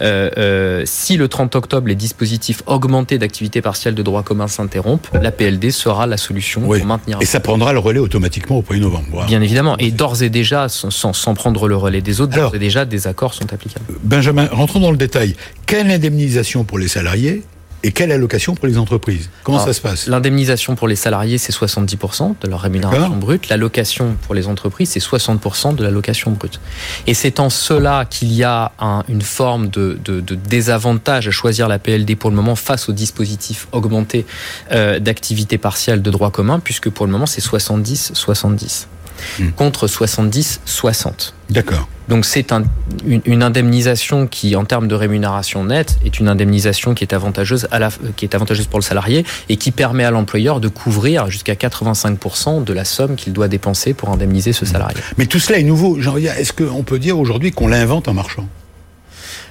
si 0.00 1.16
le 1.16 1.28
30 1.28 1.56
octobre 1.56 1.88
les 1.88 1.94
dispositifs 1.94 2.62
augmentés 2.66 3.18
d'activité 3.18 3.62
partielle 3.62 3.94
de 3.94 4.02
droit 4.02 4.22
commun 4.22 4.48
s'interrompent, 4.48 5.08
la 5.20 5.30
PLD 5.30 5.70
sera 5.70 6.06
la 6.06 6.16
solution 6.16 6.62
Oui. 6.64 6.78
pour 6.78 6.86
maintenir. 6.86 7.18
Et 7.20 7.26
ça 7.26 7.40
prendra 7.40 7.72
le 7.72 7.78
relais 7.78 8.00
automatiquement 8.00 8.58
au 8.58 8.62
1er 8.62 8.80
novembre. 8.80 9.06
Voilà. 9.10 9.26
Bien 9.26 9.42
évidemment. 9.42 9.76
Et 9.78 9.90
d'ores 9.90 10.22
et 10.22 10.30
déjà, 10.30 10.68
sans, 10.68 11.34
prendre 11.34 11.68
le 11.68 11.76
relais 11.76 12.00
des 12.00 12.20
autres, 12.20 12.34
d'ores 12.34 12.54
et 12.54 12.58
déjà, 12.58 12.84
des 12.84 13.06
accords 13.06 13.34
sont 13.34 13.52
applicables. 13.52 13.84
Benjamin, 14.02 14.48
rentrons 14.50 14.80
dans 14.80 14.90
le 14.90 14.96
détail. 14.96 15.36
Quelle 15.66 15.90
indemnisation 15.90 16.64
pour 16.64 16.78
les 16.78 16.88
salariés? 16.88 17.42
Et 17.86 17.92
quelle 17.92 18.10
allocation 18.12 18.54
pour 18.54 18.66
les 18.66 18.78
entreprises? 18.78 19.30
Comment 19.44 19.58
Alors, 19.58 19.68
ça 19.68 19.72
se 19.74 19.80
passe? 19.80 20.06
L'indemnisation 20.08 20.74
pour 20.74 20.88
les 20.88 20.96
salariés, 20.96 21.38
c'est 21.38 21.52
70% 21.54 22.34
de 22.40 22.48
leur 22.48 22.60
rémunération 22.60 23.16
brute. 23.16 23.48
L'allocation 23.48 24.16
pour 24.26 24.34
les 24.34 24.46
entreprises, 24.48 24.90
c'est 24.90 25.00
60% 25.00 25.74
de 25.74 25.82
l'allocation 25.84 26.32
brute. 26.32 26.60
Et 27.06 27.14
c'est 27.14 27.38
en 27.40 27.48
cela 27.50 28.04
qu'il 28.04 28.32
y 28.32 28.42
a 28.44 28.72
un- 28.80 29.04
une 29.08 29.22
forme 29.22 29.68
de, 29.68 29.98
de- 30.04 30.20
de 30.20 30.34
désavantage 30.34 31.28
à 31.28 31.30
choisir 31.30 31.68
la 31.68 31.78
PLD 31.78 32.16
pour 32.16 32.30
le 32.30 32.36
moment 32.36 32.56
face 32.56 32.88
au 32.88 32.92
dispositif 32.92 33.68
augmenté 33.72 34.26
euh, 34.72 34.98
d'activité 34.98 35.58
partielle 35.58 36.02
de 36.02 36.10
droit 36.10 36.30
commun, 36.30 36.58
puisque 36.58 36.90
pour 36.90 37.06
le 37.06 37.12
moment, 37.12 37.26
c'est 37.26 37.40
70-70 37.42 38.86
Hmm. 39.38 39.50
contre 39.50 39.86
70-60. 39.86 41.32
D'accord. 41.50 41.88
Donc 42.08 42.24
c'est 42.24 42.52
un- 42.52 42.64
une, 43.04 43.20
une 43.24 43.42
indemnisation 43.42 44.26
qui, 44.26 44.54
en 44.56 44.64
termes 44.64 44.86
de 44.88 44.94
rémunération 44.94 45.64
nette, 45.64 45.98
est 46.04 46.18
une 46.20 46.28
indemnisation 46.28 46.94
qui 46.94 47.02
est 47.04 47.12
avantageuse 47.12 47.66
à 47.70 47.78
la, 47.78 47.88
qui 48.16 48.24
est 48.24 48.34
avantageuse 48.34 48.66
pour 48.66 48.78
le 48.78 48.84
salarié 48.84 49.24
et 49.48 49.56
qui 49.56 49.70
permet 49.72 50.04
à 50.04 50.10
l'employeur 50.10 50.60
de 50.60 50.68
couvrir 50.68 51.28
jusqu'à 51.30 51.54
85% 51.54 52.62
de 52.64 52.72
la 52.72 52.84
somme 52.84 53.16
qu'il 53.16 53.32
doit 53.32 53.48
dépenser 53.48 53.92
pour 53.94 54.10
indemniser 54.10 54.52
ce 54.52 54.64
salarié. 54.66 54.96
Mais 55.18 55.26
tout 55.26 55.38
cela 55.40 55.58
est 55.58 55.62
nouveau. 55.64 55.98
Est-ce 55.98 56.52
qu'on 56.52 56.82
peut 56.84 56.98
dire 56.98 57.18
aujourd'hui 57.18 57.52
qu'on 57.52 57.68
l'invente 57.68 58.08
en 58.08 58.14
marchant? 58.14 58.48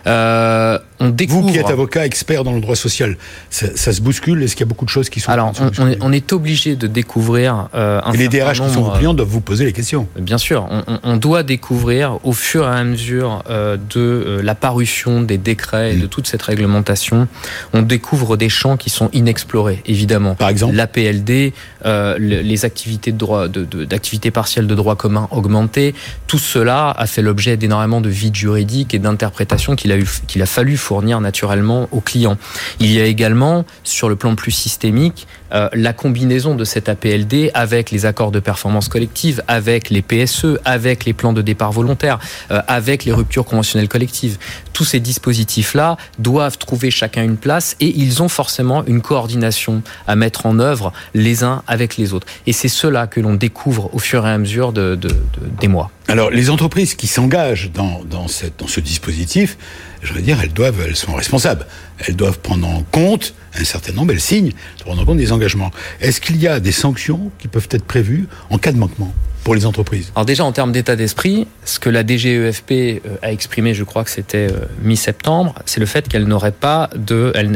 Euh, 0.07 0.77
on 0.99 1.09
découvre. 1.09 1.41
Vous 1.41 1.51
qui 1.51 1.57
êtes 1.57 1.69
avocat 1.69 2.05
expert 2.05 2.43
dans 2.43 2.53
le 2.53 2.61
droit 2.61 2.75
social, 2.75 3.17
ça, 3.49 3.67
ça 3.75 3.91
se 3.91 4.01
bouscule 4.01 4.41
Est-ce 4.43 4.55
qu'il 4.55 4.65
y 4.65 4.67
a 4.67 4.69
beaucoup 4.69 4.85
de 4.85 4.89
choses 4.89 5.09
qui 5.09 5.19
sont 5.19 5.31
Alors, 5.31 5.51
on, 5.59 5.65
on 5.65 5.67
est, 5.67 5.69
bousculées 5.71 5.97
on 6.01 6.11
est 6.13 6.31
obligé 6.33 6.75
de 6.75 6.87
découvrir 6.87 7.67
euh, 7.75 7.99
un 8.03 8.13
Et 8.13 8.17
les 8.17 8.27
DRH 8.29 8.51
qui 8.61 8.69
sont 8.69 8.75
nombre, 8.75 8.91
vos 8.91 8.97
clients 8.97 9.13
doivent 9.13 9.27
vous 9.27 9.41
poser 9.41 9.65
les 9.65 9.73
questions. 9.73 10.07
Bien 10.17 10.37
sûr, 10.37 10.67
on, 11.03 11.17
doit 11.17 11.43
découvrir 11.43 12.19
au 12.23 12.33
fur 12.33 12.63
et 12.65 12.67
à 12.79 12.83
mesure 12.83 13.43
euh, 13.49 13.75
de 13.77 13.99
euh, 13.99 14.41
la 14.41 14.55
parution 14.55 15.21
des 15.21 15.37
décrets 15.37 15.93
et 15.93 15.95
Mm. 15.95 16.01
de 16.01 16.07
toute 16.07 16.27
cette 16.27 16.41
réglementation, 16.43 17.27
on 17.73 17.81
découvre 17.81 18.37
des 18.37 18.49
champs 18.49 18.77
qui 18.77 18.89
sont 18.89 19.09
inexplorés, 19.13 19.81
évidemment. 19.85 20.35
Par 20.35 20.49
exemple 20.49 20.75
La 20.75 20.87
PLD, 20.87 21.53
euh, 21.85 22.15
le- 22.17 22.41
les 22.41 22.65
activités 22.65 23.11
de 23.11 23.17
droit, 23.17 23.47
de, 23.47 23.65
de- 23.65 23.85
partielles 24.31 24.67
de 24.67 24.75
droit 24.75 24.95
commun 24.95 25.27
augmentées, 25.31 25.93
tout 26.27 26.37
cela 26.39 26.91
a 26.91 27.05
fait 27.07 27.21
l'objet 27.21 27.57
d'énormément 27.57 28.01
de 28.01 28.09
vides 28.09 28.35
juridiques 28.35 28.93
et 28.93 28.99
d'interprétations 28.99 29.75
qu'il 29.75 29.91
a 29.91 29.94
qu'il 30.27 30.41
a 30.41 30.45
fallu 30.45 30.77
fournir 30.77 31.21
naturellement 31.21 31.87
aux 31.91 32.01
clients. 32.01 32.37
Il 32.79 32.91
y 32.91 32.99
a 32.99 33.05
également, 33.05 33.65
sur 33.83 34.09
le 34.09 34.15
plan 34.15 34.35
plus 34.35 34.51
systémique, 34.51 35.27
euh, 35.53 35.69
la 35.73 35.93
combinaison 35.93 36.55
de 36.55 36.63
cette 36.65 36.89
APLD 36.89 37.51
avec 37.53 37.91
les 37.91 38.05
accords 38.05 38.31
de 38.31 38.39
performance 38.39 38.89
collective, 38.89 39.43
avec 39.47 39.89
les 39.89 40.01
PSE, 40.01 40.59
avec 40.65 41.05
les 41.05 41.13
plans 41.13 41.33
de 41.33 41.41
départ 41.41 41.71
volontaire, 41.71 42.19
euh, 42.51 42.61
avec 42.67 43.05
les 43.05 43.13
ruptures 43.13 43.45
conventionnelles 43.45 43.87
collectives. 43.87 44.37
Tous 44.73 44.83
ces 44.85 44.99
dispositifs-là 44.99 45.97
doivent 46.19 46.57
trouver 46.57 46.91
chacun 46.91 47.23
une 47.23 47.37
place 47.37 47.75
et 47.79 47.87
ils 47.97 48.21
ont 48.23 48.27
forcément 48.29 48.83
une 48.85 49.01
coordination 49.01 49.83
à 50.07 50.15
mettre 50.15 50.45
en 50.45 50.59
œuvre 50.59 50.91
les 51.13 51.43
uns 51.43 51.61
avec 51.67 51.97
les 51.97 52.13
autres. 52.13 52.27
Et 52.47 52.53
c'est 52.53 52.67
cela 52.67 53.07
que 53.07 53.19
l'on 53.21 53.35
découvre 53.35 53.93
au 53.93 53.99
fur 53.99 54.25
et 54.25 54.31
à 54.31 54.37
mesure 54.37 54.73
de, 54.73 54.95
de- 54.95 55.07
de- 55.09 55.15
des 55.59 55.67
mois. 55.67 55.91
Alors, 56.07 56.29
les 56.29 56.51
entreprises 56.51 56.93
qui 56.93 57.07
s'engagent 57.07 57.71
dans, 57.71 58.27
ce 58.27 58.79
dispositif, 58.79 59.57
je 60.03 60.13
veux 60.13 60.21
dire, 60.21 60.39
elles 60.41 60.53
doivent, 60.53 60.79
elles 60.85 60.95
sont 60.95 61.15
responsables. 61.15 61.65
Elles 61.97 62.15
doivent 62.15 62.39
prendre 62.39 62.67
en 62.67 62.83
compte 62.83 63.33
un 63.55 63.63
certain 63.63 63.91
nombre, 63.91 64.11
elles 64.11 64.21
signent, 64.21 64.51
prendre 64.81 65.01
en 65.01 65.05
compte 65.05 65.17
des 65.17 65.31
engagements. 65.31 65.71
Est-ce 66.01 66.21
qu'il 66.21 66.37
y 66.37 66.47
a 66.47 66.59
des 66.59 66.71
sanctions 66.71 67.31
qui 67.39 67.47
peuvent 67.47 67.67
être 67.71 67.85
prévues 67.85 68.27
en 68.51 68.59
cas 68.59 68.71
de 68.71 68.77
manquement? 68.77 69.13
Les 69.53 69.65
entreprises 69.65 70.11
Alors 70.15 70.25
déjà 70.25 70.43
en 70.43 70.51
termes 70.51 70.71
d'état 70.71 70.95
d'esprit, 70.95 71.47
ce 71.65 71.79
que 71.79 71.89
la 71.89 72.05
DGEFP 72.05 72.71
euh, 72.71 72.99
a 73.21 73.31
exprimé, 73.31 73.73
je 73.73 73.83
crois 73.83 74.03
que 74.03 74.09
c'était 74.09 74.51
euh, 74.51 74.65
mi-septembre, 74.81 75.55
c'est 75.65 75.79
le 75.79 75.85
fait 75.85 76.07
qu'elle 76.07 76.25
n'aurait 76.25 76.51
pas 76.51 76.89
de, 76.95 77.31
elle, 77.35 77.51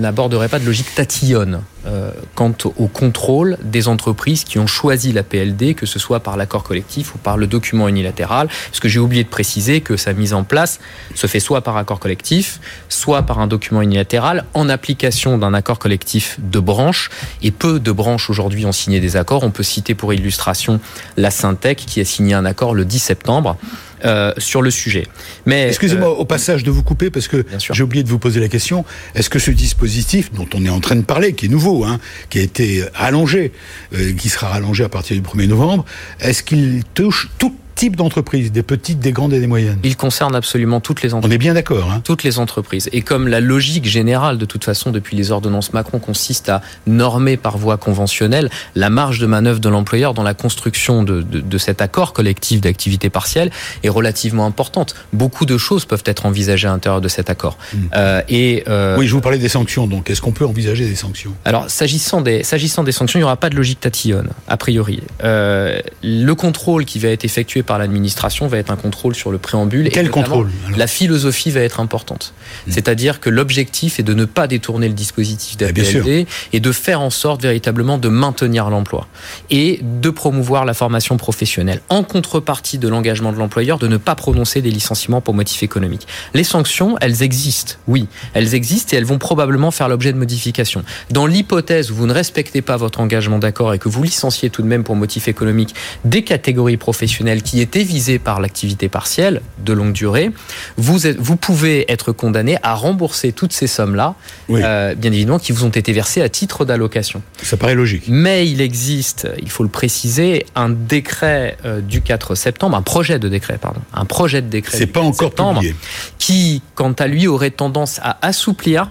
n'aborderait 0.00 0.48
pas 0.48 0.58
de 0.58 0.66
logique 0.66 0.94
tatillonne 0.94 1.62
euh, 1.84 2.12
quant 2.36 2.54
au 2.76 2.86
contrôle 2.86 3.58
des 3.64 3.88
entreprises 3.88 4.44
qui 4.44 4.60
ont 4.60 4.68
choisi 4.68 5.12
la 5.12 5.24
PLD, 5.24 5.74
que 5.74 5.84
ce 5.86 5.98
soit 5.98 6.20
par 6.20 6.36
l'accord 6.36 6.62
collectif 6.62 7.14
ou 7.14 7.18
par 7.18 7.36
le 7.36 7.48
document 7.48 7.88
unilatéral. 7.88 8.46
Parce 8.46 8.78
que 8.78 8.88
j'ai 8.88 9.00
oublié 9.00 9.24
de 9.24 9.28
préciser 9.28 9.80
que 9.80 9.96
sa 9.96 10.12
mise 10.12 10.32
en 10.32 10.44
place 10.44 10.78
se 11.16 11.26
fait 11.26 11.40
soit 11.40 11.62
par 11.62 11.76
accord 11.76 11.98
collectif, 11.98 12.60
soit 12.88 13.22
par 13.22 13.40
un 13.40 13.48
document 13.48 13.82
unilatéral, 13.82 14.44
en 14.54 14.68
application 14.68 15.38
d'un 15.38 15.54
accord 15.54 15.80
collectif 15.80 16.38
de 16.38 16.60
branche. 16.60 17.10
Et 17.42 17.50
peu 17.50 17.80
de 17.80 17.90
branches 17.90 18.30
aujourd'hui 18.30 18.64
ont 18.64 18.72
signé 18.72 19.00
des 19.00 19.16
accords. 19.16 19.42
On 19.42 19.50
peut 19.50 19.64
citer 19.64 19.96
pour 19.96 20.14
illustration 20.14 20.78
la 21.22 21.30
Syntec, 21.30 21.78
qui 21.78 22.00
a 22.00 22.04
signé 22.04 22.34
un 22.34 22.44
accord 22.44 22.74
le 22.74 22.84
10 22.84 22.98
septembre. 22.98 23.56
Euh, 24.04 24.32
sur 24.36 24.62
le 24.62 24.72
sujet. 24.72 25.06
Mais 25.46 25.68
excusez-moi 25.68 26.08
euh, 26.08 26.22
au 26.22 26.24
passage 26.24 26.64
de 26.64 26.72
vous 26.72 26.82
couper 26.82 27.08
parce 27.08 27.28
que 27.28 27.46
j'ai 27.70 27.84
oublié 27.84 28.02
de 28.02 28.08
vous 28.08 28.18
poser 28.18 28.40
la 28.40 28.48
question. 28.48 28.84
Est-ce 29.14 29.30
que 29.30 29.38
ce 29.38 29.52
dispositif 29.52 30.32
dont 30.32 30.48
on 30.54 30.64
est 30.64 30.70
en 30.70 30.80
train 30.80 30.96
de 30.96 31.02
parler, 31.02 31.34
qui 31.34 31.46
est 31.46 31.48
nouveau, 31.48 31.84
hein, 31.84 32.00
qui 32.28 32.40
a 32.40 32.42
été 32.42 32.82
allongé, 32.96 33.52
euh, 33.94 34.12
qui 34.14 34.28
sera 34.28 34.48
rallongé 34.48 34.82
à 34.82 34.88
partir 34.88 35.14
du 35.14 35.22
1er 35.22 35.46
novembre, 35.46 35.84
est-ce 36.18 36.42
qu'il 36.42 36.82
touche 36.94 37.30
tout 37.38 37.54
type 37.74 37.96
d'entreprises, 37.96 38.52
des 38.52 38.62
petites, 38.62 38.98
des 39.00 39.12
grandes 39.12 39.32
et 39.32 39.40
des 39.40 39.46
moyennes 39.46 39.78
Il 39.82 39.96
concerne 39.96 40.34
absolument 40.34 40.80
toutes 40.80 41.02
les 41.02 41.14
entreprises. 41.14 41.32
On 41.32 41.34
est 41.34 41.38
bien 41.38 41.54
d'accord. 41.54 41.90
Hein 41.90 42.00
toutes 42.04 42.22
les 42.22 42.38
entreprises. 42.38 42.88
Et 42.92 43.02
comme 43.02 43.28
la 43.28 43.40
logique 43.40 43.86
générale, 43.86 44.38
de 44.38 44.44
toute 44.44 44.64
façon, 44.64 44.90
depuis 44.90 45.16
les 45.16 45.30
ordonnances 45.30 45.72
Macron, 45.72 45.98
consiste 45.98 46.48
à 46.48 46.62
normer 46.86 47.36
par 47.36 47.58
voie 47.58 47.76
conventionnelle 47.76 48.50
la 48.74 48.90
marge 48.90 49.18
de 49.18 49.26
manœuvre 49.26 49.60
de 49.60 49.68
l'employeur 49.68 50.14
dans 50.14 50.22
la 50.22 50.34
construction 50.34 51.02
de, 51.02 51.22
de, 51.22 51.40
de 51.40 51.58
cet 51.58 51.80
accord 51.80 52.12
collectif 52.12 52.60
d'activité 52.60 53.10
partielle 53.10 53.50
est 53.82 53.88
relativement 53.88 54.46
importante. 54.46 54.94
Beaucoup 55.12 55.46
de 55.46 55.56
choses 55.58 55.84
peuvent 55.84 56.02
être 56.06 56.26
envisagées 56.26 56.68
à 56.68 56.72
l'intérieur 56.72 57.00
de 57.00 57.08
cet 57.08 57.30
accord. 57.30 57.58
Hmm. 57.72 57.78
Euh, 57.94 58.22
et 58.28 58.64
euh, 58.68 58.96
oui, 58.98 59.06
je 59.06 59.12
vous 59.12 59.20
parlais 59.20 59.38
des 59.38 59.48
sanctions. 59.48 59.86
Donc, 59.86 60.10
est-ce 60.10 60.20
qu'on 60.20 60.32
peut 60.32 60.46
envisager 60.46 60.86
des 60.86 60.94
sanctions? 60.94 61.34
Alors, 61.44 61.70
s'agissant 61.70 62.20
des, 62.20 62.42
s'agissant 62.42 62.84
des 62.84 62.92
sanctions, 62.92 63.18
il 63.18 63.22
n'y 63.22 63.24
aura 63.24 63.36
pas 63.36 63.50
de 63.50 63.56
logique 63.56 63.80
tatillonne, 63.80 64.30
a 64.48 64.56
priori. 64.56 65.02
Euh, 65.24 65.80
le 66.02 66.34
contrôle 66.34 66.84
qui 66.84 66.98
va 66.98 67.08
être 67.08 67.24
effectué 67.24 67.61
par 67.62 67.78
l'administration 67.78 68.46
va 68.46 68.58
être 68.58 68.70
un 68.70 68.76
contrôle 68.76 69.14
sur 69.14 69.30
le 69.30 69.38
préambule. 69.38 69.88
Quel 69.90 70.10
contrôle 70.10 70.50
La 70.76 70.86
philosophie 70.86 71.50
va 71.50 71.60
être 71.60 71.80
importante. 71.80 72.34
Hmm. 72.66 72.72
C'est-à-dire 72.72 73.20
que 73.20 73.30
l'objectif 73.30 73.98
est 73.98 74.02
de 74.02 74.14
ne 74.14 74.24
pas 74.24 74.46
détourner 74.46 74.88
le 74.88 74.94
dispositif 74.94 75.56
d'APLD 75.56 76.26
et 76.52 76.60
de 76.60 76.72
faire 76.72 77.00
en 77.00 77.10
sorte 77.10 77.42
véritablement 77.42 77.98
de 77.98 78.08
maintenir 78.08 78.70
l'emploi 78.70 79.06
et 79.50 79.80
de 79.82 80.10
promouvoir 80.10 80.64
la 80.64 80.74
formation 80.74 81.16
professionnelle 81.16 81.80
en 81.88 82.02
contrepartie 82.02 82.78
de 82.78 82.88
l'engagement 82.88 83.32
de 83.32 83.38
l'employeur 83.38 83.78
de 83.78 83.88
ne 83.88 83.96
pas 83.96 84.14
prononcer 84.14 84.62
des 84.62 84.70
licenciements 84.70 85.20
pour 85.20 85.34
motif 85.34 85.62
économique. 85.62 86.06
Les 86.34 86.44
sanctions, 86.44 86.96
elles 87.00 87.22
existent, 87.22 87.74
oui, 87.86 88.06
elles 88.34 88.54
existent 88.54 88.94
et 88.94 88.98
elles 88.98 89.04
vont 89.04 89.18
probablement 89.18 89.70
faire 89.70 89.88
l'objet 89.88 90.12
de 90.12 90.18
modifications. 90.18 90.84
Dans 91.10 91.26
l'hypothèse 91.26 91.90
où 91.90 91.94
vous 91.94 92.06
ne 92.06 92.12
respectez 92.12 92.62
pas 92.62 92.76
votre 92.76 93.00
engagement 93.00 93.38
d'accord 93.38 93.74
et 93.74 93.78
que 93.78 93.88
vous 93.88 94.02
licenciez 94.02 94.50
tout 94.50 94.62
de 94.62 94.66
même 94.66 94.84
pour 94.84 94.96
motif 94.96 95.28
économique 95.28 95.74
des 96.04 96.22
catégories 96.22 96.76
professionnelles 96.76 97.42
qui 97.42 97.51
étaient 97.60 97.82
visées 97.82 98.18
par 98.18 98.40
l'activité 98.40 98.88
partielle 98.88 99.42
de 99.58 99.72
longue 99.72 99.92
durée, 99.92 100.30
vous, 100.76 101.06
êtes, 101.06 101.18
vous 101.18 101.36
pouvez 101.36 101.90
être 101.90 102.12
condamné 102.12 102.58
à 102.62 102.74
rembourser 102.74 103.32
toutes 103.32 103.52
ces 103.52 103.66
sommes-là, 103.66 104.14
euh, 104.50 104.94
bien 104.94 105.12
évidemment, 105.12 105.38
qui 105.38 105.52
vous 105.52 105.64
ont 105.64 105.70
été 105.70 105.92
versées 105.92 106.22
à 106.22 106.28
titre 106.28 106.64
d'allocation. 106.64 107.22
Ça 107.42 107.56
paraît 107.56 107.74
logique. 107.74 108.04
Mais 108.08 108.48
il 108.48 108.60
existe, 108.60 109.28
il 109.40 109.50
faut 109.50 109.62
le 109.62 109.68
préciser, 109.68 110.46
un 110.54 110.70
décret 110.70 111.56
euh, 111.64 111.80
du 111.80 112.00
4 112.00 112.34
septembre, 112.34 112.76
un 112.76 112.82
projet 112.82 113.18
de 113.18 113.28
décret, 113.28 113.58
pardon, 113.58 113.80
un 113.92 114.04
projet 114.04 114.42
de 114.42 114.48
décret. 114.48 114.78
C'est 114.78 114.86
pas 114.86 115.00
encore 115.00 115.28
septembre, 115.28 115.60
publié. 115.60 115.76
Qui, 116.18 116.62
quant 116.74 116.92
à 116.92 117.06
lui, 117.06 117.26
aurait 117.26 117.50
tendance 117.50 118.00
à 118.02 118.18
assouplir 118.22 118.90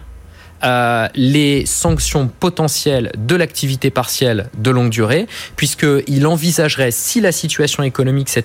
euh, 0.63 1.07
les 1.15 1.65
sanctions 1.65 2.27
potentielles 2.27 3.11
de 3.17 3.35
l'activité 3.35 3.89
partielle 3.89 4.49
de 4.57 4.69
longue 4.71 4.89
durée, 4.89 5.27
puisqu'il 5.55 6.27
envisagerait, 6.27 6.91
si 6.91 7.21
la 7.21 7.31
situation 7.31 7.83
économique 7.83 8.29
s'est 8.29 8.43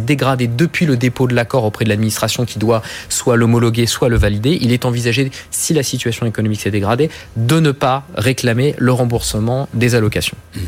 dégradée, 0.00 0.46
depuis 0.46 0.86
le 0.86 0.96
dépôt 0.96 1.26
de 1.26 1.34
l'accord 1.34 1.64
auprès 1.64 1.84
de 1.84 1.90
l'administration 1.90 2.44
qui 2.44 2.58
doit 2.58 2.82
soit 3.08 3.36
l'homologuer, 3.36 3.86
soit 3.86 4.08
le 4.08 4.16
valider, 4.16 4.58
il 4.60 4.72
est 4.72 4.84
envisagé, 4.84 5.30
si 5.50 5.74
la 5.74 5.82
situation 5.82 6.26
économique 6.26 6.60
s'est 6.60 6.70
dégradée, 6.70 7.10
de 7.36 7.60
ne 7.60 7.72
pas 7.72 8.04
réclamer 8.16 8.74
le 8.78 8.92
remboursement 8.92 9.68
des 9.74 9.94
allocations. 9.94 10.36
Mmh. 10.54 10.60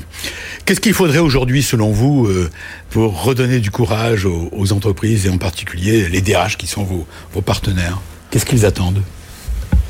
Qu'est-ce 0.65 0.81
qu'il 0.81 0.95
faudrait 0.95 1.19
aujourd'hui, 1.19 1.63
selon 1.63 1.91
vous, 1.91 2.27
euh, 2.27 2.51
pour 2.91 3.23
redonner 3.23 3.59
du 3.59 3.71
courage 3.71 4.27
aux, 4.27 4.73
entreprises 4.73 5.27
et 5.27 5.29
en 5.29 5.39
particulier 5.39 6.09
les 6.09 6.21
DRH 6.21 6.57
qui 6.57 6.67
sont 6.67 6.85
vos, 6.85 7.07
vos 7.33 7.43
partenaires? 7.43 8.01
Qu'est-ce 8.31 8.47
qu'ils 8.47 8.65
attendent? 8.65 9.03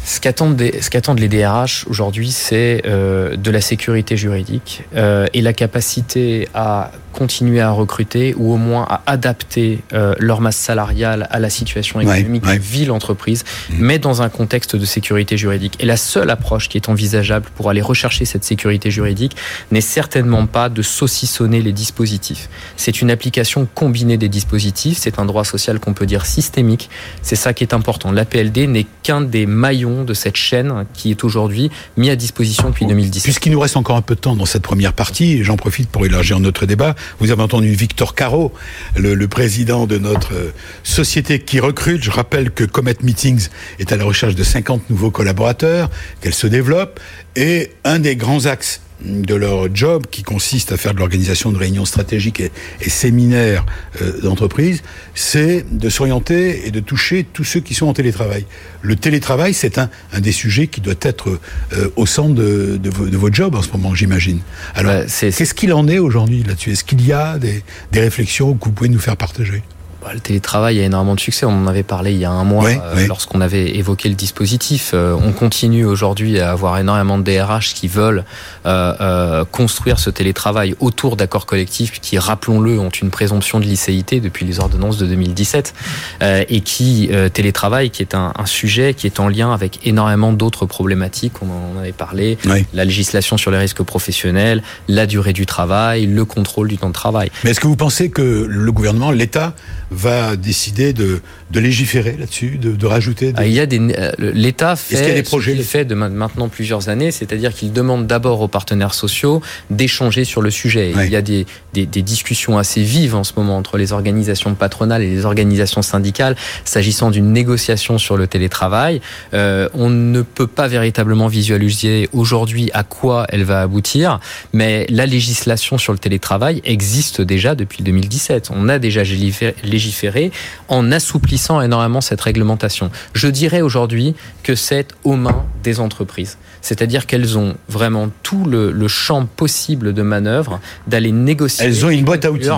Ce 0.05 0.21
qu'attendent, 0.21 1.19
les 1.21 1.29
DRH 1.29 1.87
aujourd'hui, 1.89 2.31
c'est 2.31 2.83
euh, 2.87 3.37
de 3.37 3.51
la 3.51 3.61
sécurité 3.61 4.17
juridique 4.17 4.85
euh, 4.97 5.27
et 5.33 5.41
la 5.43 5.53
capacité 5.53 6.49
à 6.55 6.91
continuer 7.13 7.61
à 7.61 7.71
recruter 7.71 8.35
ou 8.37 8.53
au 8.53 8.57
moins 8.57 8.87
à 8.89 9.03
adapter 9.07 9.81
euh, 9.93 10.15
leur 10.19 10.41
masse 10.41 10.57
salariale 10.57 11.29
à 11.31 11.39
la 11.39 11.51
situation 11.51 12.01
économique 12.01 12.45
ouais, 12.45 12.59
vie 12.59 12.85
l'entreprise, 12.85 13.45
mmh. 13.45 13.75
mais 13.79 13.99
dans 13.99 14.23
un 14.23 14.29
contexte 14.29 14.77
de 14.77 14.85
sécurité 14.85 15.37
juridique. 15.37 15.77
Et 15.81 15.87
la 15.87 15.97
seule 15.97 16.31
approche 16.31 16.69
qui 16.69 16.77
est 16.77 16.89
envisageable 16.89 17.47
pour 17.55 17.71
aller 17.71 17.83
rechercher 17.83 18.25
cette 18.25 18.45
sécurité 18.45 18.91
juridique 18.91 19.37
n'est 19.71 19.81
certainement 19.81 20.47
pas 20.47 20.69
de 20.69 20.83
saucissonner 20.83 21.63
les 21.63 21.73
dispositifs. 21.73 22.49
C'est 22.77 23.03
une 23.03 23.11
application 23.11 23.69
combinée 23.75 24.17
des 24.17 24.29
dispositifs, 24.29 24.99
c'est 24.99 25.19
un 25.19 25.25
droit 25.25 25.45
social 25.45 25.79
qu'on 25.79 25.95
peut 25.95 26.07
dire 26.07 26.27
systémique, 26.27 26.91
c'est 27.23 27.37
ça 27.37 27.53
qui 27.53 27.65
est 27.65 27.75
important. 27.75 28.13
L'APLD 28.13 28.67
n'est 28.69 28.87
qu'un 29.03 29.21
des 29.21 29.47
maillons 29.47 30.05
de 30.05 30.15
cette 30.15 30.37
chaîne 30.37 30.87
qui 30.95 31.11
est 31.11 31.25
aujourd'hui 31.25 31.71
mis 31.97 32.11
à 32.11 32.17
disposition 32.17 32.69
depuis 32.69 32.87
2010. 32.87 33.23
Puisqu'il 33.23 33.53
nous 33.53 33.61
reste 33.61 33.77
encore 33.77 33.97
un 33.97 34.03
peu 34.03 34.15
de 34.15 34.21
temps 34.21 34.37
dans 34.37 34.47
cette 34.47 34.63
première 34.63 34.93
partie, 34.93 35.45
j'en 35.45 35.57
profite 35.57 35.89
pour 35.91 36.07
élargir 36.07 36.41
notre 36.41 36.67
débat, 36.67 36.95
vous 37.19 37.31
avez 37.31 37.43
entendu 37.43 37.73
Victor 37.73 38.15
Caro, 38.15 38.53
le, 38.97 39.27
président 39.27 39.87
de 39.87 39.99
notre 39.99 40.35
euh, 40.35 40.53
société 40.83 41.41
qui 41.41 41.61
recrute. 41.61 42.03
Je 42.03 42.11
rappelle 42.11 42.51
que 42.51 42.65
Comet 42.65 42.97
Meetings 43.03 43.49
est 43.79 43.93
à 43.93 43.97
la 43.97 44.05
recherche 44.05 44.35
de 44.35 44.45
50 44.45 44.91
nouveaux 44.91 45.11
collaborateurs, 45.11 45.91
qu'elle 46.21 46.35
se 46.35 46.47
développe. 46.47 47.01
Et 47.37 47.73
un 47.85 47.99
des 47.99 48.17
grands 48.17 48.47
axes 48.47 48.81
de 49.05 49.35
leur 49.35 49.75
job, 49.75 50.07
qui 50.11 50.23
consiste 50.23 50.73
à 50.73 50.77
faire 50.77 50.95
de 50.95 50.99
l'organisation 50.99 51.53
de 51.53 51.59
réunions 51.59 51.85
stratégiques 51.85 52.41
et, 52.41 52.51
et 52.81 52.91
séminaires 52.91 53.65
euh, 54.01 54.21
d'entreprise, 54.21 54.83
c'est 55.15 55.65
de 55.71 55.89
s'orienter 55.89 56.67
et 56.67 56.71
de 56.71 56.81
toucher 56.81 57.27
tous 57.33 57.45
ceux 57.45 57.61
qui 57.61 57.75
sont 57.75 57.87
en 57.87 57.93
télétravail. 57.93 58.47
Le 58.81 58.97
télétravail, 58.97 59.55
c'est 59.55 59.79
un, 59.79 59.91
un 60.13 60.21
des 60.21 60.33
sujets 60.33 60.67
qui 60.67 60.81
doit 60.81 60.95
être 61.03 61.39
euh, 61.73 61.91
au 61.97 62.07
centre 62.07 62.35
de, 62.35 62.79
de, 62.83 62.91
de, 62.91 63.17
votre 63.17 63.35
job 63.35 63.55
en 63.55 63.63
ce 63.63 63.71
moment, 63.73 63.95
j'imagine. 63.95 64.41
Alors, 64.75 65.05
qu'est-ce 65.07 65.55
qu'il 65.55 65.73
en 65.73 65.89
est 65.89 65.99
aujourd'hui 65.99 66.43
là-dessus? 66.43 66.73
Est-ce 66.73 66.85
qu'il 66.85 67.05
y 67.07 67.13
a 67.13 67.39
des, 67.39 67.63
des 67.93 68.01
réflexions 68.01 68.55
que 68.55 68.65
vous 68.67 68.73
pouvez 68.73 68.89
nous 68.89 68.99
faire 68.99 69.17
partager? 69.17 69.63
Bah, 70.03 70.11
le 70.15 70.21
télétravail 70.21 70.81
a 70.81 70.85
énormément 70.85 71.15
de 71.15 71.21
succès. 71.21 71.47
On 71.47 71.51
en 71.51 71.67
avait 71.67 71.85
parlé 71.85 72.13
il 72.13 72.19
y 72.19 72.25
a 72.25 72.31
un 72.31 72.43
mois 72.45 72.69
euh, 72.69 73.07
lorsqu'on 73.07 73.41
avait 73.41 73.77
évoqué 73.77 74.09
le 74.09 74.17
dispositif. 74.17 74.93
Euh, 74.95 75.17
on 75.23 75.33
continue 75.33 75.85
aujourd'hui 75.85 76.41
à 76.41 76.51
avoir 76.51 76.79
énormément 76.79 77.19
de 77.19 77.23
DRH 77.23 77.75
qui 77.75 77.87
veulent 77.87 78.25
euh, 78.67 79.45
construire 79.45 80.01
ce 80.01 80.11
télétravail 80.11 80.75
autour 80.81 81.17
d'accords 81.17 81.47
collectifs 81.47 82.01
qui, 82.01 82.19
rappelons-le, 82.19 82.79
ont 82.81 82.89
une 82.89 83.11
présomption 83.11 83.61
de 83.61 83.65
licéité 83.65 84.21
depuis 84.21 84.45
les 84.45 84.59
ordonnances 84.59 84.99
de 84.99 85.07
2017 85.07 85.75
et 86.21 86.61
qui 86.61 87.11
télétravail 87.33 87.91
qui 87.91 88.03
est 88.03 88.15
un, 88.15 88.33
un, 88.37 88.47
sujet 88.47 88.95
qui 88.95 89.07
est 89.07 89.21
en 89.21 89.29
lien 89.29 89.53
avec 89.53 89.87
énormément 89.87 90.33
d'autres 90.33 90.67
problématiques. 90.67 91.35
On 91.43 91.77
en 91.77 91.81
avait 91.81 91.93
parlé. 91.93 92.39
La 92.73 92.85
législation 92.85 93.37
sur 93.37 93.51
les 93.51 93.59
risques 93.59 93.83
professionnels, 93.83 94.63
la 94.89 95.07
durée 95.07 95.33
du 95.33 95.47
travail, 95.47 96.07
le 96.07 96.25
contrôle 96.25 96.69
du 96.69 96.79
temps 96.79 96.89
de 96.89 96.93
travail. 96.93 97.31
Mais 97.45 97.51
est-ce 97.51 97.61
que 97.61 97.67
vous 97.67 97.77
pensez 97.77 98.11
que 98.11 98.47
le 98.49 98.73
gouvernement, 98.73 99.11
l'État 99.11 99.55
va 99.93 100.37
décider 100.37 100.93
de, 100.93 101.21
de 101.51 101.61
légiférer 101.61 102.17
là-dessus, 102.19 102.59
de, 102.59 102.73
de, 102.73 102.87
rajouter. 102.87 103.33
Ah, 103.37 103.47
il 103.47 103.53
y 103.53 103.61
a 103.61 103.67
des 103.67 103.79
euh, 103.79 104.13
l'État 104.19 104.77
fait 104.77 104.97
qu 104.97 105.09
y 105.09 105.11
a 105.11 105.15
des 105.15 105.23
projets 105.23 105.57
ce 105.57 105.63
fait 105.63 105.85
de 105.85 105.95
maintenant 105.95 106.49
plusieurs 106.49 106.89
années, 106.89 107.11
c'est-à-dire 107.11 107.53
qu'il 107.53 107.73
demande 107.73 108.07
d'abord 108.07 108.41
aux 108.41 108.49
partenaires 108.49 108.95
sociaux 108.95 109.43
d'échanger 109.71 110.25
sur 110.25 110.43
le 110.43 110.51
sujet. 110.51 110.93
Il 110.97 111.11
y 111.11 111.17
a 111.17 111.23
des, 111.23 111.47
des, 111.75 111.87
des, 111.87 112.03
discussions 112.03 112.59
assez 112.59 112.83
vives 112.83 113.15
en 113.15 113.25
ce 113.25 113.33
moment 113.37 113.57
entre 113.57 113.77
les 113.77 113.93
organisations 113.93 114.55
patronales 114.55 115.03
et 115.03 115.11
les 115.11 115.25
organisations 115.25 115.83
syndicales 115.83 116.37
s'agissant 116.65 117.11
d'une 117.11 117.33
négociation 117.33 117.99
sur 117.99 118.17
le 118.17 118.27
télétravail. 118.27 119.01
Euh, 119.35 119.69
on 119.75 119.91
ne 119.91 120.23
peut 120.23 120.47
pas 120.47 120.69
véritablement 120.69 121.27
visualiser 121.27 122.09
aujourd'hui 122.13 122.71
à 122.73 122.83
quoi 122.83 123.27
elle 123.29 123.45
va 123.45 123.63
aboutir, 123.63 124.21
mais 124.53 124.87
la 124.89 125.07
législation 125.07 125.79
sur 125.79 125.93
le 125.93 125.99
télétravail 125.99 126.61
existe 126.65 127.21
déjà 127.21 127.55
depuis 127.55 127.83
2017. 127.83 128.51
On 128.55 128.69
a 128.69 128.79
déjà 128.79 129.03
légiféré 129.03 129.55
légiférer 129.83 130.31
en 130.69 130.93
assouplissant 130.93 131.61
énormément 131.61 132.01
cette 132.01 132.21
réglementation. 132.21 132.91
Je 133.15 133.29
dirais 133.29 133.61
aujourd'hui 133.63 134.15
que 134.43 134.55
c'est 134.55 134.89
aux 135.05 135.17
mains 135.17 135.45
des 135.63 135.81
entreprises. 135.81 136.39
C'est-à-dire 136.61 137.07
qu'elles 137.07 137.37
ont 137.39 137.57
vraiment 137.69 138.09
tout 138.23 138.45
le, 138.45 138.71
le, 138.71 138.89
champ 138.89 139.27
possible 139.27 139.93
de 139.93 140.03
manœuvre 140.03 140.61
d'aller 140.87 141.11
négocier. 141.11 141.67
Elles 141.67 141.85
ont 141.85 141.91
une 141.91 142.05
boîte 142.05 142.25
à 142.25 142.31
outils 142.31 142.49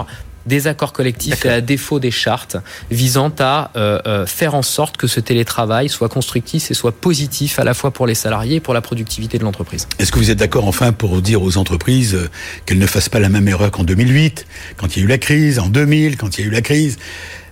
des 0.47 0.67
accords 0.67 0.93
collectifs 0.93 1.45
et 1.45 1.49
à 1.49 1.61
défaut 1.61 1.99
des 1.99 2.11
chartes 2.11 2.57
visant 2.91 3.33
à 3.39 3.71
euh, 3.77 3.99
euh, 4.07 4.27
faire 4.27 4.55
en 4.55 4.63
sorte 4.63 4.97
que 4.97 5.07
ce 5.07 5.21
télétravail 5.21 5.89
soit 5.89 6.09
constructif 6.09 6.71
et 6.71 6.75
soit 6.75 6.93
positif 6.93 7.59
à 7.59 7.65
la 7.65 7.75
fois 7.75 7.91
pour 7.91 8.07
les 8.07 8.15
salariés 8.15 8.57
et 8.57 8.61
pour 8.61 8.75
la 8.75 8.81
productivité 8.81 9.39
de 9.39 9.45
l'entreprise. 9.45 9.89
Est-ce 9.99 10.13
que 10.13 10.19
vous 10.19 10.31
êtes 10.31 10.39
d'accord 10.39 10.67
enfin 10.67 10.93
pour 10.93 11.21
dire 11.23 11.43
aux 11.43 11.57
entreprises 11.57 12.15
euh, 12.15 12.29
qu'elles 12.67 12.79
ne 12.79 12.87
fassent 12.87 13.09
pas 13.09 13.21
la 13.21 13.29
même 13.29 13.49
erreur 13.49 13.71
qu'en 13.71 13.85
2008, 13.85 14.47
quand 14.77 14.97
il 14.97 15.01
y 15.01 15.03
a 15.03 15.05
eu 15.05 15.09
la 15.09 15.19
crise, 15.19 15.59
en 15.59 15.69
2000, 15.69 16.17
quand 16.17 16.39
il 16.39 16.43
y 16.43 16.45
a 16.45 16.47
eu 16.49 16.53
la 16.53 16.63
crise 16.63 16.99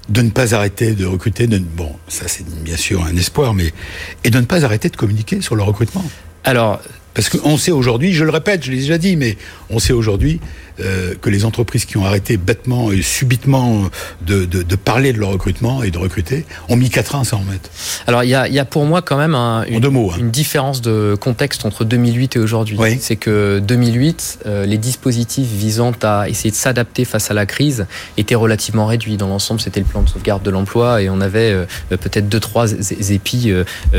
de 0.08 0.20
ne 0.22 0.30
pas 0.30 0.54
arrêter 0.54 0.92
de 0.92 1.06
recruter, 1.06 1.46
de, 1.46 1.58
bon, 1.58 1.94
ça 2.08 2.26
c'est 2.26 2.44
bien 2.62 2.76
sûr 2.76 3.04
un 3.04 3.16
espoir, 3.16 3.54
mais 3.54 3.72
et 4.24 4.30
de 4.30 4.40
ne 4.40 4.44
pas 4.44 4.64
arrêter 4.64 4.88
de 4.88 4.96
communiquer 4.96 5.40
sur 5.40 5.54
le 5.54 5.62
recrutement? 5.62 6.04
Alors, 6.44 6.80
Parce 7.14 7.28
qu'on 7.28 7.56
sait 7.56 7.72
aujourd'hui, 7.72 8.12
je 8.14 8.24
le 8.24 8.30
répète, 8.30 8.64
je 8.64 8.70
l'ai 8.70 8.78
déjà 8.78 8.98
dit, 8.98 9.16
mais 9.16 9.36
on 9.70 9.78
sait 9.78 9.92
aujourd'hui 9.92 10.40
euh, 10.80 11.14
que 11.20 11.28
les 11.28 11.44
entreprises 11.44 11.84
qui 11.84 11.98
ont 11.98 12.04
arrêté 12.04 12.38
bêtement 12.38 12.90
et 12.92 13.02
subitement 13.02 13.90
de, 14.26 14.46
de, 14.46 14.62
de, 14.62 14.76
parler 14.76 15.12
de 15.12 15.18
leur 15.18 15.28
recrutement 15.30 15.82
et 15.82 15.90
de 15.90 15.98
recruter 15.98 16.46
ont 16.70 16.76
mis 16.76 16.88
4 16.88 17.14
ans 17.14 17.20
à 17.20 17.24
s'en 17.24 17.38
remettre. 17.38 17.68
Alors 18.06 18.24
il 18.24 18.30
y 18.30 18.34
a, 18.34 18.48
y 18.48 18.58
a, 18.58 18.64
pour 18.64 18.86
moi 18.86 19.02
quand 19.02 19.18
même 19.18 19.34
un, 19.34 19.64
une, 19.64 19.86
mots, 19.88 20.10
hein. 20.12 20.16
une, 20.18 20.30
différence 20.30 20.80
de 20.80 21.14
contexte 21.20 21.66
entre 21.66 21.84
2008 21.84 22.36
et 22.36 22.38
aujourd'hui. 22.38 22.76
Oui. 22.78 22.96
C'est 23.00 23.16
que 23.16 23.60
2008, 23.62 24.38
euh, 24.46 24.64
les 24.64 24.78
dispositifs 24.78 25.46
visant 25.46 25.92
à 26.02 26.28
essayer 26.30 26.50
de 26.50 26.56
s'adapter 26.56 27.04
face 27.04 27.30
à 27.30 27.34
la 27.34 27.44
crise 27.44 27.86
étaient 28.16 28.34
relativement 28.34 28.86
réduits. 28.86 29.18
Dans 29.18 29.28
l'ensemble, 29.28 29.60
c'était 29.60 29.80
le 29.80 29.86
plan 29.86 30.02
de 30.02 30.08
sauvegarde 30.08 30.42
de 30.42 30.50
l'emploi 30.50 31.02
et 31.02 31.10
on 31.10 31.20
avait 31.20 31.52
euh, 31.52 31.66
peut-être 31.90 32.30
deux 32.30 32.40
trois 32.40 32.72
épis 33.10 33.52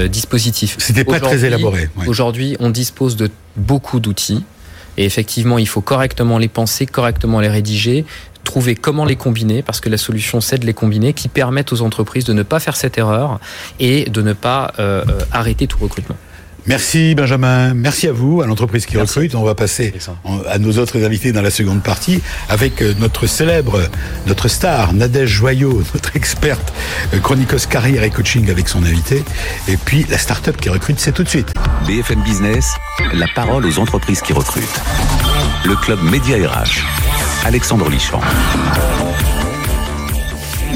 dispositifs. 0.09 0.77
C'était 0.79 1.03
pas 1.03 1.19
très 1.19 1.45
élaboré. 1.45 1.89
Ouais. 1.97 2.07
Aujourd'hui, 2.07 2.57
on 2.59 2.71
dispose 2.71 3.15
de 3.15 3.29
beaucoup 3.55 3.99
d'outils 3.99 4.43
et 4.97 5.05
effectivement, 5.05 5.57
il 5.57 5.67
faut 5.67 5.81
correctement 5.81 6.37
les 6.37 6.47
penser, 6.47 6.85
correctement 6.85 7.39
les 7.39 7.49
rédiger, 7.49 8.05
trouver 8.43 8.75
comment 8.75 9.05
les 9.05 9.15
combiner, 9.15 9.61
parce 9.61 9.79
que 9.79 9.89
la 9.89 9.97
solution 9.97 10.41
c'est 10.41 10.59
de 10.59 10.65
les 10.65 10.73
combiner, 10.73 11.13
qui 11.13 11.27
permettent 11.27 11.73
aux 11.73 11.81
entreprises 11.81 12.25
de 12.25 12.33
ne 12.33 12.43
pas 12.43 12.59
faire 12.59 12.75
cette 12.75 12.97
erreur 12.97 13.39
et 13.79 14.05
de 14.05 14.21
ne 14.21 14.33
pas 14.33 14.73
euh, 14.79 15.03
arrêter 15.31 15.67
tout 15.67 15.77
recrutement. 15.79 16.17
Merci 16.65 17.13
Benjamin, 17.13 17.73
merci 17.73 18.07
à 18.07 18.13
vous, 18.13 18.41
à 18.41 18.47
l'entreprise 18.47 18.85
qui 18.85 18.95
merci. 18.95 19.15
recrute. 19.19 19.35
On 19.35 19.43
va 19.43 19.55
passer 19.55 19.93
à 20.49 20.59
nos 20.59 20.77
autres 20.77 21.03
invités 21.03 21.31
dans 21.31 21.41
la 21.41 21.51
seconde 21.51 21.83
partie 21.83 22.21
avec 22.49 22.81
euh, 22.81 22.93
notre 22.99 23.27
célèbre, 23.27 23.81
notre 24.27 24.47
star, 24.47 24.93
Nadège 24.93 25.29
Joyot, 25.29 25.83
notre 25.93 26.15
experte 26.15 26.73
euh, 27.13 27.19
chronicos 27.19 27.67
carrière 27.69 28.03
et 28.03 28.09
coaching 28.09 28.49
avec 28.49 28.69
son 28.69 28.83
invité. 28.83 29.23
Et 29.67 29.77
puis 29.77 30.05
la 30.09 30.17
start-up 30.17 30.57
qui 30.57 30.69
recrute, 30.69 30.99
c'est 30.99 31.11
tout 31.11 31.23
de 31.23 31.29
suite. 31.29 31.53
BFM 31.85 32.21
Business, 32.23 32.73
la 33.13 33.27
parole 33.35 33.65
aux 33.65 33.79
entreprises 33.79 34.21
qui 34.21 34.33
recrutent. 34.33 34.81
Le 35.65 35.75
club 35.75 36.01
Média 36.01 36.37
RH, 36.37 36.85
Alexandre 37.45 37.89
Lichamp. 37.89 38.21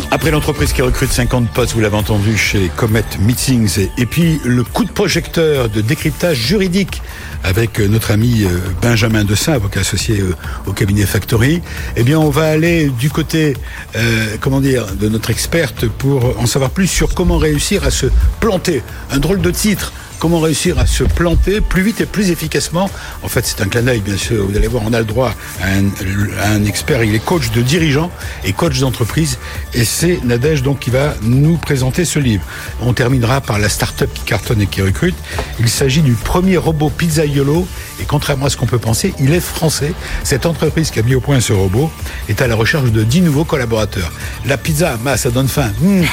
Après 0.10 0.32
l'entreprise 0.32 0.72
qui 0.72 0.82
recrute 0.82 1.12
50 1.12 1.50
postes, 1.50 1.74
vous 1.74 1.82
l'avez 1.82 1.98
entendu 1.98 2.38
chez 2.38 2.72
Comet 2.78 3.04
Meetings, 3.20 3.90
et, 3.98 4.06
puis 4.06 4.40
le 4.46 4.64
coup 4.64 4.86
de 4.86 4.92
projecteur 4.92 5.68
de 5.68 5.82
décryptage 5.82 6.38
juridique 6.38 7.02
avec 7.44 7.80
notre 7.80 8.12
ami 8.12 8.46
Benjamin 8.82 9.26
Dessin, 9.26 9.52
avocat 9.52 9.82
associé 9.82 10.24
au 10.66 10.72
cabinet 10.72 11.06
Factory, 11.06 11.62
eh 11.98 12.04
bien 12.04 12.18
on 12.20 12.30
va 12.30 12.46
aller 12.46 12.90
du 12.90 13.10
côté, 13.10 13.56
euh, 13.98 14.38
comment 14.40 14.62
dire, 14.62 14.86
de 14.96 15.10
notre 15.10 15.30
experte 15.30 15.88
pour 15.88 16.40
en 16.40 16.46
savoir 16.46 16.72
plus 16.72 16.88
sur 16.88 17.14
comment 17.14 17.38
réussir 17.38 17.84
à 17.84 17.92
se 17.92 18.06
planter. 18.40 18.84
Un 19.12 19.20
drôle 19.20 19.42
de 19.42 19.52
titre 19.52 19.92
comment 20.20 20.40
réussir 20.40 20.80
à 20.80 20.86
se 20.86 21.04
planter 21.04 21.62
plus 21.62 21.82
vite 21.82 22.02
et 22.02 22.06
plus 22.06 22.32
efficacement. 22.32 22.90
En 23.24 23.28
fait, 23.28 23.46
c'est 23.46 23.62
un 23.62 23.68
clin 23.68 23.84
d'œil, 23.84 24.02
bien 24.02 24.18
sûr. 24.18 24.46
Vous 24.46 24.56
allez 24.56 24.68
voir, 24.68 24.84
on 24.86 24.94
a 24.94 25.00
le 25.00 25.06
droit 25.06 25.34
à 25.62 25.68
un, 25.68 26.66
expert. 26.66 27.04
Il 27.04 27.16
est 27.16 27.24
coach 27.24 27.52
de 27.52 27.62
dirigeants 27.62 28.12
et 28.44 28.54
coach 28.54 28.80
d'entreprise. 28.80 29.38
Et 29.74 29.86
c'est 29.86 30.20
Nadège, 30.24 30.64
donc, 30.64 30.80
qui 30.80 30.90
va 30.90 31.16
nous 31.22 31.58
présenter 31.58 32.06
ce 32.06 32.20
livre. 32.20 32.44
On 32.82 32.94
terminera 32.94 33.42
par 33.42 33.60
la 33.60 33.70
start-up 33.70 34.10
qui 34.14 34.24
cartonne 34.24 34.62
et 34.62 34.68
qui 34.68 34.82
recrute. 34.82 35.16
Il 35.60 35.70
s'agit 35.70 36.02
du 36.02 36.14
premier 36.14 36.58
robot 36.58 36.90
pizzaiolo. 36.90 37.68
Et 38.02 38.06
contrairement 38.06 38.46
à 38.46 38.50
ce 38.50 38.58
qu'on 38.58 38.66
peut 38.66 38.80
penser, 38.80 39.14
il 39.20 39.34
est 39.34 39.40
français. 39.40 39.94
Cette 40.24 40.46
entreprise 40.46 40.92
qui 40.92 41.00
a 41.00 41.04
mis 41.04 41.16
au 41.16 41.22
point 41.22 41.40
ce 41.40 41.54
robot 41.54 41.92
est 42.30 42.42
à 42.42 42.48
la 42.48 42.56
recherche 42.56 42.92
de 42.92 43.04
10 43.04 43.22
nouveaux 43.22 43.46
collaborateurs. 43.46 44.12
La 44.46 44.58
pizza, 44.58 44.98
ça 45.16 45.30
donne 45.30 45.48
faim. 45.48 45.72
Mmh 45.82 46.04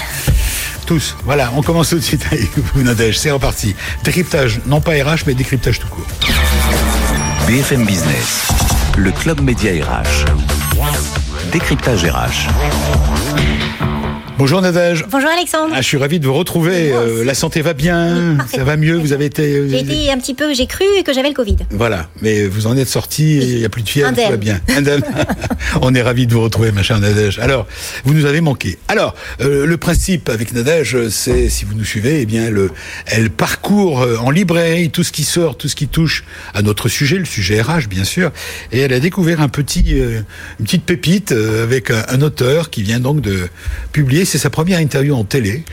tous. 0.84 1.16
Voilà, 1.24 1.50
on 1.56 1.62
commence 1.62 1.90
tout 1.90 1.96
de 1.96 2.00
suite 2.00 2.24
avec 2.30 2.56
vous. 2.56 2.84
C'est 3.12 3.30
reparti. 3.30 3.74
Décryptage, 4.02 4.60
non 4.66 4.80
pas 4.80 4.92
RH, 4.92 5.24
mais 5.26 5.34
décryptage 5.34 5.80
tout 5.80 5.88
court. 5.88 6.06
BFM 7.46 7.84
Business, 7.84 8.48
le 8.96 9.12
club 9.12 9.40
média 9.40 9.72
RH. 9.84 10.24
Décryptage 11.52 12.04
RH. 12.04 13.13
Bonjour 14.36 14.60
Nadège. 14.60 15.04
Bonjour 15.10 15.30
Alexandre. 15.30 15.72
Ah, 15.76 15.80
je 15.80 15.86
suis 15.86 15.96
ravi 15.96 16.18
de 16.18 16.26
vous 16.26 16.34
retrouver. 16.34 16.90
Euh, 16.90 17.24
la 17.24 17.34
santé 17.34 17.62
va 17.62 17.72
bien, 17.72 18.36
ça 18.52 18.64
va 18.64 18.76
mieux. 18.76 18.96
Vous 18.96 19.12
avez 19.12 19.26
été. 19.26 19.68
J'ai 19.68 19.80
été 19.80 20.10
un 20.10 20.18
petit 20.18 20.34
peu, 20.34 20.52
j'ai 20.54 20.66
cru 20.66 20.84
que 21.04 21.12
j'avais 21.12 21.28
le 21.28 21.34
Covid. 21.34 21.56
Voilà, 21.70 22.08
mais 22.20 22.44
vous 22.46 22.66
en 22.66 22.76
êtes 22.76 22.88
sorti. 22.88 23.36
Il 23.36 23.58
n'y 23.58 23.64
a 23.64 23.68
plus 23.68 23.82
de 23.82 23.88
fièvre, 23.88 24.10
tout 24.10 24.30
va 24.30 24.36
bien. 24.36 24.60
On 25.82 25.94
est 25.94 26.02
ravi 26.02 26.26
de 26.26 26.34
vous 26.34 26.40
retrouver, 26.42 26.72
ma 26.72 26.82
chère 26.82 26.98
Nadège. 26.98 27.38
Alors, 27.38 27.66
vous 28.04 28.12
nous 28.12 28.26
avez 28.26 28.40
manqué. 28.40 28.78
Alors, 28.88 29.14
euh, 29.40 29.66
le 29.66 29.76
principe 29.76 30.28
avec 30.28 30.52
Nadège, 30.52 31.08
c'est 31.10 31.48
si 31.48 31.64
vous 31.64 31.74
nous 31.74 31.84
suivez, 31.84 32.20
eh 32.20 32.26
bien, 32.26 32.50
le, 32.50 32.70
elle 33.06 33.30
parcourt 33.30 34.06
en 34.20 34.30
librairie 34.30 34.90
tout 34.90 35.04
ce 35.04 35.12
qui 35.12 35.22
sort, 35.22 35.56
tout 35.56 35.68
ce 35.68 35.76
qui 35.76 35.86
touche 35.86 36.24
à 36.54 36.62
notre 36.62 36.88
sujet, 36.88 37.18
le 37.18 37.24
sujet 37.24 37.62
RH, 37.62 37.86
bien 37.88 38.04
sûr, 38.04 38.32
et 38.72 38.80
elle 38.80 38.92
a 38.92 39.00
découvert 39.00 39.40
un 39.40 39.48
petit, 39.48 39.84
euh, 39.92 40.20
une 40.58 40.66
petite 40.66 40.84
pépite 40.84 41.30
euh, 41.32 41.62
avec 41.62 41.90
un, 41.90 42.04
un 42.08 42.20
auteur 42.20 42.70
qui 42.70 42.82
vient 42.82 43.00
donc 43.00 43.20
de 43.20 43.48
publier 43.92 44.23
c'est 44.24 44.38
sa 44.38 44.50
première 44.50 44.80
interview 44.80 45.14
en 45.14 45.24
télé. 45.24 45.64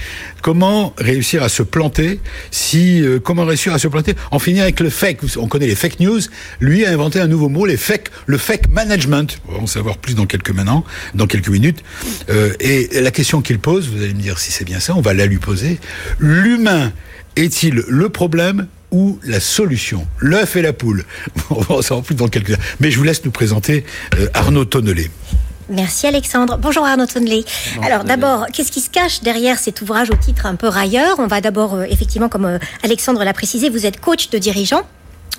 Comment 0.42 0.94
réussir 0.98 1.44
à 1.44 1.50
se 1.50 1.64
planter 1.64 2.20
si 2.50 3.02
euh, 3.02 3.20
comment 3.20 3.46
réussir 3.46 3.74
à 3.74 3.80
se 3.80 3.88
planter 3.88 4.16
en 4.32 4.40
finir 4.40 4.64
avec 4.64 4.80
le 4.80 4.90
fake? 4.90 5.20
On 5.38 5.48
connaît 5.48 5.68
les 5.68 5.76
fake 5.76 6.00
news. 6.00 6.20
Lui 6.60 6.86
a 6.86 6.92
inventé 6.92 7.20
un 7.20 7.28
nouveau 7.28 7.50
mot, 7.50 7.66
les 7.66 7.78
fake, 7.78 8.10
le 8.26 8.38
fake 8.38 8.70
management. 8.70 9.40
On 9.48 9.54
va 9.54 9.60
en 9.60 9.68
savoir 9.68 9.98
plus 9.98 10.16
dans 10.16 10.26
quelques 10.26 10.52
maintenant, 10.52 10.84
dans 11.14 11.28
quelques 11.28 11.50
minutes. 11.50 11.84
Euh, 12.30 12.54
et 12.60 12.90
la 13.02 13.12
question 13.12 13.42
qu'il 13.42 13.60
pose, 13.60 13.90
vous 13.90 14.02
allez 14.02 14.14
me 14.14 14.22
dire 14.22 14.40
si 14.40 14.52
c'est 14.52 14.66
bien 14.66 14.80
ça, 14.80 14.96
on 14.96 15.02
va 15.02 15.14
la 15.14 15.26
lui 15.26 15.38
poser. 15.38 15.80
L'humain 16.20 16.92
est-il 17.36 17.84
le 17.88 18.10
problème 18.10 18.68
ou 18.92 19.20
la 19.24 19.40
solution? 19.40 20.08
L'œuf 20.20 20.56
et 20.56 20.62
la 20.62 20.74
poule. 20.74 21.06
On 21.50 21.62
va 21.62 21.76
en 21.76 21.82
savoir 21.82 22.04
plus 22.04 22.16
dans 22.16 22.28
quelques. 22.28 22.58
Mais 22.80 22.92
je 22.92 22.98
vous 22.98 23.04
laisse 23.04 23.24
nous 23.24 23.32
présenter 23.32 23.86
euh, 24.20 24.28
Arnaud 24.34 24.66
Tonnelet. 24.66 25.10
Merci 25.72 26.06
Alexandre. 26.06 26.58
Bonjour 26.58 26.86
Arnaud 26.86 27.06
Tonley. 27.06 27.46
Alors 27.82 28.04
d'abord, 28.04 28.46
qu'est-ce 28.52 28.72
qui 28.72 28.82
se 28.82 28.90
cache 28.90 29.22
derrière 29.22 29.58
cet 29.58 29.82
ouvrage 29.82 30.10
au 30.12 30.16
titre 30.16 30.46
un 30.46 30.56
peu 30.56 30.68
railleur? 30.68 31.16
On 31.20 31.28
va 31.28 31.40
d'abord, 31.40 31.76
euh, 31.76 31.86
effectivement, 31.90 32.28
comme 32.28 32.46
euh, 32.46 32.60
Alexandre 32.84 33.24
l'a 33.24 33.34
précisé, 33.34 33.70
vous 33.70 33.86
êtes 33.86 34.00
coach 34.00 34.30
de 34.30 34.38
dirigeants 34.38 34.82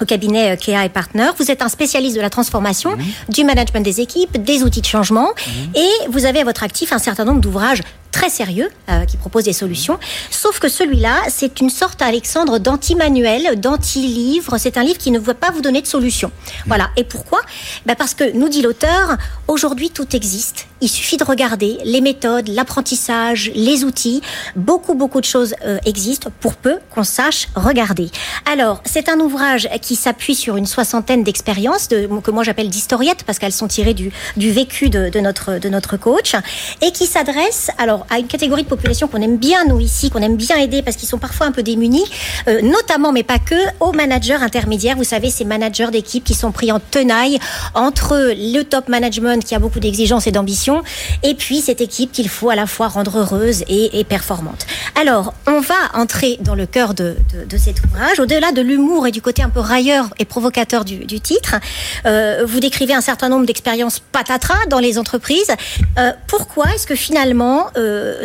au 0.01 0.07
cabinet 0.07 0.57
Kea 0.57 0.87
et 0.87 0.89
Partner. 0.89 1.29
Vous 1.39 1.51
êtes 1.51 1.61
un 1.61 1.69
spécialiste 1.69 2.17
de 2.17 2.23
la 2.23 2.31
transformation, 2.31 2.97
mmh. 2.97 3.33
du 3.33 3.45
management 3.45 3.85
des 3.85 4.01
équipes, 4.01 4.43
des 4.43 4.63
outils 4.63 4.81
de 4.81 4.87
changement, 4.87 5.29
mmh. 5.29 5.51
et 5.77 5.91
vous 6.09 6.25
avez 6.25 6.41
à 6.41 6.45
votre 6.45 6.63
actif 6.63 6.93
un 6.93 6.99
certain 6.99 7.25
nombre 7.25 7.41
d'ouvrages 7.41 7.83
très 8.13 8.31
sérieux 8.31 8.71
euh, 8.89 9.05
qui 9.05 9.17
propose 9.17 9.45
des 9.45 9.53
solutions. 9.53 9.99
Sauf 10.31 10.61
que 10.61 10.69
celui-là, 10.69 11.17
c'est 11.29 11.61
une 11.61 11.71
sorte, 11.71 12.01
Alexandre, 12.03 12.59
d'anti-manuel, 12.59 13.59
d'anti-livre. 13.59 14.59
C'est 14.59 14.77
un 14.77 14.85
livre 14.85 14.99
qui 14.99 15.11
ne 15.11 15.19
va 15.19 15.35
pas 15.35 15.51
vous 15.51 15.63
donner 15.63 15.83
de 15.83 15.87
solution. 15.87 16.31
Voilà. 16.67 16.91
Et 16.97 17.05
pourquoi? 17.05 17.41
Ben 17.87 17.97
Parce 17.97 18.15
que, 18.15 18.33
nous 18.37 18.49
dit 18.49 18.63
l'auteur, 18.63 19.17
aujourd'hui 19.49 19.91
tout 19.91 20.15
existe. 20.15 20.67
Il 20.81 20.89
suffit 20.89 21.17
de 21.17 21.25
regarder 21.25 21.79
les 21.85 22.01
méthodes, 22.01 22.49
l'apprentissage, 22.49 23.51
les 23.55 23.85
outils. 23.85 24.21
Beaucoup, 24.57 24.95
beaucoup 24.95 25.21
de 25.21 25.27
choses 25.27 25.55
euh, 25.65 25.79
existent 25.87 26.31
pour 26.41 26.55
peu 26.55 26.79
qu'on 26.95 27.05
sache 27.05 27.49
regarder. 27.55 28.11
Alors, 28.51 28.83
c'est 28.85 29.09
un 29.09 29.19
ouvrage 29.21 29.69
qui 29.81 29.97
s'appuie 29.97 30.35
sur 30.35 30.57
une 30.57 30.67
soixantaine 30.67 31.25
d'expériences 31.25 31.89
que 31.89 32.31
moi 32.31 32.45
j'appelle 32.45 32.69
d'historiettes 32.69 33.25
parce 33.25 33.39
qu'elles 33.39 33.53
sont 33.53 33.69
tirées 33.69 33.95
du, 33.95 34.13
du 34.37 34.51
vécu 34.51 34.91
de, 34.91 35.09
de, 35.09 35.21
notre, 35.21 35.59
de 35.59 35.69
notre 35.69 35.97
coach 35.97 36.35
et 36.81 36.93
qui 36.93 37.07
s'adresse, 37.07 37.71
alors, 37.79 38.02
à 38.11 38.19
une 38.19 38.27
catégorie 38.27 38.63
de 38.63 38.69
population 38.69 39.09
qu'on 39.09 39.23
aime 39.23 39.37
bien, 39.37 39.65
nous, 39.65 39.81
ici, 39.81 40.11
qu'on 40.11 40.21
aime 40.21 40.37
bien 40.37 40.57
aider 40.57 40.83
parce 40.83 40.97
qu'ils 40.97 41.09
sont 41.09 41.19
parfois 41.19 41.47
un 41.47 41.53
peu 41.53 41.63
démunis, 41.63 42.05
euh, 42.49 42.61
notamment, 42.63 43.13
mais 43.13 43.23
pas 43.23 43.39
que, 43.39 43.55
aux 43.81 43.93
managers 43.93 44.35
intermédiaires. 44.35 44.97
Vous 44.97 45.05
savez, 45.05 45.31
ces 45.31 45.45
managers 45.45 45.91
d'équipe 45.91 46.25
qui 46.25 46.35
sont 46.35 46.53
pris 46.53 46.73
en 46.73 46.81
tenaille 46.81 47.39
entre 47.75 48.33
le 48.37 48.63
top 48.63 48.89
management 48.89 49.45
qui 49.45 49.55
a 49.55 49.59
beaucoup 49.59 49.81
d'exigences 49.81 50.27
et 50.27 50.33
d'ambition 50.33 50.83
et 51.23 51.35
puis 51.35 51.61
cette 51.61 51.81
équipe 51.81 52.13
qu'il 52.13 52.29
faut 52.29 52.51
à 52.51 52.55
la 52.55 52.67
fois 52.67 52.89
rendre 52.89 53.19
heureuse 53.19 53.65
et, 53.69 54.05
performante. 54.05 54.67
Alors, 55.01 55.33
on 55.47 55.61
va 55.61 55.75
entrer 55.95 56.39
dans 56.41 56.55
le 56.55 56.67
cœur 56.67 56.93
de, 56.95 57.17
de, 57.49 57.57
cet 57.57 57.83
ouvrage, 57.85 58.19
au-delà 58.19 58.53
de 58.53 58.61
l'humour 58.61 59.07
et 59.07 59.11
du 59.11 59.23
côté 59.23 59.43
un 59.43 59.49
peu 59.49 59.61
railleur 59.61 60.11
et 60.19 60.25
provocateur 60.25 60.85
du, 60.85 61.21
titre. 61.21 61.57
Euh, 62.05 62.45
vous 62.47 62.61
décrivez 62.61 62.95
un 62.95 63.01
certain 63.01 63.29
nombre 63.29 63.47
d'expériences 63.47 64.01
patatras 64.01 64.67
dans 64.69 64.81
les 64.81 64.99
entreprises. 64.99 65.53
Euh, 65.99 66.13
pourquoi 66.27 66.67
est-ce 66.75 66.87
que 66.87 66.95
finalement, 66.95 67.69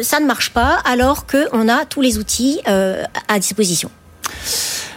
ça 0.01 0.19
ne 0.19 0.25
marche 0.25 0.51
pas 0.51 0.79
alors 0.85 1.25
qu'on 1.25 1.69
a 1.69 1.85
tous 1.85 2.01
les 2.01 2.17
outils 2.17 2.61
euh, 2.67 3.03
à 3.27 3.39
disposition 3.39 3.89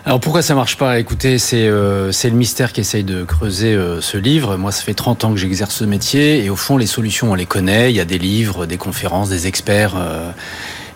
alors 0.07 0.19
pourquoi 0.19 0.41
ça 0.41 0.55
marche 0.55 0.79
pas? 0.79 0.99
Écoutez, 0.99 1.39
c'est 1.39 1.69
euh, 1.69 2.11
le 2.25 2.31
mystère 2.31 2.73
qu'essaye 2.73 3.05
de 3.05 3.23
creuser 3.23 3.75
euh, 3.75 4.01
ce 4.01 4.17
livre. 4.17 4.57
Moi, 4.57 4.73
ça 4.73 4.83
fait 4.83 4.95
30 4.95 5.25
ans 5.25 5.31
que 5.33 5.37
j'exerce 5.37 5.75
ce 5.75 5.85
métier 5.85 6.43
et 6.43 6.49
au 6.49 6.57
fond, 6.57 6.79
les 6.79 6.87
solutions, 6.87 7.33
on 7.33 7.35
les 7.35 7.45
connaît. 7.45 7.93
Il 7.93 7.97
y 7.97 8.01
a 8.01 8.07
des 8.07 8.19
livres, 8.19 8.65
des 8.65 8.79
conférences, 8.79 9.29
des 9.29 9.47
experts. 9.47 9.97
Euh, 9.97 10.31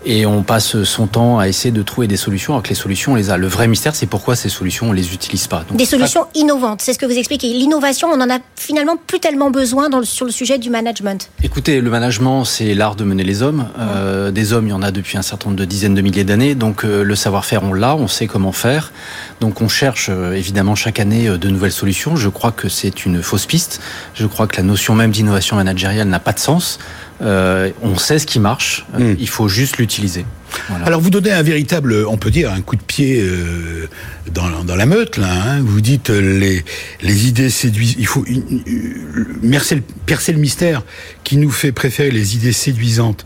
et 0.07 0.27
on 0.27 0.43
passe 0.43 0.83
son 0.83 1.07
temps 1.07 1.39
à 1.39 1.49
essayer 1.49 1.73
de 1.73 1.83
trouver 1.83 2.07
des 2.07 2.17
solutions 2.17 2.53
alors 2.53 2.63
que 2.63 2.69
les 2.69 2.75
solutions 2.75 3.13
on 3.13 3.15
les 3.15 3.31
a. 3.31 3.37
Le 3.37 3.47
vrai 3.47 3.69
mystère 3.69 3.95
c'est 3.95 4.07
pourquoi 4.07 4.37
ces 4.37 4.49
solutions 4.49 4.91
on 4.91 4.93
les 4.93 5.15
utilise 5.15 5.47
pas. 5.47 5.65
Donc, 5.69 5.77
des 5.79 5.85
solutions 5.85 6.27
innovantes, 6.35 6.81
c'est 6.83 6.93
ce 6.93 6.99
que 6.99 7.07
vous 7.07 7.17
expliquez. 7.17 7.49
L'innovation, 7.49 8.09
on 8.13 8.21
en 8.21 8.31
a 8.31 8.39
finalement 8.57 8.97
plus 8.97 9.21
tellement 9.21 9.51
besoin 9.51 9.89
dans 9.89 9.99
le, 9.99 10.05
sur 10.05 10.27
le 10.27 10.33
sujet 10.33 10.59
du 10.59 10.71
management. 10.71 11.31
Écoutez, 11.43 11.81
le 11.81 11.91
management 11.91 12.45
c'est 12.45 12.75
l'art 12.75 12.97
de 12.97 13.05
mener 13.05 13.25
les 13.25 13.43
hommes. 13.43 13.69
Euh, 13.79 14.31
des 14.31 14.53
hommes 14.53 14.67
il 14.67 14.71
y 14.71 14.75
en 14.75 14.83
a 14.83 14.91
depuis 14.91 15.19
un 15.19 15.23
certain 15.23 15.49
nombre 15.49 15.59
de 15.59 15.65
dizaines 15.65 15.95
de 15.95 16.03
milliers 16.03 16.25
d'années, 16.25 16.55
donc 16.55 16.85
euh, 16.85 17.03
le 17.03 17.15
savoir-faire 17.15 17.63
on 17.63 17.73
l'a, 17.73 17.97
on 17.97 18.09
sait 18.09 18.27
comment 18.27 18.53
faire. 18.53 18.93
Donc 19.41 19.61
on 19.61 19.69
cherche 19.69 20.09
euh, 20.11 20.33
évidemment 20.33 20.75
chaque 20.75 21.01
année 21.01 21.29
de 21.29 21.49
nouvelles 21.49 21.73
solutions. 21.73 22.17
Je 22.17 22.29
crois 22.29 22.53
que 22.53 22.69
c'est 22.69 23.07
une 23.07 23.23
fausse 23.23 23.47
piste. 23.47 23.81
Je 24.15 24.27
crois 24.27 24.47
que 24.47 24.57
la 24.57 24.63
notion 24.63 24.95
même 24.95 25.11
d'innovation 25.11 25.57
managériale 25.57 26.09
n'a 26.09 26.21
pas 26.21 26.33
de 26.33 26.39
sens. 26.39 26.79
Euh, 27.25 27.71
on 27.83 27.97
sait 27.97 28.19
ce 28.19 28.27
qui 28.27 28.39
marche, 28.39 28.85
mm. 28.99 29.15
il 29.19 29.29
faut 29.29 29.49
juste 29.49 29.79
l'utiliser. 29.79 30.27
Voilà. 30.69 30.87
Alors 30.87 31.01
vous 31.01 31.11
donnez 31.11 31.33
un 31.33 31.43
véritable, 31.43 32.05
on 32.07 32.17
peut 32.17 32.31
dire, 32.31 32.53
un 32.53 32.61
coup 32.61 32.77
de 32.77 32.83
pied 32.83 33.21
euh, 33.21 33.89
dans, 34.33 34.65
dans, 34.65 34.77
la 34.77 34.87
meute 34.87 35.17
là. 35.17 35.29
Hein. 35.33 35.63
Vous 35.63 35.81
dites 35.81 36.11
euh, 36.11 36.39
les, 36.39 36.65
les 37.03 37.29
idées 37.29 37.51
séduisent. 37.51 37.97
Il 37.99 38.07
faut 38.07 38.25
une, 38.27 38.63
une, 38.67 39.83
percer 40.07 40.33
le 40.33 40.39
mystère 40.39 40.83
qui 41.25 41.37
nous 41.37 41.51
fait 41.51 41.73
préférer 41.73 42.11
les 42.11 42.37
idées 42.37 42.53
séduisantes 42.53 43.25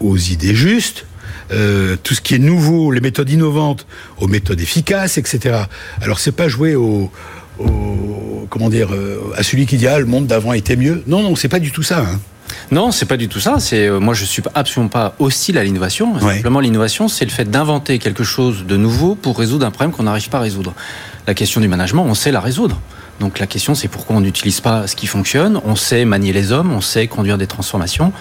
aux 0.00 0.16
idées 0.16 0.54
justes. 0.54 1.06
Euh, 1.52 1.96
tout 2.02 2.14
ce 2.14 2.20
qui 2.20 2.34
est 2.34 2.40
nouveau, 2.40 2.90
les 2.90 3.00
méthodes 3.00 3.30
innovantes 3.30 3.86
aux 4.18 4.26
méthodes 4.26 4.60
efficaces, 4.60 5.18
etc. 5.18 5.62
Alors 6.00 6.18
c'est 6.18 6.32
pas 6.32 6.48
jouer 6.48 6.74
au, 6.74 7.12
au 7.60 8.48
comment 8.50 8.68
dire 8.68 8.88
à 9.36 9.44
celui 9.44 9.66
qui 9.66 9.76
dit 9.76 9.86
ah 9.86 10.00
le 10.00 10.06
monde 10.06 10.26
d'avant 10.26 10.52
était 10.52 10.76
mieux. 10.76 11.04
Non 11.06 11.22
non 11.22 11.36
c'est 11.36 11.48
pas 11.48 11.60
du 11.60 11.70
tout 11.70 11.84
ça. 11.84 12.00
Hein. 12.00 12.18
Non, 12.70 12.90
c'est 12.90 13.06
pas 13.06 13.16
du 13.16 13.28
tout 13.28 13.40
ça. 13.40 13.60
C'est 13.60 13.86
euh, 13.86 13.98
moi, 13.98 14.14
je 14.14 14.24
suis 14.24 14.42
absolument 14.54 14.88
pas 14.88 15.14
hostile 15.18 15.58
à 15.58 15.64
l'innovation. 15.64 16.14
Ouais. 16.14 16.36
Simplement, 16.36 16.60
l'innovation, 16.60 17.08
c'est 17.08 17.24
le 17.24 17.30
fait 17.30 17.50
d'inventer 17.50 17.98
quelque 17.98 18.24
chose 18.24 18.64
de 18.66 18.76
nouveau 18.76 19.14
pour 19.14 19.38
résoudre 19.38 19.66
un 19.66 19.70
problème 19.70 19.92
qu'on 19.92 20.04
n'arrive 20.04 20.28
pas 20.28 20.38
à 20.38 20.42
résoudre. 20.42 20.74
La 21.26 21.34
question 21.34 21.60
du 21.60 21.68
management, 21.68 22.04
on 22.06 22.14
sait 22.14 22.32
la 22.32 22.40
résoudre. 22.40 22.80
Donc 23.20 23.38
la 23.38 23.46
question, 23.46 23.74
c'est 23.74 23.88
pourquoi 23.88 24.16
on 24.16 24.20
n'utilise 24.20 24.60
pas 24.60 24.86
ce 24.86 24.94
qui 24.94 25.06
fonctionne. 25.06 25.60
On 25.64 25.74
sait 25.74 26.04
manier 26.04 26.32
les 26.32 26.52
hommes, 26.52 26.72
on 26.72 26.80
sait 26.80 27.06
conduire 27.06 27.38
des 27.38 27.46
transformations 27.46 28.12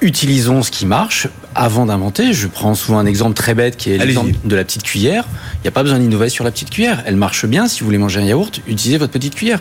utilisons 0.00 0.62
ce 0.62 0.70
qui 0.70 0.86
marche 0.86 1.28
avant 1.58 1.86
d'inventer. 1.86 2.32
Je 2.32 2.46
prends 2.46 2.74
souvent 2.74 2.98
un 2.98 3.06
exemple 3.06 3.34
très 3.34 3.52
bête 3.52 3.76
qui 3.76 3.90
est 3.90 3.98
l'exemple 3.98 4.30
de 4.44 4.56
la 4.56 4.64
petite 4.64 4.84
cuillère. 4.84 5.24
Il 5.56 5.62
n'y 5.62 5.68
a 5.68 5.72
pas 5.72 5.82
besoin 5.82 5.98
d'innover 5.98 6.28
sur 6.28 6.44
la 6.44 6.52
petite 6.52 6.70
cuillère. 6.70 7.02
Elle 7.04 7.16
marche 7.16 7.46
bien. 7.46 7.66
Si 7.66 7.80
vous 7.80 7.86
voulez 7.86 7.98
manger 7.98 8.20
un 8.20 8.24
yaourt, 8.24 8.60
utilisez 8.68 8.96
votre 8.96 9.12
petite 9.12 9.34
cuillère. 9.34 9.58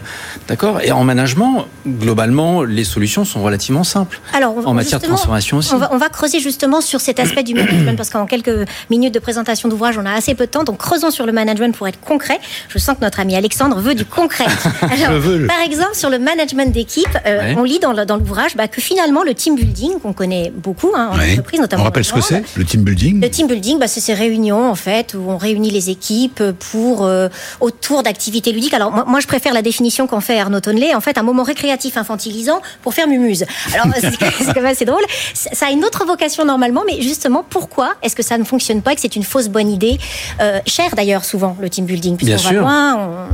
D'accord? 0.48 0.80
Et 0.82 0.92
en 0.92 1.04
management, 1.04 1.66
globalement, 1.88 2.64
les 2.64 2.84
solutions 2.84 3.26
sont 3.26 3.42
relativement 3.42 3.84
simples. 3.84 4.22
Alors, 4.34 4.56
en 4.66 4.76
matière 4.76 5.00
de 5.00 5.08
transformation 5.08 5.58
aussi. 5.58 5.74
On 5.74 5.80
va, 5.80 5.90
on 5.92 5.98
va, 5.98 6.10
creuser 6.10 6.40
justement 6.40 6.82
sur 6.82 7.02
cet 7.02 7.20
aspect 7.20 7.44
du 7.44 7.56
management 7.56 7.98
parce 7.98 8.12
qu'en 8.12 8.28
quelques 8.28 8.68
minutes 8.92 9.14
de 9.14 9.20
présentation 9.20 9.68
d'ouvrage, 9.68 9.98
on 9.98 10.06
a 10.06 10.12
assez 10.12 10.36
peu 10.36 10.46
de 10.46 10.52
temps. 10.52 10.64
Donc, 10.64 10.78
creusons 10.78 11.10
sur 11.10 11.26
le 11.26 11.32
management 11.32 11.76
pour 11.76 11.88
être 11.88 12.00
concret. 12.00 12.40
Je 12.70 12.78
sens 12.78 12.96
que 12.96 13.02
notre 13.02 13.20
ami 13.20 13.36
Alexandre 13.36 13.80
veut 13.80 13.96
du 13.96 14.06
concret. 14.06 14.46
Alors, 14.82 15.20
par 15.48 15.62
exemple, 15.66 15.96
sur 15.96 16.12
le 16.12 16.20
management 16.20 16.72
d'équipe, 16.72 17.08
euh, 17.26 17.40
ouais. 17.40 17.56
on 17.58 17.64
lit 17.64 17.80
dans 17.80 17.94
l'ouvrage 18.16 18.56
bah, 18.56 18.68
que 18.68 18.82
finalement, 18.82 19.24
le 19.24 19.34
team 19.34 19.56
building 19.56 20.00
qu'on 20.00 20.14
connaît 20.14 20.54
beaucoup 20.56 20.92
hein, 20.96 21.10
en 21.12 21.18
ouais. 21.18 21.32
entreprise, 21.32 21.60
notamment. 21.60 21.87
Rappelle 21.88 22.04
ce 22.04 22.14
que 22.14 22.22
c'est, 22.22 22.44
le 22.58 22.66
team 22.66 22.82
building 22.82 23.22
Le 23.22 23.30
team 23.30 23.48
building, 23.48 23.80
bah, 23.80 23.88
c'est 23.88 24.02
ces 24.02 24.14
réunions 24.14 24.70
en 24.70 24.76
fait 24.76 25.14
où 25.14 25.30
on 25.30 25.38
réunit 25.38 25.72
les 25.72 25.90
équipes 25.90 26.44
pour 26.72 27.06
euh, 27.06 27.30
autour 27.62 28.04
d'activités 28.04 28.52
ludiques. 28.52 28.74
Alors 28.74 28.92
moi, 28.92 29.06
moi, 29.08 29.20
je 29.22 29.28
préfère 29.28 29.54
la 29.54 29.62
définition 29.62 30.06
qu'en 30.06 30.20
fait 30.20 30.38
Arnaud 30.38 30.60
Tonley, 30.60 30.94
en 30.94 31.00
fait 31.00 31.18
un 31.18 31.24
moment 31.24 31.44
récréatif 31.44 31.96
infantilisant 31.96 32.62
pour 32.82 32.94
faire 32.94 33.08
mumuse. 33.08 33.46
Alors 33.74 33.88
c'est 34.00 34.46
quand 34.48 34.56
même 34.56 34.66
assez 34.66 34.84
drôle. 34.84 35.04
Ça 35.34 35.68
a 35.68 35.72
une 35.72 35.86
autre 35.86 36.06
vocation 36.06 36.44
normalement, 36.44 36.84
mais 36.86 37.02
justement 37.02 37.46
pourquoi 37.50 37.94
est-ce 38.04 38.16
que 38.16 38.24
ça 38.24 38.38
ne 38.38 38.44
fonctionne 38.44 38.82
pas 38.82 38.92
et 38.92 38.96
que 38.96 39.02
c'est 39.02 39.16
une 39.16 39.24
fausse 39.24 39.48
bonne 39.48 39.70
idée, 39.70 39.98
euh, 40.42 40.60
cher 40.66 40.94
d'ailleurs 40.96 41.24
souvent 41.24 41.56
le 41.62 41.70
team 41.70 41.86
building, 41.86 42.18
puisqu'on 42.18 42.50
va 42.50 42.52
loin. 42.52 42.96
On... 42.98 43.28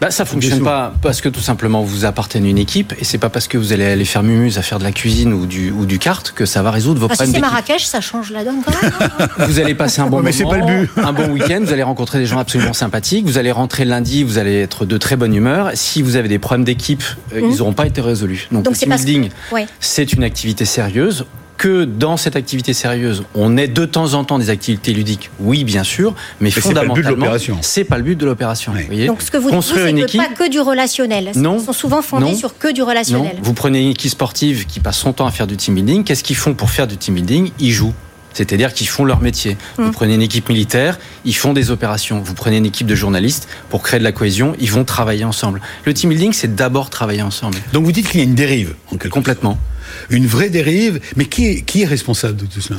Bah, 0.00 0.10
ça 0.10 0.24
fonctionne 0.24 0.62
pas 0.62 0.94
parce 1.02 1.20
que 1.20 1.28
tout 1.28 1.40
simplement 1.40 1.82
vous 1.82 2.04
appartenez 2.04 2.48
à 2.48 2.50
une 2.50 2.58
équipe 2.58 2.94
et 2.98 3.04
c'est 3.04 3.18
pas 3.18 3.30
parce 3.30 3.48
que 3.48 3.58
vous 3.58 3.72
allez 3.72 3.84
aller 3.84 4.04
faire 4.04 4.22
mumuse 4.22 4.58
à 4.58 4.62
faire 4.62 4.78
de 4.78 4.84
la 4.84 4.92
cuisine 4.92 5.32
ou 5.32 5.46
du, 5.46 5.72
ou 5.72 5.86
du 5.86 5.98
kart 5.98 6.30
que 6.30 6.46
ça 6.46 6.62
va 6.62 6.70
résoudre 6.70 7.00
vos 7.00 7.06
ah, 7.06 7.14
problèmes. 7.14 7.28
Si 7.28 7.34
c'est 7.34 7.40
Marrakech, 7.40 7.84
ça 7.84 8.00
change 8.00 8.30
la 8.30 8.44
donne 8.44 8.62
quand 8.64 8.82
même. 8.82 8.92
Hein. 9.00 9.28
vous 9.46 9.58
allez 9.58 9.74
passer 9.74 10.00
un 10.00 10.06
bon 10.06 10.20
mais 10.20 10.32
moment, 10.32 10.50
pas 10.50 10.58
le 10.58 10.82
but. 10.86 10.90
un 10.96 11.12
bon 11.12 11.30
week-end, 11.30 11.60
vous 11.62 11.72
allez 11.72 11.82
rencontrer 11.82 12.18
des 12.18 12.26
gens 12.26 12.38
absolument 12.38 12.72
sympathiques, 12.72 13.26
vous 13.26 13.38
allez 13.38 13.50
rentrer 13.50 13.84
lundi, 13.84 14.22
vous 14.22 14.38
allez 14.38 14.60
être 14.60 14.86
de 14.86 14.96
très 14.98 15.16
bonne 15.16 15.34
humeur. 15.34 15.72
Si 15.74 16.02
vous 16.02 16.16
avez 16.16 16.28
des 16.28 16.38
problèmes 16.38 16.64
d'équipe, 16.64 17.02
mmh. 17.32 17.38
ils 17.50 17.56
n'auront 17.58 17.72
pas 17.72 17.86
été 17.86 18.00
résolus. 18.00 18.48
Donc, 18.52 18.64
Donc 18.64 18.74
le 18.74 18.78
team 18.78 18.94
building, 18.94 19.30
que... 19.30 19.54
ouais. 19.54 19.66
c'est 19.80 20.12
une 20.12 20.22
activité 20.22 20.64
sérieuse 20.64 21.26
que 21.58 21.84
dans 21.84 22.16
cette 22.16 22.36
activité 22.36 22.72
sérieuse, 22.72 23.24
on 23.34 23.56
ait 23.56 23.68
de 23.68 23.84
temps 23.84 24.14
en 24.14 24.24
temps 24.24 24.38
des 24.38 24.48
activités 24.48 24.94
ludiques, 24.94 25.30
oui, 25.40 25.64
bien 25.64 25.82
sûr, 25.82 26.14
mais, 26.40 26.46
mais 26.46 26.50
fondamentalement, 26.50 27.26
c'est 27.60 27.84
pas 27.84 27.98
le 27.98 28.04
but 28.04 28.16
de 28.16 28.24
l'opération. 28.24 28.72
Oui. 28.90 29.06
Donc 29.06 29.20
ce 29.20 29.30
que 29.30 29.36
vous 29.36 29.50
Construire 29.50 29.92
dites, 29.92 30.08
c'est 30.08 30.18
pas 30.18 30.28
que 30.28 30.48
du 30.48 30.60
relationnel. 30.60 31.32
Non. 31.34 31.58
Ils 31.58 31.64
sont 31.64 31.72
souvent 31.72 32.00
fondés 32.00 32.26
non. 32.26 32.36
sur 32.36 32.56
que 32.56 32.72
du 32.72 32.82
relationnel. 32.82 33.34
Non. 33.36 33.42
Vous 33.42 33.54
prenez 33.54 33.82
une 33.82 33.90
équipe 33.90 34.10
sportive 34.10 34.66
qui 34.66 34.80
passe 34.80 34.98
son 34.98 35.12
temps 35.12 35.26
à 35.26 35.32
faire 35.32 35.48
du 35.48 35.56
team 35.56 35.74
building. 35.74 36.04
Qu'est-ce 36.04 36.22
qu'ils 36.22 36.36
font 36.36 36.54
pour 36.54 36.70
faire 36.70 36.86
du 36.86 36.96
team 36.96 37.16
building? 37.16 37.50
Ils 37.58 37.72
jouent. 37.72 37.94
C'est-à-dire 38.34 38.72
qu'ils 38.72 38.86
font 38.86 39.04
leur 39.04 39.20
métier. 39.20 39.56
Mmh. 39.78 39.84
Vous 39.84 39.90
prenez 39.90 40.14
une 40.14 40.22
équipe 40.22 40.48
militaire, 40.48 41.00
ils 41.24 41.34
font 41.34 41.52
des 41.52 41.72
opérations. 41.72 42.20
Vous 42.20 42.34
prenez 42.34 42.58
une 42.58 42.66
équipe 42.66 42.86
de 42.86 42.94
journalistes 42.94 43.48
pour 43.68 43.82
créer 43.82 43.98
de 43.98 44.04
la 44.04 44.12
cohésion, 44.12 44.54
ils 44.60 44.70
vont 44.70 44.84
travailler 44.84 45.24
ensemble. 45.24 45.60
Le 45.84 45.92
team 45.92 46.10
building, 46.10 46.32
c'est 46.32 46.54
d'abord 46.54 46.88
travailler 46.88 47.22
ensemble. 47.22 47.58
Donc 47.72 47.84
vous 47.84 47.90
dites 47.90 48.08
qu'il 48.08 48.20
y 48.20 48.22
a 48.22 48.26
une 48.26 48.36
dérive, 48.36 48.74
en 48.92 48.96
quelque 48.96 49.08
Complètement. 49.08 49.52
Chose. 49.52 49.77
Une 50.10 50.26
vraie 50.26 50.50
dérive, 50.50 51.00
mais 51.16 51.26
qui 51.26 51.64
est, 51.64 51.84
responsable 51.84 52.36
de 52.36 52.46
tout 52.46 52.60
cela? 52.60 52.78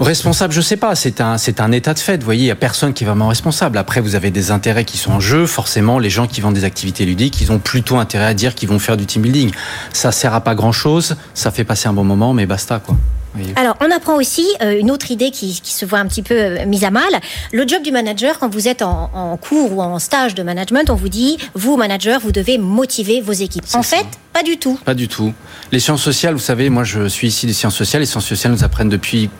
Responsable, 0.00 0.52
je 0.52 0.60
sais 0.60 0.76
pas. 0.76 0.94
C'est 0.94 1.20
un, 1.20 1.38
c'est 1.38 1.60
un 1.60 1.72
état 1.72 1.94
de 1.94 1.98
fait. 1.98 2.18
Vous 2.18 2.24
voyez, 2.24 2.42
il 2.42 2.46
y 2.46 2.50
a 2.50 2.56
personne 2.56 2.92
qui 2.92 3.04
est 3.04 3.06
vraiment 3.06 3.28
responsable. 3.28 3.78
Après, 3.78 4.00
vous 4.00 4.14
avez 4.14 4.30
des 4.30 4.50
intérêts 4.50 4.84
qui 4.84 4.98
sont 4.98 5.12
en 5.12 5.20
jeu. 5.20 5.46
Forcément, 5.46 5.98
les 5.98 6.10
gens 6.10 6.26
qui 6.26 6.40
vendent 6.40 6.54
des 6.54 6.64
activités 6.64 7.04
ludiques, 7.04 7.40
ils 7.40 7.52
ont 7.52 7.58
plutôt 7.58 7.96
intérêt 7.96 8.26
à 8.26 8.34
dire 8.34 8.54
qu'ils 8.54 8.68
vont 8.68 8.78
faire 8.78 8.96
du 8.96 9.06
team 9.06 9.22
building. 9.22 9.50
Ça 9.92 10.12
sert 10.12 10.34
à 10.34 10.40
pas 10.40 10.54
grand 10.54 10.72
chose. 10.72 11.16
Ça 11.34 11.50
fait 11.50 11.64
passer 11.64 11.88
un 11.88 11.92
bon 11.92 12.04
moment, 12.04 12.34
mais 12.34 12.46
basta, 12.46 12.80
quoi. 12.80 12.96
Oui. 13.36 13.52
Alors, 13.56 13.76
on 13.80 13.90
apprend 13.90 14.16
aussi 14.16 14.46
euh, 14.60 14.78
une 14.78 14.90
autre 14.90 15.10
idée 15.10 15.30
qui, 15.30 15.60
qui, 15.60 15.72
se 15.72 15.84
voit 15.84 15.98
un 15.98 16.06
petit 16.06 16.22
peu 16.22 16.34
euh, 16.34 16.66
mise 16.66 16.84
à 16.84 16.90
mal. 16.90 17.20
Le 17.52 17.66
job 17.66 17.82
du 17.82 17.90
manager, 17.90 18.38
quand 18.38 18.48
vous 18.48 18.68
êtes 18.68 18.82
en, 18.82 19.10
en, 19.14 19.36
cours 19.36 19.72
ou 19.72 19.82
en 19.82 19.98
stage 19.98 20.34
de 20.34 20.42
management, 20.42 20.90
on 20.90 20.94
vous 20.94 21.08
dit, 21.08 21.38
vous, 21.54 21.76
manager, 21.76 22.20
vous 22.20 22.32
devez 22.32 22.58
motiver 22.58 23.20
vos 23.20 23.32
équipes. 23.32 23.64
En 23.74 23.82
fait, 23.82 24.06
pas 24.32 24.42
du 24.42 24.56
tout. 24.58 24.78
Pas 24.84 24.94
du 24.94 25.08
tout. 25.08 25.32
Les 25.70 25.80
sciences 25.80 26.02
sociales, 26.02 26.34
vous 26.34 26.40
savez, 26.40 26.68
moi 26.70 26.84
je 26.84 27.08
suis 27.08 27.28
ici 27.28 27.46
des 27.46 27.52
sciences 27.52 27.76
sociales. 27.76 28.00
Les 28.00 28.06
sciences 28.06 28.26
sociales 28.26 28.52
nous 28.52 28.64
apprennent 28.64 28.88
depuis 28.88 29.30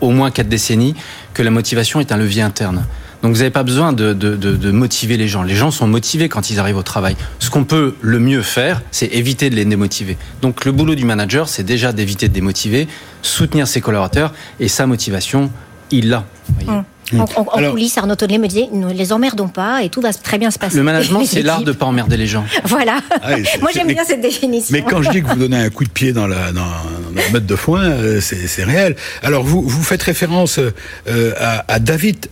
au 0.00 0.10
moins 0.10 0.30
quatre 0.30 0.48
décennies 0.48 0.94
que 1.34 1.42
la 1.42 1.50
motivation 1.50 2.00
est 2.00 2.12
un 2.12 2.16
levier 2.16 2.42
interne. 2.42 2.84
Donc 3.26 3.34
vous 3.34 3.40
n'avez 3.40 3.50
pas 3.50 3.64
besoin 3.64 3.92
de, 3.92 4.12
de, 4.12 4.36
de, 4.36 4.54
de, 4.54 4.70
motiver 4.70 5.16
les 5.16 5.26
gens. 5.26 5.42
Les 5.42 5.56
gens 5.56 5.72
sont 5.72 5.88
motivés 5.88 6.28
quand 6.28 6.48
ils 6.50 6.60
arrivent 6.60 6.76
au 6.76 6.84
travail. 6.84 7.16
Ce 7.40 7.50
qu'on 7.50 7.64
peut 7.64 7.96
le 8.00 8.20
mieux 8.20 8.40
faire, 8.40 8.82
c'est 8.92 9.06
éviter 9.06 9.50
de 9.50 9.56
les 9.56 9.64
démotiver. 9.64 10.16
Donc 10.42 10.64
le 10.64 10.70
boulot 10.70 10.94
du 10.94 11.04
manager, 11.04 11.48
c'est 11.48 11.64
déjà 11.64 11.92
d'éviter 11.92 12.28
de 12.28 12.32
démotiver, 12.32 12.86
soutenir 13.22 13.66
ses 13.66 13.80
collaborateurs 13.80 14.32
et 14.60 14.68
sa 14.68 14.86
motivation, 14.86 15.50
il 15.90 16.08
l'a. 16.08 16.24
Mmh. 16.68 16.70
En, 17.14 17.18
en, 17.18 17.24
en 17.36 17.44
Alors, 17.56 17.70
coulisses, 17.72 17.96
Arnaud 17.98 18.16
Tonnet 18.16 18.38
me 18.38 18.48
disait 18.48 18.68
ne 18.72 18.92
les 18.92 19.12
emmerdons 19.12 19.48
pas 19.48 19.82
et 19.82 19.88
tout 19.88 20.00
va 20.00 20.12
très 20.12 20.38
bien 20.38 20.50
se 20.50 20.58
passer. 20.58 20.76
Le 20.76 20.82
management, 20.82 21.24
c'est 21.26 21.42
l'art 21.42 21.62
de 21.62 21.72
ne 21.72 21.76
pas 21.76 21.86
emmerder 21.86 22.16
les 22.16 22.26
gens. 22.26 22.44
Voilà. 22.64 22.98
Ah, 23.22 23.36
Moi, 23.60 23.70
j'aime 23.72 23.86
bien 23.88 24.04
cette 24.04 24.20
définition. 24.20 24.72
Mais 24.72 24.82
quand 24.82 25.02
je 25.02 25.10
dis 25.10 25.22
que 25.22 25.28
vous 25.28 25.36
donnez 25.36 25.56
un 25.56 25.70
coup 25.70 25.84
de 25.84 25.90
pied 25.90 26.12
dans 26.12 26.26
la, 26.26 26.52
dans, 26.52 26.62
dans 26.62 27.22
la 27.22 27.30
meute 27.32 27.46
de 27.46 27.56
foin, 27.56 27.82
euh, 27.82 28.20
c'est 28.20 28.64
réel. 28.64 28.96
Alors, 29.22 29.44
vous, 29.44 29.62
vous 29.62 29.82
faites 29.82 30.02
référence 30.02 30.58
euh, 30.58 31.32
à, 31.38 31.64
à, 31.72 31.78
David 31.78 32.26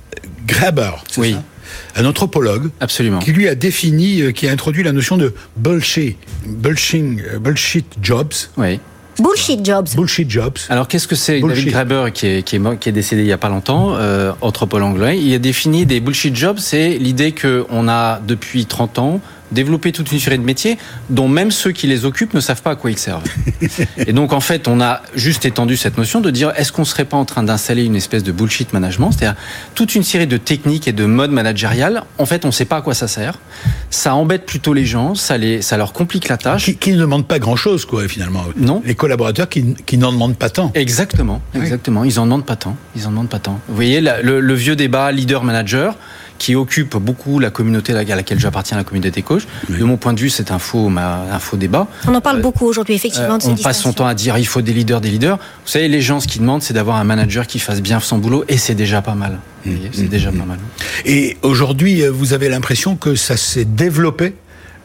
Graeber, 0.46 0.92
oui. 1.16 1.32
Ça 1.32 1.42
un 1.96 2.04
anthropologue 2.04 2.70
Absolument. 2.80 3.18
qui 3.20 3.32
lui 3.32 3.48
a 3.48 3.54
défini, 3.54 4.20
euh, 4.20 4.32
qui 4.32 4.48
a 4.48 4.52
introduit 4.52 4.82
la 4.82 4.92
notion 4.92 5.16
de 5.16 5.34
bullshit, 5.56 6.16
bullshit, 6.46 7.04
bullshit 7.40 7.86
jobs. 8.02 8.32
Oui. 8.56 8.80
Bullshit 9.18 9.64
jobs. 9.64 9.88
Bullshit 9.94 10.28
jobs. 10.28 10.58
Alors 10.68 10.88
qu'est-ce 10.88 11.06
que 11.06 11.14
c'est 11.14 11.40
David 11.40 11.68
Graeber 11.68 12.06
qui 12.12 12.26
est, 12.26 12.42
qui, 12.42 12.56
est, 12.56 12.78
qui 12.80 12.88
est 12.88 12.92
décédé 12.92 13.22
il 13.22 13.28
y 13.28 13.32
a 13.32 13.38
pas 13.38 13.48
longtemps, 13.48 13.94
euh, 13.94 14.32
anthropologue 14.40 14.88
anglais, 14.88 15.20
il 15.20 15.32
a 15.34 15.38
défini 15.38 15.86
des 15.86 16.00
bullshit 16.00 16.34
jobs, 16.34 16.58
c'est 16.58 16.98
l'idée 16.98 17.32
qu'on 17.32 17.88
a 17.88 18.20
depuis 18.26 18.66
30 18.66 18.98
ans 18.98 19.20
développer 19.54 19.92
toute 19.92 20.12
une 20.12 20.18
série 20.20 20.38
de 20.38 20.44
métiers 20.44 20.76
dont 21.08 21.28
même 21.28 21.50
ceux 21.50 21.72
qui 21.72 21.86
les 21.86 22.04
occupent 22.04 22.34
ne 22.34 22.40
savent 22.40 22.62
pas 22.62 22.72
à 22.72 22.76
quoi 22.76 22.90
ils 22.90 22.98
servent. 22.98 23.24
Et 23.96 24.12
donc 24.12 24.32
en 24.32 24.40
fait, 24.40 24.68
on 24.68 24.80
a 24.80 25.00
juste 25.14 25.46
étendu 25.46 25.76
cette 25.76 25.96
notion 25.96 26.20
de 26.20 26.30
dire 26.30 26.52
est-ce 26.56 26.72
qu'on 26.72 26.84
serait 26.84 27.04
pas 27.04 27.16
en 27.16 27.24
train 27.24 27.42
d'installer 27.42 27.84
une 27.84 27.96
espèce 27.96 28.22
de 28.22 28.32
bullshit 28.32 28.72
management, 28.72 29.12
c'est-à-dire 29.12 29.40
toute 29.74 29.94
une 29.94 30.02
série 30.02 30.26
de 30.26 30.36
techniques 30.36 30.88
et 30.88 30.92
de 30.92 31.06
modes 31.06 31.30
managériales. 31.30 32.02
En 32.18 32.26
fait, 32.26 32.44
on 32.44 32.48
ne 32.48 32.52
sait 32.52 32.64
pas 32.64 32.76
à 32.76 32.82
quoi 32.82 32.94
ça 32.94 33.08
sert. 33.08 33.38
Ça 33.90 34.14
embête 34.14 34.44
plutôt 34.44 34.74
les 34.74 34.84
gens, 34.84 35.14
ça 35.14 35.38
les, 35.38 35.62
ça 35.62 35.76
leur 35.76 35.92
complique 35.92 36.28
la 36.28 36.36
tâche. 36.36 36.64
Qui, 36.64 36.76
qui 36.76 36.92
ne 36.92 36.98
demandent 36.98 37.26
pas 37.26 37.38
grand-chose, 37.38 37.84
quoi, 37.84 38.06
finalement. 38.08 38.44
Non. 38.56 38.82
Les 38.84 38.94
collaborateurs 38.94 39.48
qui, 39.48 39.74
qui 39.86 39.98
n'en 39.98 40.12
demandent 40.12 40.36
pas 40.36 40.50
tant. 40.50 40.72
Exactement, 40.74 41.40
exactement. 41.54 42.00
Oui. 42.00 42.08
Ils 42.08 42.18
en 42.18 42.24
demandent 42.24 42.44
pas 42.44 42.56
tant. 42.56 42.76
Ils 42.96 43.06
en 43.06 43.10
demandent 43.10 43.28
pas 43.28 43.38
tant. 43.38 43.60
Vous 43.68 43.74
voyez 43.74 44.00
le, 44.00 44.40
le 44.40 44.54
vieux 44.54 44.76
débat 44.76 45.12
leader-manager 45.12 45.96
qui 46.38 46.54
occupe 46.54 46.96
beaucoup 46.96 47.38
la 47.38 47.50
communauté 47.50 47.92
à 47.92 48.02
laquelle 48.14 48.38
j'appartiens, 48.38 48.76
la 48.76 48.84
communauté 48.84 49.22
coach. 49.22 49.42
De 49.68 49.84
mon 49.84 49.96
point 49.96 50.12
de 50.12 50.20
vue, 50.20 50.30
c'est 50.30 50.50
un 50.50 50.58
faux, 50.58 50.88
un 50.88 51.38
faux 51.38 51.56
débat. 51.56 51.86
On 52.06 52.14
en 52.14 52.20
parle 52.20 52.40
beaucoup 52.40 52.66
aujourd'hui, 52.66 52.94
effectivement. 52.94 53.38
on 53.44 53.56
passe 53.56 53.80
son 53.80 53.92
temps 53.92 54.06
à 54.06 54.14
dire 54.14 54.36
il 54.38 54.46
faut 54.46 54.62
des 54.62 54.72
leaders, 54.72 55.00
des 55.00 55.10
leaders. 55.10 55.36
Vous 55.36 55.70
savez, 55.70 55.88
les 55.88 56.00
gens, 56.00 56.20
ce 56.20 56.28
qu'ils 56.28 56.40
demandent, 56.40 56.62
c'est 56.62 56.74
d'avoir 56.74 56.96
un 56.96 57.04
manager 57.04 57.46
qui 57.46 57.58
fasse 57.58 57.80
bien 57.80 58.00
son 58.00 58.18
boulot, 58.18 58.44
et 58.48 58.56
c'est 58.56 58.74
déjà 58.74 59.02
pas 59.02 59.14
mal. 59.14 59.38
Mmh. 59.64 59.70
C'est 59.92 60.08
déjà 60.08 60.30
pas 60.30 60.44
mal. 60.44 60.58
Et 61.04 61.36
aujourd'hui, 61.42 62.02
vous 62.06 62.32
avez 62.32 62.48
l'impression 62.48 62.96
que 62.96 63.14
ça 63.14 63.36
s'est 63.36 63.64
développé? 63.64 64.34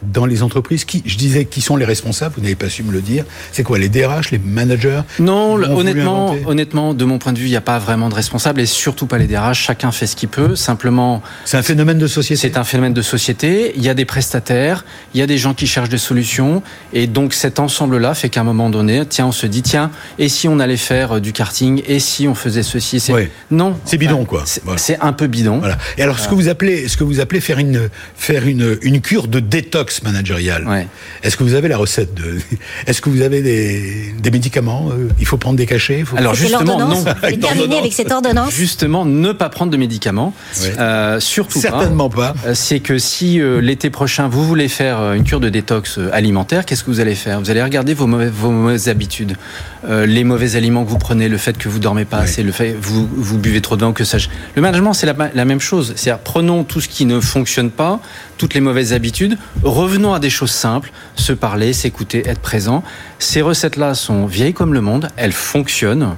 Dans 0.02 0.26
les 0.26 0.44
entreprises 0.44 0.86
qui, 0.86 1.04
je 1.06 1.18
disais, 1.18 1.46
qui 1.46 1.62
sont 1.62 1.76
les 1.76 1.86
responsables 1.86 2.36
Vous 2.38 2.42
n'avez 2.42 2.56
pas 2.56 2.70
su 2.70 2.84
me 2.84 2.92
le 2.92 3.02
dire. 3.02 3.26
C'est 3.52 3.64
quoi 3.64 3.78
les 3.78 3.90
DRH, 3.90 4.32
les 4.32 4.40
managers? 4.40 5.02
Non, 5.20 5.56
honnêtement, 5.56 6.36
honnêtement, 6.46 6.94
de 6.94 7.06
mon 7.06 7.18
point 7.18 7.34
de 7.34 7.40
vue, 7.40 7.46
il 7.46 7.52
n'y 7.52 7.56
a 7.56 7.62
pas 7.62 7.80
vraiment 7.80 8.10
de 8.10 8.16
responsable 8.16 8.62
et 8.62 8.66
surtout 8.66 9.06
pas 9.06 9.18
les 9.18 9.28
DRH. 9.28 9.60
Chacun 9.60 9.92
fait 9.92 10.08
ce 10.08 10.16
qu'il 10.16 10.30
peut. 10.30 10.56
Simplement, 10.56 11.22
c'est 11.46 11.58
un 11.58 11.62
phénomène 11.62 11.98
de 11.98 12.08
société. 12.08 12.42
C'est 12.42 12.58
un 12.58 12.64
phénomène 12.64 12.94
de 12.94 13.02
société. 13.02 13.74
Il 13.76 13.84
y 13.84 13.90
a 13.90 13.94
des 13.94 14.06
prestataires, 14.06 14.86
il 15.14 15.20
y 15.20 15.24
a 15.24 15.28
des 15.28 15.38
gens 15.38 15.54
qui 15.54 15.68
cherchent 15.68 15.90
des 15.90 15.98
solutions 15.98 16.64
et 16.94 17.08
donc 17.08 17.34
cet 17.34 17.60
ensemble-là 17.60 18.14
fait 18.14 18.30
qu'à 18.30 18.42
un 18.42 18.44
moment 18.44 18.70
donné, 18.70 19.06
tiens, 19.08 19.28
on 19.28 19.32
se 19.32 19.48
dit 19.48 19.62
tiens, 19.62 19.92
et 20.18 20.30
si 20.30 20.48
on 20.48 20.60
allait 20.60 20.78
faire 20.78 21.18
euh, 21.18 21.20
du 21.20 21.34
karting? 21.34 21.82
Et 21.88 22.00
si 22.00 22.28
on 22.28 22.36
faisait 22.36 22.64
ceci? 22.64 23.00
C'est 23.00 23.32
non, 23.52 23.78
c'est 23.86 23.98
bidon 23.98 24.26
quoi. 24.26 24.44
C'est 24.78 25.00
un 25.02 25.14
peu 25.14 25.28
bidon. 25.28 25.60
Voilà. 25.60 25.78
Et 25.98 26.04
alors, 26.04 26.20
ce 26.20 26.28
que 26.28 26.36
vous 26.36 26.48
appelez, 26.48 26.88
ce 26.88 26.98
que 26.98 27.04
vous 27.04 27.20
appelez 27.20 27.42
faire 27.42 27.60
une 27.60 27.90
faire 28.16 28.48
une 28.48 28.78
une 28.82 29.02
cure 29.02 29.28
de 29.28 29.40
détox 29.40 29.89
managérial. 30.04 30.66
Est-ce 31.24 31.38
que 31.38 31.44
vous 31.44 31.54
avez 31.54 31.68
la 31.68 31.78
recette 31.78 32.14
de 32.14 32.40
Est-ce 32.88 33.02
que 33.02 33.10
vous 33.10 33.22
avez 33.22 33.42
des, 33.42 34.14
des 34.18 34.32
médicaments 34.32 34.90
euh, 34.92 35.10
Il 35.20 35.26
faut 35.26 35.38
prendre 35.38 35.58
des 35.58 35.66
cachets 35.66 36.04
Alors 36.16 36.36
justement, 36.36 36.78
non. 36.78 37.04
terminer 37.40 37.80
avec 37.80 37.94
cette 37.94 38.12
ordonnance. 38.12 38.52
Justement, 38.54 39.06
ne 39.06 39.32
pas 39.32 39.50
prendre 39.50 39.72
de 39.72 39.78
médicaments. 39.78 40.34
Euh, 40.78 41.20
surtout 41.20 41.60
Certainement 41.60 42.10
pas. 42.10 42.34
Euh, 42.46 42.54
c'est 42.54 42.80
que 42.80 42.98
si 42.98 43.40
l'été 43.62 43.90
prochain 43.90 44.28
vous 44.28 44.46
voulez 44.46 44.68
faire 44.68 45.14
une 45.14 45.24
cure 45.24 45.40
de 45.40 45.50
détox 45.50 46.00
alimentaire, 46.12 46.66
qu'est-ce 46.66 46.84
que 46.84 46.92
vous 46.92 47.00
allez 47.00 47.16
faire? 47.16 47.40
Vous 47.40 47.50
allez 47.50 47.64
regarder 47.64 47.94
vos, 47.94 48.08
vos 48.08 48.52
mauvaises 48.52 48.90
habitudes, 48.90 49.36
les 49.88 50.24
mauvais 50.24 50.56
aliments 50.56 50.84
que 50.84 50.90
vous 50.90 50.98
prenez, 50.98 51.30
le 51.30 51.38
fait 51.38 51.58
que 51.58 51.70
vous 51.70 51.80
dormez 51.80 52.06
pas 52.06 52.18
assez, 52.18 52.44
le 52.44 52.52
fait 52.52 52.74
que 52.74 52.78
vous, 52.82 53.08
vous 53.12 53.38
buvez 53.38 53.62
trop 53.62 53.76
de 53.76 53.82
vin, 53.82 53.94
que 53.94 54.04
ça. 54.04 54.18
Le 54.56 54.62
management, 54.62 54.94
c'est 54.94 55.06
la, 55.06 55.16
la, 55.34 55.46
même 55.46 55.60
chose. 55.60 55.94
C'est-à-dire, 55.96 56.22
prenons 56.24 56.64
tout 56.64 56.82
ce 56.82 56.90
qui 56.90 57.06
ne 57.06 57.20
fonctionne 57.20 57.72
pas, 57.72 58.00
toutes 58.38 58.54
les 58.54 58.62
mauvaises 58.62 58.94
habitudes, 58.94 59.38
revenons 59.80 60.14
à 60.14 60.20
des 60.20 60.30
choses 60.30 60.52
simples, 60.52 60.92
se 61.16 61.32
parler, 61.32 61.72
s'écouter, 61.72 62.28
être 62.28 62.42
présent. 62.42 62.84
Ces 63.18 63.42
recettes-là 63.42 63.96
sont 63.96 64.26
vieilles 64.26 64.54
comme 64.54 64.74
le 64.74 64.82
monde, 64.82 65.10
elles 65.16 65.32
fonctionnent, 65.32 66.16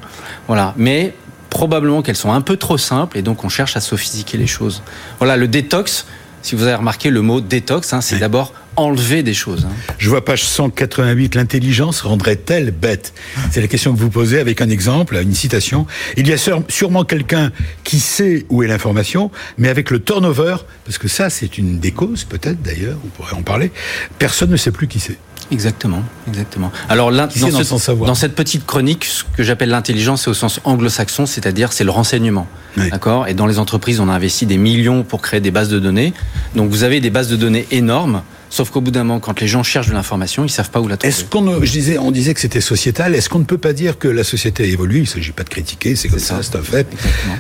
voilà, 0.48 0.74
mais 0.78 1.16
probablement 1.50 2.02
qu'elles 2.02 2.16
sont 2.16 2.32
un 2.32 2.42
peu 2.42 2.58
trop 2.58 2.78
simples 2.78 3.18
et 3.18 3.22
donc 3.22 3.44
on 3.44 3.50
cherche 3.50 3.78
à 3.78 3.82
sophistiquer 3.82 4.38
les 4.38 4.48
choses. 4.48 4.82
Voilà, 5.20 5.38
le 5.38 5.48
détox, 5.48 6.08
si 6.42 6.56
vous 6.56 6.64
avez 6.64 6.76
remarqué 6.76 7.12
le 7.12 7.22
mot 7.22 7.40
détox, 7.40 7.94
hein, 7.94 8.02
c'est 8.02 8.18
d'abord 8.18 8.54
enlever 8.82 9.24
des 9.24 9.34
choses. 9.34 9.66
Hein. 9.66 9.94
Je 9.98 10.10
vois 10.10 10.24
page 10.24 10.44
188, 10.44 11.36
l'intelligence 11.36 12.02
rendrait-elle 12.02 12.72
bête? 12.72 13.14
C'est 13.52 13.62
la 13.62 13.68
question 13.68 13.94
que 13.94 14.00
vous 14.00 14.10
posez 14.10 14.40
avec 14.40 14.62
un 14.62 14.70
exemple, 14.70 15.20
une 15.22 15.34
citation. 15.34 15.86
Il 16.18 16.28
y 16.28 16.34
a 16.34 16.38
sûrement 16.38 17.04
quelqu'un 17.04 17.52
qui 17.84 18.00
sait 18.00 18.46
où 18.50 18.64
est 18.64 18.68
l'information, 18.68 19.32
mais 19.58 19.70
avec 19.70 19.92
le 19.92 20.02
turnover, 20.02 20.58
parce 20.86 20.98
que 20.98 21.08
ça 21.08 21.30
c'est 21.30 21.58
une 21.58 21.80
des 21.80 21.92
causes 21.92 22.24
peut-être 22.24 22.62
d'ailleurs, 22.62 22.98
on 23.06 23.08
pourrait 23.10 23.36
en 23.36 23.44
parler, 23.44 23.72
personne 24.20 24.50
ne 24.50 24.58
sait 24.58 24.72
plus 24.72 24.88
qui 24.88 25.00
c'est. 25.00 25.18
Exactement, 25.52 26.02
exactement. 26.30 26.72
Alors 26.88 27.12
dans, 27.12 27.30
ce, 27.30 27.92
dans, 27.92 28.16
cette 28.16 28.36
petite 28.36 28.66
chronique, 28.66 29.04
ce 29.04 29.24
que 29.36 29.44
j'appelle 29.44 29.70
l'intelligence, 29.70 30.24
c'est 30.24 30.30
au 30.30 30.34
sens 30.34 30.62
anglo-saxon, 30.64 31.26
c'est-à-dire 31.26 31.74
c'est 31.74 31.84
le 31.84 31.92
renseignement. 31.92 32.48
D'accord? 32.78 33.28
Et 33.28 33.34
dans 33.34 33.48
les 33.48 33.60
entreprises, 33.60 34.00
on 34.00 34.08
a 34.08 34.14
investi 34.14 34.46
des 34.46 34.58
millions 34.58 35.04
pour 35.04 35.22
créer 35.22 35.42
des 35.42 35.52
bases 35.52 35.68
de 35.68 35.78
données. 35.78 36.14
Donc 36.56 36.70
vous 36.70 36.84
avez 36.84 37.02
des 37.02 37.10
bases 37.10 37.28
de 37.28 37.36
données 37.36 37.68
énormes 37.72 38.22
Sauf 38.52 38.70
qu'au 38.70 38.82
bout 38.82 38.92
d'un 38.92 39.06
moment, 39.06 39.22
quand 39.22 39.40
les 39.40 39.48
gens 39.48 39.64
cherchent 39.64 39.88
de 39.88 39.94
l'information, 39.94 40.44
ils 40.44 40.50
savent 40.50 40.70
pas 40.70 40.82
où 40.82 40.88
la 40.90 40.98
trouver. 40.98 41.14
Est-ce 41.14 41.24
qu'on, 41.24 41.64
je 41.64 41.72
disais, 41.72 41.98
on 41.98 42.12
disait 42.12 42.34
que 42.34 42.42
c'était 42.42 42.60
sociétal. 42.60 43.16
Est-ce 43.16 43.30
qu'on 43.30 43.40
ne 43.40 43.46
peut 43.46 43.58
pas 43.58 43.72
dire 43.72 43.98
que 43.98 44.10
la 44.10 44.26
société 44.26 44.64
a 44.64 44.66
évolué 44.66 45.00
Il 45.00 45.08
s'agit 45.08 45.32
pas 45.32 45.44
de 45.44 45.50
critiquer, 45.50 45.96
c'est 45.96 46.10
comme 46.10 46.20
ça, 46.20 46.42
c'est 46.44 46.58
un 46.58 46.62
fait. 46.62 46.86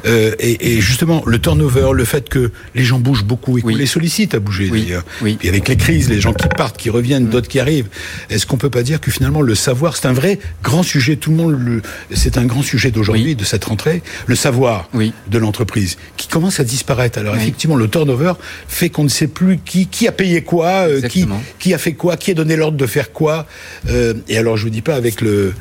Euh, 0.05 0.33
et, 0.39 0.77
et, 0.77 0.79
justement, 0.79 1.21
le 1.25 1.37
turnover, 1.37 1.89
le 1.93 2.05
fait 2.05 2.29
que 2.29 2.51
les 2.75 2.85
gens 2.85 2.97
bougent 2.97 3.25
beaucoup 3.25 3.57
et 3.57 3.61
qu'on 3.61 3.67
les 3.67 3.85
sollicite 3.85 4.33
à 4.35 4.39
bouger 4.39 4.69
oui. 4.71 4.83
d'ailleurs. 4.83 5.03
Oui. 5.21 5.35
Puis 5.37 5.49
avec 5.49 5.67
les 5.67 5.75
crises, 5.75 6.09
les 6.09 6.21
gens 6.21 6.33
qui 6.33 6.47
partent, 6.47 6.77
qui 6.77 6.89
reviennent, 6.89 7.25
mm. 7.25 7.29
d'autres 7.29 7.49
qui 7.49 7.59
arrivent. 7.59 7.89
Est-ce 8.29 8.45
qu'on 8.45 8.57
peut 8.57 8.69
pas 8.69 8.83
dire 8.83 9.01
que 9.01 9.11
finalement 9.11 9.41
le 9.41 9.53
savoir, 9.53 9.97
c'est 9.97 10.07
un 10.07 10.13
vrai 10.13 10.39
grand 10.63 10.81
sujet? 10.81 11.17
Tout 11.17 11.31
le 11.31 11.35
monde, 11.35 11.59
le, 11.59 11.81
c'est 12.13 12.37
un 12.37 12.45
grand 12.45 12.61
sujet 12.61 12.89
d'aujourd'hui, 12.89 13.35
de 13.35 13.43
cette 13.43 13.65
rentrée, 13.65 14.01
le 14.27 14.35
savoir 14.35 14.89
de 14.93 15.37
l'entreprise, 15.37 15.97
qui 16.15 16.29
commence 16.29 16.61
à 16.61 16.63
disparaître. 16.63 17.19
Alors 17.19 17.35
effectivement, 17.35 17.75
le 17.75 17.89
turnover 17.89 18.33
fait 18.69 18.89
qu'on 18.89 19.03
ne 19.03 19.09
sait 19.09 19.27
plus 19.27 19.57
qui, 19.57 19.87
qui 19.87 20.07
a 20.07 20.13
payé 20.13 20.41
quoi. 20.41 20.87
Euh, 20.87 21.00
qui, 21.09 21.27
qui, 21.59 21.73
a 21.73 21.77
fait 21.77 21.93
quoi, 21.93 22.17
qui 22.17 22.31
a 22.31 22.33
donné 22.33 22.55
l'ordre 22.55 22.77
de 22.77 22.85
faire 22.85 23.11
quoi. 23.11 23.45
Euh, 23.89 24.13
et 24.27 24.37
alors 24.37 24.57
je 24.57 24.63
vous 24.63 24.69
dis 24.69 24.81
pas 24.81 24.95
avec 24.95 25.21
le, 25.21 25.53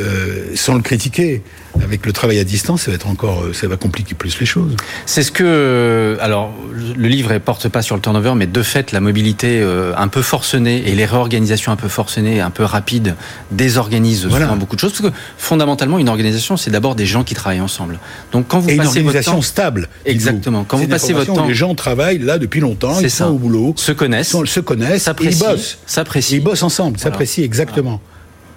euh, 0.00 0.44
sans 0.54 0.74
le 0.74 0.82
critiquer, 0.82 1.42
avec 1.82 2.06
le 2.06 2.12
travail 2.12 2.38
à 2.38 2.44
distance, 2.44 2.82
ça 2.82 2.90
va 2.90 2.94
être 2.94 3.08
encore, 3.08 3.42
euh, 3.42 3.52
ça 3.52 3.68
va 3.68 3.76
compliquer 3.76 4.14
plus 4.14 4.38
les 4.40 4.46
choses. 4.46 4.76
C'est 5.04 5.22
ce 5.22 5.30
que, 5.30 6.16
alors, 6.20 6.54
le 6.72 7.08
livre 7.08 7.32
ne 7.32 7.38
porte 7.38 7.68
pas 7.68 7.82
sur 7.82 7.96
le 7.96 8.00
turnover, 8.00 8.32
mais 8.34 8.46
de 8.46 8.62
fait, 8.62 8.92
la 8.92 9.00
mobilité 9.00 9.62
un 9.96 10.08
peu 10.08 10.22
forcenée 10.22 10.88
et 10.88 10.94
les 10.94 11.04
réorganisations 11.04 11.72
un 11.72 11.76
peu 11.76 11.88
forcenées, 11.88 12.40
un 12.40 12.50
peu 12.50 12.64
rapides, 12.64 13.14
désorganisent 13.50 14.26
beaucoup 14.56 14.76
de 14.76 14.80
choses. 14.80 14.92
Parce 14.92 15.10
que 15.10 15.16
fondamentalement, 15.38 15.98
une 15.98 16.08
organisation, 16.08 16.56
c'est 16.56 16.70
d'abord 16.70 16.94
des 16.94 17.06
gens 17.06 17.24
qui 17.24 17.34
travaillent 17.34 17.60
ensemble. 17.60 17.98
Donc 18.32 18.48
quand 18.48 18.58
vous 18.58 18.70
et 18.70 18.76
passez 18.76 19.00
une 19.00 19.06
organisation 19.06 19.42
stable. 19.42 19.88
Exactement. 20.04 20.64
Quand 20.64 20.76
vous 20.76 20.88
passez 20.88 21.12
votre 21.12 21.32
temps, 21.32 21.46
les 21.46 21.54
gens 21.54 21.74
travaillent 21.74 22.18
là 22.18 22.38
depuis 22.38 22.60
longtemps, 22.60 23.00
ils 23.00 23.10
sont 23.10 23.26
au 23.26 23.38
boulot, 23.38 23.74
se 23.76 23.92
connaissent, 23.92 24.36
se 24.44 24.60
connaissent, 24.60 24.85
ils 25.20 25.38
bossent, 25.38 25.78
s'apprécient, 25.86 26.38
ils 26.38 26.44
bossent 26.44 26.62
ensemble, 26.62 26.98
s'apprécient 26.98 27.44
exactement. 27.44 28.00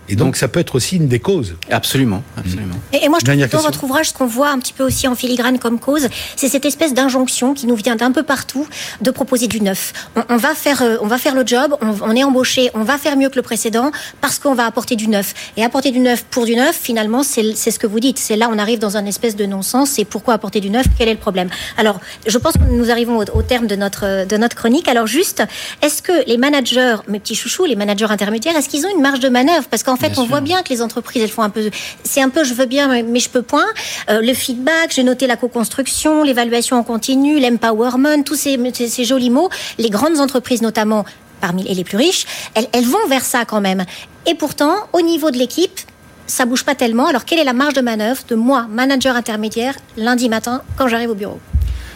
Et 0.10 0.16
donc, 0.16 0.36
ça 0.36 0.48
peut 0.48 0.60
être 0.60 0.76
aussi 0.76 0.98
une 0.98 1.08
des 1.08 1.20
causes. 1.20 1.56
Absolument, 1.70 2.24
absolument. 2.36 2.76
Et, 2.94 3.08
moi, 3.08 3.20
je 3.22 3.26
trouve 3.26 3.52
dans 3.52 3.60
votre 3.60 3.84
ouvrage, 3.84 4.10
ce 4.10 4.14
qu'on 4.14 4.26
voit 4.26 4.50
un 4.50 4.58
petit 4.58 4.74
peu 4.74 4.84
aussi 4.84 5.08
en 5.08 5.16
filigrane 5.16 5.60
comme 5.60 5.80
cause, 5.80 6.10
c'est 6.36 6.50
cette 6.50 6.66
espèce 6.66 6.96
d'injonction 6.96 7.54
qui 7.54 7.68
nous 7.68 7.76
vient 7.76 7.96
d'un 7.96 8.12
peu 8.12 8.24
partout 8.24 8.68
de 9.02 9.12
proposer 9.12 9.48
du 9.48 9.62
neuf. 9.62 9.94
On, 10.30 10.38
va 10.38 10.56
faire, 10.56 10.82
euh, 10.82 10.98
on 11.02 11.08
va 11.08 11.20
faire 11.20 11.36
le 11.36 11.46
job, 11.46 11.76
on, 11.82 12.16
est 12.16 12.24
embauché, 12.24 12.72
on 12.74 12.84
va 12.84 12.98
faire 12.98 13.18
mieux 13.18 13.30
que 13.30 13.36
le 13.36 13.44
précédent 13.44 13.92
parce 14.20 14.40
qu'on 14.40 14.56
va 14.56 14.66
apporter 14.66 14.96
du 14.96 15.08
neuf. 15.08 15.34
Et 15.58 15.64
apporter 15.64 15.92
du 15.92 16.00
neuf 16.00 16.24
pour 16.24 16.46
du 16.46 16.56
neuf, 16.56 16.76
finalement, 16.76 17.22
c'est 17.22 17.54
ce 17.54 17.80
que 17.80 17.88
vous 17.88 18.00
dites. 18.00 18.18
C'est 18.18 18.36
là, 18.36 18.50
on 18.52 18.58
arrive 18.58 18.80
dans 18.80 18.98
un 18.98 19.06
espèce 19.06 19.36
de 19.36 19.46
non-sens. 19.46 19.92
C'est 19.92 20.06
pourquoi 20.06 20.34
apporter 20.34 20.60
du 20.60 20.72
neuf 20.72 20.88
Quel 20.98 21.08
est 21.08 21.14
le 21.14 21.20
problème? 21.20 21.50
Alors, 21.78 22.00
je 22.26 22.38
pense 22.40 22.54
que 22.54 22.64
nous 22.72 22.90
arrivons 22.90 23.18
au, 23.18 23.42
terme 23.44 23.68
de 23.68 23.76
notre 23.76 24.26
de 24.26 24.38
notre 24.38 24.56
chronique. 24.56 24.88
Alors, 24.88 25.06
juste, 25.06 25.44
est-ce 25.84 26.02
que 26.02 26.26
les 26.26 26.38
managers, 26.38 26.98
mes 27.08 27.20
petits 27.20 27.36
chouchous, 27.36 27.66
les 27.66 27.76
managers 27.76 28.08
intermédiaires, 28.10 28.56
est-ce 28.56 28.70
qu'ils 28.70 28.86
ont 28.86 28.92
une 28.96 29.02
marge 29.02 29.20
de 29.20 29.30
manœuvre? 29.30 29.68
Parce 29.70 29.84
qu'en 29.84 29.99
fait, 30.00 30.18
on 30.18 30.26
voit 30.26 30.42
bien 30.42 30.62
que 30.64 30.70
les 30.70 30.82
entreprises, 30.82 31.22
elles 31.22 31.30
font 31.30 31.44
un 31.44 31.50
peu. 31.50 31.70
C'est 32.04 32.22
un 32.22 32.30
peu, 32.30 32.44
je 32.44 32.54
veux 32.54 32.66
bien, 32.66 33.04
mais 33.04 33.20
je 33.20 33.30
peux 33.30 33.42
point. 33.42 33.66
Euh, 34.10 34.22
le 34.22 34.34
feedback, 34.34 34.92
j'ai 34.92 35.04
noté 35.04 35.28
la 35.28 35.36
co-construction, 35.36 36.24
l'évaluation 36.24 36.78
en 36.78 36.84
continu, 36.84 37.40
l'empowerment, 37.40 38.24
tous 38.24 38.36
ces, 38.36 38.58
ces, 38.74 39.06
jolis 39.06 39.30
mots. 39.30 39.50
Les 39.78 39.90
grandes 39.90 40.20
entreprises, 40.20 40.62
notamment 40.62 41.06
parmi 41.42 41.64
les 41.64 41.84
plus 41.84 41.98
riches, 41.98 42.26
elles, 42.54 42.68
elles 42.74 42.86
vont 42.86 43.08
vers 43.08 43.24
ça 43.24 43.46
quand 43.46 43.62
même. 43.62 43.86
Et 44.26 44.36
pourtant, 44.36 44.76
au 44.94 45.02
niveau 45.02 45.32
de 45.32 45.38
l'équipe, 45.38 45.80
ça 46.28 46.46
bouge 46.46 46.64
pas 46.64 46.76
tellement. 46.76 47.08
Alors, 47.08 47.26
quelle 47.26 47.40
est 47.40 47.44
la 47.44 47.54
marge 47.54 47.74
de 47.74 47.82
manœuvre 47.82 48.22
de 48.28 48.36
moi, 48.36 48.68
manager 48.70 49.16
intermédiaire, 49.16 49.76
lundi 49.98 50.30
matin, 50.30 50.62
quand 50.78 50.88
j'arrive 50.88 51.10
au 51.10 51.16
bureau? 51.16 51.40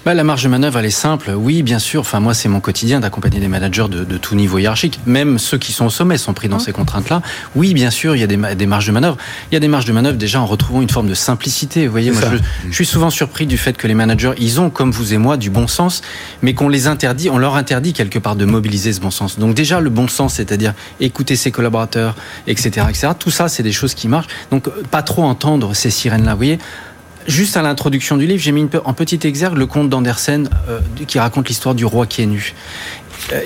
Bah, 0.06 0.14
La 0.14 0.24
marge 0.24 0.44
de 0.44 0.50
manœuvre, 0.50 0.80
elle 0.80 0.86
est 0.86 0.90
simple. 0.90 1.32
Oui, 1.36 1.64
bien 1.64 1.80
sûr. 1.80 2.02
Enfin, 2.02 2.20
moi, 2.20 2.34
c'est 2.34 2.50
mon 2.50 2.60
quotidien 2.60 3.00
d'accompagner 3.00 3.40
des 3.40 3.48
managers 3.48 3.88
de, 3.90 4.04
de, 4.04 4.18
tout 4.18 4.36
niveau 4.36 4.58
hiérarchique. 4.58 5.00
Même 5.06 5.40
ceux 5.40 5.58
qui 5.58 5.72
sont 5.72 5.86
au 5.86 5.90
sommet 5.90 6.18
sont 6.18 6.34
pris 6.34 6.50
dans 6.50 6.58
hein 6.58 6.60
ces 6.60 6.72
contraintes-là. 6.72 7.22
Oui, 7.56 7.74
bien 7.74 7.92
sûr, 7.92 8.16
il 8.16 8.20
y 8.20 8.24
a 8.24 8.28
des, 8.28 8.38
des, 8.56 8.66
marges 8.66 8.88
de 8.88 8.92
manœuvre. 8.92 9.18
Il 9.52 9.56
y 9.56 9.58
a 9.58 9.60
des 9.60 9.68
marges 9.68 9.86
de 9.86 9.94
manœuvre 9.94 10.18
déjà 10.18 10.42
en 10.42 10.46
retrouvant 10.46 10.82
une 10.82 10.90
forme 10.90 11.08
de 11.08 11.14
simplicité. 11.14 11.86
Vous 11.86 11.92
voyez, 11.92 12.12
moi, 12.12 12.22
je, 12.32 12.70
je, 12.70 12.74
suis 12.74 12.86
souvent 12.86 13.10
surpris 13.10 13.46
du 13.46 13.58
fait 13.58 13.78
que 13.78 13.88
les 13.88 13.94
managers, 13.94 14.34
ils 14.38 14.60
ont, 14.60 14.70
comme 14.70 14.92
vous 14.92 15.14
et 15.14 15.18
moi, 15.18 15.38
du 15.38 15.50
bon 15.50 15.68
sens, 15.68 16.02
mais 16.42 16.54
qu'on 16.54 16.70
les 16.70 16.88
interdit, 16.88 17.30
on 17.30 17.38
leur 17.38 17.56
interdit 17.56 17.94
quelque 17.94 18.20
part 18.20 18.36
de 18.36 18.46
mobiliser 18.46 18.94
ce 18.94 19.00
bon 19.00 19.12
sens. 19.12 19.40
Donc 19.40 19.56
déjà, 19.56 19.80
le 19.80 19.90
bon 19.90 20.08
sens, 20.08 20.36
c'est-à-dire 20.36 20.74
écouter 21.00 21.36
ses 21.36 21.52
collaborateurs, 21.52 22.16
etc., 22.48 22.86
etc. 22.90 23.10
Tout 23.18 23.32
ça, 23.32 23.48
c'est 23.48 23.64
des 23.64 23.72
choses 23.72 23.94
qui 23.94 24.08
marchent. 24.08 24.28
Donc, 24.52 24.70
pas 24.92 25.02
trop 25.02 25.24
entendre 25.24 25.74
ces 25.74 25.90
sirènes-là. 25.90 26.32
Vous 26.32 26.38
voyez, 26.38 26.60
Juste 27.28 27.56
à 27.56 27.62
l'introduction 27.62 28.18
du 28.18 28.28
livre, 28.28 28.42
j'ai 28.42 28.52
mis 28.52 28.68
en 28.84 28.94
petit 28.94 29.20
exergue 29.24 29.58
le 29.58 29.66
conte 29.66 29.90
d'Andersen 29.90 30.50
euh, 30.68 30.80
qui 31.08 31.20
raconte 31.20 31.48
l'histoire 31.48 31.74
du 31.74 31.86
roi 31.86 32.06
qui 32.06 32.22
est 32.22 32.26
nu. 32.26 32.54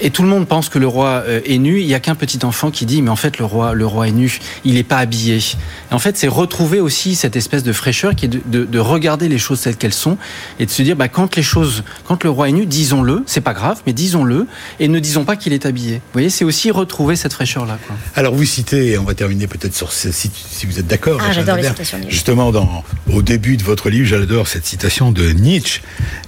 Et 0.01 0.09
tout 0.09 0.23
le 0.23 0.29
monde 0.29 0.47
pense 0.47 0.69
que 0.69 0.79
le 0.79 0.87
roi 0.87 1.23
est 1.45 1.57
nu. 1.57 1.79
Il 1.79 1.87
y 1.87 1.93
a 1.93 1.99
qu'un 1.99 2.15
petit 2.15 2.39
enfant 2.43 2.71
qui 2.71 2.85
dit 2.85 3.01
mais 3.01 3.09
en 3.09 3.15
fait 3.15 3.37
le 3.37 3.45
roi 3.45 3.73
le 3.73 3.85
roi 3.85 4.07
est 4.07 4.11
nu. 4.11 4.39
Il 4.65 4.73
n'est 4.75 4.83
pas 4.83 4.97
habillé. 4.97 5.37
Et 5.37 5.93
en 5.93 5.99
fait, 5.99 6.17
c'est 6.17 6.27
retrouver 6.27 6.79
aussi 6.79 7.15
cette 7.15 7.35
espèce 7.35 7.63
de 7.63 7.73
fraîcheur 7.73 8.15
qui 8.15 8.25
est 8.25 8.29
de, 8.29 8.41
de, 8.45 8.65
de 8.65 8.79
regarder 8.79 9.29
les 9.29 9.37
choses 9.37 9.61
telles 9.61 9.75
qu'elles 9.75 9.93
sont 9.93 10.17
et 10.59 10.65
de 10.65 10.71
se 10.71 10.81
dire 10.81 10.95
bah, 10.95 11.07
quand 11.07 11.35
les 11.35 11.43
choses, 11.43 11.83
quand 12.05 12.23
le 12.23 12.29
roi 12.29 12.49
est 12.49 12.53
nu, 12.53 12.65
disons-le. 12.65 13.23
C'est 13.25 13.41
pas 13.41 13.53
grave, 13.53 13.81
mais 13.85 13.93
disons-le 13.93 14.47
et 14.79 14.87
ne 14.87 14.99
disons 14.99 15.25
pas 15.25 15.35
qu'il 15.35 15.53
est 15.53 15.65
habillé. 15.65 15.95
Vous 15.95 16.13
voyez, 16.13 16.29
c'est 16.29 16.45
aussi 16.45 16.71
retrouver 16.71 17.15
cette 17.15 17.33
fraîcheur 17.33 17.65
là. 17.65 17.77
Quoi. 17.85 17.95
Alors 18.15 18.33
vous 18.33 18.45
citez, 18.45 18.91
et 18.91 18.97
on 18.97 19.03
va 19.03 19.13
terminer 19.13 19.47
peut-être 19.47 19.75
sur 19.75 19.91
ce, 19.91 20.11
si, 20.11 20.31
si 20.33 20.65
vous 20.65 20.79
êtes 20.79 20.87
d'accord. 20.87 21.19
Ah, 21.23 21.31
j'adore 21.33 21.57
les 21.57 21.63
citations. 21.63 21.99
Justement, 22.09 22.51
dans, 22.51 22.83
au 23.11 23.21
début 23.21 23.57
de 23.57 23.63
votre 23.63 23.89
livre, 23.89 24.07
j'adore 24.07 24.47
cette 24.47 24.65
citation 24.65 25.11
de 25.11 25.29
Nietzsche. 25.29 25.81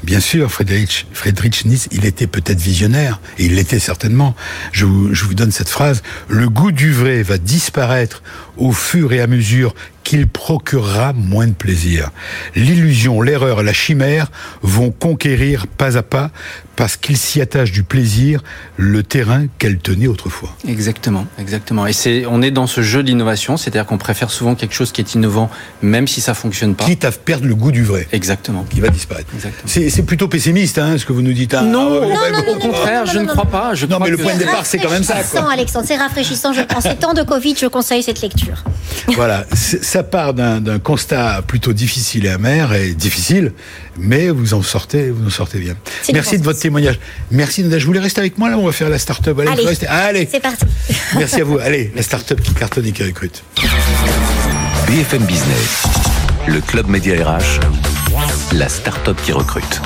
Bien 0.03 0.19
sûr, 0.19 0.51
Friedrich, 0.51 1.07
Friedrich 1.13 1.65
Nietzsche, 1.65 1.89
il 1.91 2.05
était 2.05 2.27
peut-être 2.27 2.59
visionnaire, 2.59 3.19
et 3.39 3.45
il 3.45 3.55
l'était 3.55 3.79
certainement. 3.79 4.35
Je 4.71 4.85
vous, 4.85 5.33
donne 5.33 5.51
cette 5.51 5.69
phrase. 5.69 6.03
Le 6.27 6.49
goût 6.49 6.71
du 6.71 6.91
vrai 6.91 7.23
va 7.23 7.37
disparaître 7.37 8.21
au 8.57 8.71
fur 8.71 9.13
et 9.13 9.21
à 9.21 9.27
mesure 9.27 9.73
qu'il 10.09 10.25
procurera 10.27 11.13
moins 11.13 11.45
de 11.45 11.53
plaisir. 11.53 12.09
L'illusion, 12.55 13.21
l'erreur, 13.21 13.61
la 13.61 13.73
chimère 13.73 14.31
vont 14.63 14.89
conquérir 14.89 15.67
pas 15.67 15.97
à 15.97 16.01
pas, 16.01 16.31
parce 16.75 16.97
qu'il 16.97 17.15
s'y 17.15 17.41
attache 17.41 17.71
du 17.71 17.83
plaisir, 17.83 18.41
le 18.77 19.03
terrain 19.03 19.45
qu'elle 19.59 19.77
tenait 19.77 20.07
autrefois. 20.07 20.49
Exactement, 20.67 21.27
exactement. 21.37 21.85
Et 21.85 21.93
c'est, 21.93 22.25
on 22.25 22.41
est 22.41 22.49
dans 22.49 22.65
ce 22.65 22.81
jeu 22.81 23.03
d'innovation, 23.03 23.55
c'est-à-dire 23.55 23.85
qu'on 23.85 23.99
préfère 23.99 24.31
souvent 24.31 24.55
quelque 24.55 24.73
chose 24.73 24.91
qui 24.91 25.01
est 25.01 25.13
innovant, 25.13 25.51
même 25.83 26.07
si 26.07 26.21
ça 26.21 26.33
fonctionne 26.33 26.73
pas. 26.73 26.85
Quitte 26.85 27.05
à 27.05 27.11
perdre 27.11 27.45
le 27.45 27.53
goût 27.53 27.71
du 27.71 27.83
vrai. 27.83 28.07
Exactement. 28.11 28.65
Qui 28.67 28.79
va 28.79 28.89
disparaître. 28.89 29.29
C'est, 29.65 29.91
c'est 29.91 30.03
plutôt 30.03 30.27
pessimiste, 30.27 30.79
hein, 30.79 30.97
ce 30.97 31.05
que 31.05 31.13
vous 31.13 31.21
nous 31.21 31.33
dites. 31.33 31.53
Hein. 31.53 31.63
Non, 31.63 31.99
Ah, 32.01 32.05
non, 32.07 32.09
ouais, 32.21 32.31
non, 32.31 32.39
bon, 32.47 32.55
au 32.55 32.59
contraire, 32.59 33.05
je 33.05 33.19
ne 33.19 33.27
crois 33.27 33.45
pas. 33.45 33.75
Je 33.75 33.85
Non, 33.85 33.97
crois 33.97 34.07
mais 34.07 34.11
le 34.11 34.17
point 34.17 34.33
de 34.33 34.39
départ, 34.39 34.65
c'est 34.65 34.79
quand 34.79 34.89
même 34.89 35.03
ça. 35.03 35.13
Quoi. 35.13 35.21
Rafraîchissant, 35.21 35.49
Alexandre, 35.53 35.85
c'est 35.87 35.97
rafraîchissant. 35.97 36.53
Je 36.53 36.61
pense. 36.61 36.77
En 36.85 36.89
ces 36.89 36.95
temps 36.95 37.13
de 37.13 37.21
Covid, 37.21 37.55
je 37.59 37.67
conseille 37.67 38.01
cette 38.01 38.21
lecture. 38.21 38.63
Voilà, 39.15 39.45
C'est- 39.53 39.83
ça 39.99 40.03
part 40.03 40.33
d'un 40.33 40.79
constat 40.79 41.41
plutôt 41.45 41.73
difficile 41.73 42.25
et 42.25 42.29
amer 42.29 42.73
et 42.73 42.93
difficile, 42.93 43.51
mais 43.97 44.29
vous 44.29 44.53
en 44.53 44.61
sortez, 44.61 45.09
vous 45.11 45.27
en 45.27 45.29
sortez 45.29 45.59
bien. 45.59 45.75
Merci 46.13 46.39
de 46.39 46.43
votre 46.45 46.59
témoignage. 46.59 46.97
Merci 47.31 47.63
Nada. 47.63 47.79
Je 47.79 47.85
voulais 47.85 47.99
rester 47.99 48.21
avec 48.21 48.37
moi 48.37 48.49
là. 48.49 48.57
On 48.57 48.65
va 48.65 48.71
faire 48.71 48.87
la 48.87 48.97
start-up. 48.97 49.37
Allez, 49.39 49.49
Allez. 49.51 49.65
restez. 49.65 49.87
Allez. 49.87 50.29
C'est 50.31 50.39
parti. 50.39 50.65
Merci 51.15 51.41
à 51.41 51.43
vous. 51.43 51.57
Allez, 51.57 51.91
la 51.93 52.01
start-up 52.01 52.39
qui 52.39 52.53
cartonne 52.53 52.85
et 52.85 52.93
qui 52.93 53.03
recrute. 53.03 53.43
BFM 54.87 55.23
Business, 55.23 55.83
le 56.47 56.61
club 56.61 56.87
Média 56.87 57.13
RH, 57.21 57.59
la 58.53 58.69
start-up 58.69 59.17
qui 59.21 59.33
recrute. 59.33 59.81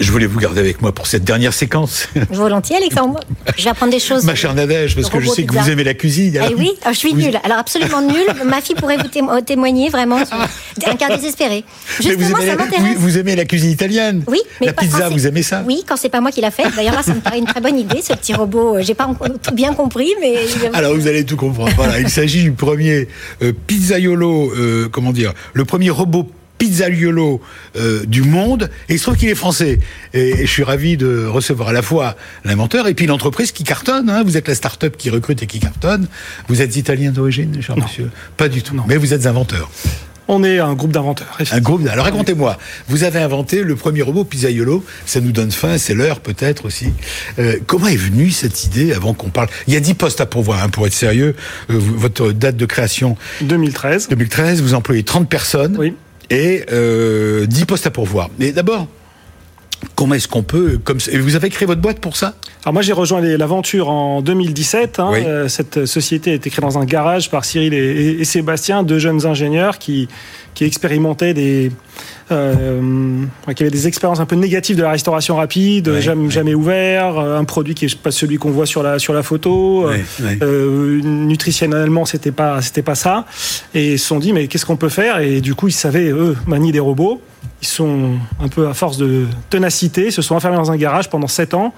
Je 0.00 0.12
voulais 0.12 0.26
vous 0.26 0.38
garder 0.38 0.60
avec 0.60 0.80
moi 0.80 0.92
pour 0.92 1.06
cette 1.08 1.24
dernière 1.24 1.52
séquence, 1.52 2.08
Volontiers, 2.30 2.76
Alexandre. 2.76 3.18
Je 3.56 3.64
vais 3.64 3.70
apprendre 3.70 3.92
des 3.92 3.98
choses. 3.98 4.24
ma 4.24 4.34
chère 4.36 4.54
Nadège, 4.54 4.94
parce 4.94 5.10
que 5.10 5.20
je 5.20 5.28
sais 5.28 5.44
que 5.44 5.52
vous 5.52 5.70
aimez 5.70 5.82
la 5.84 5.94
cuisine. 5.94 6.32
Eh 6.34 6.38
alors- 6.38 6.52
oui, 6.58 6.70
alors, 6.82 6.92
je 6.94 6.98
suis 6.98 7.10
Vous- 7.10 7.16
nulle. 7.20 7.38
Alors 7.42 7.58
absolument 7.58 8.00
nulle. 8.02 8.26
Ma 8.46 8.60
fille 8.60 8.76
pourrait 8.76 8.96
vous 8.96 9.08
témo- 9.08 9.42
témoigner 9.44 9.88
vraiment 9.90 10.24
sur 10.24 10.36
un 10.36 10.94
cas 10.96 11.16
désespéré. 11.16 11.64
Vous 12.00 12.08
aimez, 12.10 12.24
ça 12.24 12.44
la, 12.46 12.56
m'intéresse. 12.56 12.94
vous, 12.96 13.00
vous 13.02 13.18
aimez 13.18 13.34
la 13.34 13.44
cuisine 13.44 13.70
italienne 13.70 14.22
Oui, 14.28 14.38
mais 14.60 14.68
La 14.68 14.72
pas- 14.72 14.82
pizza, 14.82 15.08
vous 15.08 15.26
aimez 15.26 15.42
ça? 15.42 15.64
Oui, 15.66 15.82
quand 15.86 15.96
c'est 15.96 16.08
pas 16.08 16.20
moi 16.20 16.30
qui 16.30 16.40
l'a 16.40 16.50
fait. 16.52 16.64
D'ailleurs 16.76 16.94
là, 16.94 17.02
ça 17.02 17.14
me 17.14 17.20
paraît 17.20 17.38
une 17.40 17.46
très 17.46 17.60
bonne 17.60 17.78
idée, 17.78 18.00
ce 18.00 18.12
petit 18.12 18.34
robot. 18.34 18.76
Euh, 18.76 18.82
J'ai 18.82 18.94
pas 18.94 19.08
tout 19.42 19.54
bien 19.54 19.74
compris, 19.74 20.12
mais 20.20 20.36
Alors 20.74 20.94
vous 20.94 21.08
allez 21.08 21.24
tout 21.24 21.36
comprendre. 21.36 21.72
Voilà, 21.76 21.98
il 21.98 22.08
s'agit 22.08 22.42
du 22.44 22.52
premier 22.52 23.08
euh, 23.42 23.52
pizzaiolo, 23.66 24.52
euh, 24.56 24.88
comment 24.90 25.12
dire, 25.12 25.32
le 25.54 25.64
premier 25.64 25.90
robot 25.90 26.28
pizzaiolo 26.58 27.40
euh, 27.76 28.04
du 28.04 28.22
monde. 28.22 28.70
Et 28.88 28.94
il 28.94 28.98
se 28.98 29.04
trouve 29.04 29.16
qu'il 29.16 29.28
est 29.28 29.34
français. 29.34 29.78
Et, 30.12 30.30
et 30.30 30.46
je 30.46 30.50
suis 30.50 30.64
ravi 30.64 30.96
de 30.96 31.24
recevoir 31.26 31.68
à 31.68 31.72
la 31.72 31.82
fois 31.82 32.16
l'inventeur 32.44 32.88
et 32.88 32.94
puis 32.94 33.06
l'entreprise 33.06 33.52
qui 33.52 33.64
cartonne. 33.64 34.10
Hein. 34.10 34.22
Vous 34.24 34.36
êtes 34.36 34.48
la 34.48 34.54
start-up 34.54 34.96
qui 34.96 35.10
recrute 35.10 35.42
et 35.42 35.46
qui 35.46 35.60
cartonne. 35.60 36.08
Vous 36.48 36.60
êtes 36.62 36.76
italien 36.76 37.10
d'origine, 37.10 37.60
cher 37.62 37.76
monsieur? 37.76 38.10
Pas 38.36 38.48
du 38.48 38.62
tout. 38.62 38.74
Mais 38.86 38.96
vous 38.96 39.14
êtes 39.14 39.26
inventeur. 39.26 39.70
On 40.30 40.44
est 40.44 40.58
un 40.58 40.74
groupe 40.74 40.92
d'inventeurs. 40.92 41.38
Un 41.50 41.60
groupe. 41.60 41.88
Alors 41.88 42.04
racontez-moi, 42.04 42.58
vous 42.88 43.04
avez 43.04 43.18
inventé 43.18 43.62
le 43.62 43.76
premier 43.76 44.02
robot 44.02 44.24
pizzaiolo. 44.24 44.84
Ça 45.06 45.22
nous 45.22 45.32
donne 45.32 45.50
faim, 45.50 45.78
c'est 45.78 45.94
l'heure 45.94 46.20
peut-être 46.20 46.66
aussi. 46.66 46.88
Euh, 47.38 47.56
comment 47.66 47.86
est 47.86 47.96
venue 47.96 48.30
cette 48.30 48.64
idée 48.64 48.92
avant 48.92 49.14
qu'on 49.14 49.30
parle? 49.30 49.48
Il 49.66 49.72
y 49.72 49.76
a 49.78 49.80
10 49.80 49.94
postes 49.94 50.20
à 50.20 50.26
pourvoir, 50.26 50.62
hein, 50.62 50.68
pour 50.68 50.86
être 50.86 50.92
sérieux. 50.92 51.34
Euh, 51.70 51.78
votre 51.78 52.32
date 52.32 52.56
de 52.56 52.66
création? 52.66 53.16
2013. 53.40 54.08
2013, 54.10 54.60
vous 54.60 54.74
employez 54.74 55.02
30 55.02 55.30
personnes 55.30 55.76
Oui. 55.78 55.94
Et 56.30 56.64
euh, 56.72 57.46
10 57.46 57.64
postes 57.66 57.86
à 57.86 57.90
pourvoir. 57.90 58.28
Mais 58.38 58.52
d'abord, 58.52 58.86
comment 59.94 60.14
est-ce 60.14 60.28
qu'on 60.28 60.42
peut 60.42 60.78
comme 60.82 60.98
vous 60.98 61.36
avez 61.36 61.50
créé 61.50 61.66
votre 61.66 61.80
boîte 61.80 62.00
pour 62.00 62.16
ça? 62.16 62.34
Alors 62.64 62.72
moi 62.72 62.82
j'ai 62.82 62.92
rejoint 62.92 63.20
l'aventure 63.20 63.88
en 63.88 64.20
2017. 64.22 64.98
hein. 64.98 65.10
Oui. 65.12 65.20
Euh, 65.24 65.48
cette 65.48 65.86
société 65.86 66.32
a 66.32 66.34
été 66.34 66.50
créée 66.50 66.62
dans 66.62 66.78
un 66.78 66.84
garage 66.84 67.30
par 67.30 67.44
Cyril 67.44 67.72
et, 67.72 67.76
et- 67.78 68.20
et 68.20 68.24
Sébastien, 68.24 68.82
deux 68.82 68.98
jeunes 68.98 69.24
ingénieurs 69.26 69.78
qui, 69.78 70.08
qui 70.54 70.64
expérimentaient 70.64 71.34
des, 71.34 71.70
euh, 72.30 73.22
qui 73.56 73.62
avaient 73.62 73.70
des 73.70 73.86
expériences 73.86 74.20
un 74.20 74.26
peu 74.26 74.36
négatives 74.36 74.76
de 74.76 74.82
la 74.82 74.90
restauration 74.90 75.36
rapide, 75.36 75.88
Ouais, 75.88 76.00
jamais, 76.00 76.24
ouais. 76.24 76.30
jamais 76.30 76.54
ouvert, 76.54 77.18
euh, 77.18 77.38
un 77.38 77.44
produit 77.44 77.74
qui 77.74 77.86
est 77.86 77.94
pas 77.98 78.10
celui 78.10 78.36
qu'on 78.38 78.50
voit 78.50 78.66
sur 78.66 78.82
la 78.82 78.98
sur 78.98 79.14
la 79.14 79.22
photo. 79.22 79.88
Ouais. 79.88 80.04
Euh, 80.42 81.00
nutritionnellement 81.02 82.04
c'était 82.04 82.32
pas 82.32 82.60
c'était 82.62 82.82
pas 82.82 82.94
ça. 82.94 83.24
Et 83.74 83.92
ils 83.94 83.98
se 83.98 84.06
sont 84.06 84.18
dit 84.18 84.32
mais 84.32 84.46
qu'est-ce 84.48 84.66
qu'on 84.66 84.76
peut 84.76 84.88
faire? 84.88 85.20
Et 85.20 85.40
du 85.40 85.54
coup 85.54 85.68
ils 85.68 85.72
savaient 85.72 86.10
eux 86.10 86.36
manier 86.46 86.72
des 86.72 86.80
robots. 86.80 87.20
Ils 87.60 87.66
sont 87.68 88.12
un 88.40 88.46
peu 88.48 88.68
à 88.68 88.74
force 88.74 88.98
de 88.98 89.24
ténacité, 89.50 90.12
se 90.12 90.22
sont 90.22 90.36
enfermés 90.36 90.56
dans 90.56 90.70
un 90.70 90.76
garage 90.76 91.10
pendant 91.10 91.26
7 91.26 91.54
ans. 91.54 91.74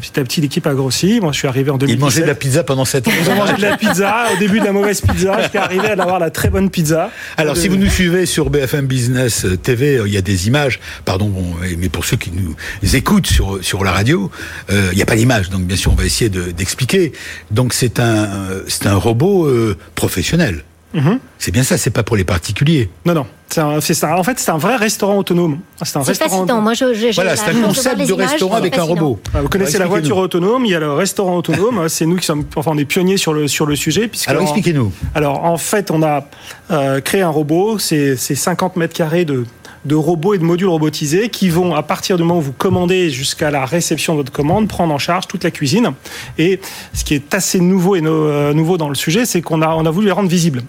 Petit 0.00 0.18
à 0.18 0.24
petit, 0.24 0.40
l'équipe 0.40 0.66
a 0.66 0.72
grossi. 0.72 1.20
Moi, 1.20 1.32
je 1.32 1.38
suis 1.38 1.48
arrivé 1.48 1.70
en 1.70 1.74
Ils 1.74 1.80
2017. 1.80 2.00
mangeaient 2.00 2.22
de 2.22 2.26
la 2.26 2.34
pizza 2.34 2.64
pendant 2.64 2.86
7 2.86 3.06
ans. 3.06 3.10
Ils 3.22 3.30
ont 3.30 3.34
mangé 3.34 3.52
de 3.54 3.60
la 3.60 3.76
pizza, 3.76 4.26
au 4.34 4.38
début 4.38 4.60
de 4.60 4.64
la 4.64 4.72
mauvaise 4.72 5.02
pizza, 5.02 5.38
jusqu'à 5.42 5.64
arriver 5.64 5.88
à 5.88 5.92
avoir 5.92 6.20
la 6.20 6.30
très 6.30 6.48
bonne 6.48 6.70
pizza. 6.70 7.10
Alors, 7.36 7.54
si 7.58 7.68
vous 7.68 7.76
nous 7.76 7.90
suivez 7.90 8.24
sur 8.24 8.48
BFM 8.48 8.86
Business 8.86 9.44
TV, 9.56 9.96
euh, 9.98 10.06
il 10.08 10.12
y 10.12 10.16
a 10.16 10.22
des 10.22 10.46
images. 10.48 10.80
Pardon, 11.04 11.32
mais 11.78 11.88
pour 11.88 12.04
ceux 12.04 12.16
qui 12.16 12.30
nous 12.32 12.54
écoutent 12.96 13.30
sur 13.62 13.84
la 13.84 13.92
radio, 13.92 14.30
euh, 14.70 14.88
il 14.92 14.96
n'y 14.96 15.02
a 15.02 15.06
pas 15.06 15.16
d'image. 15.16 15.50
Donc, 15.50 15.62
bien 15.62 15.76
sûr, 15.76 15.92
on 15.92 15.96
va 15.96 16.04
essayer 16.04 16.30
de- 16.30 16.50
d'expliquer. 16.50 17.12
donc, 17.50 17.72
c'est 17.74 18.00
un 18.00 18.28
c'est 18.68 18.86
un 18.86 18.96
robot 18.96 19.46
euh, 19.46 19.76
professionnel. 19.94 20.64
Mhm. 20.92 21.18
C'est 21.38 21.50
bien 21.52 21.62
ça. 21.62 21.78
C'est 21.78 21.90
pas 21.90 22.02
pour 22.02 22.16
les 22.16 22.24
particuliers. 22.24 22.90
Non, 23.04 23.14
non. 23.14 23.26
Un- 23.56 23.80
ça. 23.80 24.16
En 24.16 24.22
fait, 24.22 24.38
c'est 24.38 24.50
un 24.50 24.58
vrai 24.58 24.76
restaurant 24.76 25.16
autonome. 25.18 25.58
C'est 25.82 25.96
un 25.96 26.02
restaurant. 26.02 26.30
fascinant. 26.46 26.60
Moi, 26.60 26.74
je, 26.74 26.94
je, 26.94 27.14
Voilà, 27.14 27.34
c'est 27.36 27.50
un 27.50 27.54
de 27.54 27.62
concept 27.64 28.06
de 28.06 28.12
restaurant 28.12 28.54
avec 28.56 28.78
un 28.78 28.82
robot. 28.82 29.18
Ah, 29.34 29.42
Vous 29.42 29.48
connaissez 29.48 29.78
la 29.78 29.86
voiture 29.86 30.16
autonome, 30.18 30.64
il 30.66 30.70
y 30.70 30.74
a 30.74 30.80
le 30.80 30.92
restaurant 30.92 31.36
autonome. 31.36 31.88
C'est 31.88 32.06
nous 32.06 32.16
qui 32.16 32.26
sommes, 32.26 32.44
enfin, 32.56 32.70
on 32.74 32.78
est 32.78 32.84
pionniers 32.84 33.16
sur 33.16 33.32
le 33.32 33.48
sur 33.48 33.66
le 33.66 33.74
sujet. 33.76 34.06
Puisque 34.08 34.28
Alors, 34.28 34.42
expliquez-nous. 34.42 34.92
Alors 35.14 35.44
en 35.44 35.56
fait, 35.56 35.90
on 35.90 36.02
a 36.02 36.28
euh, 36.70 37.00
créé 37.00 37.22
un 37.22 37.28
robot, 37.28 37.78
c'est 37.78 38.16
c'est 38.16 38.34
50 38.36 38.76
mètres 38.76 38.94
carrés 38.94 39.24
de, 39.24 39.44
de 39.84 39.94
robots 39.96 40.34
et 40.34 40.38
de 40.38 40.44
modules 40.44 40.68
robotisés 40.68 41.28
qui 41.28 41.48
vont, 41.48 41.74
à 41.74 41.82
partir 41.82 42.16
du 42.18 42.22
moment 42.22 42.38
où 42.38 42.42
vous 42.42 42.52
commandez 42.52 43.10
jusqu'à 43.10 43.50
la 43.50 43.64
réception 43.64 44.12
de 44.12 44.18
votre 44.18 44.30
commande, 44.32 44.68
prendre 44.68 44.94
en 44.94 44.98
charge 44.98 45.26
toute 45.26 45.42
la 45.42 45.50
cuisine. 45.50 45.92
Et 46.38 46.60
ce 46.94 47.02
qui 47.04 47.14
est 47.14 47.34
assez 47.34 47.58
nouveau 47.58 47.96
et 47.96 48.00
no- 48.00 48.12
euh, 48.26 48.52
nouveau 48.52 48.76
dans 48.76 48.88
le 48.88 48.94
sujet, 48.94 49.24
c'est 49.26 49.40
qu'on 49.42 49.60
a, 49.62 49.68
on 49.74 49.86
a 49.86 49.90
voulu 49.90 50.06
les 50.06 50.12
rendre 50.12 50.28
visibles. 50.28 50.62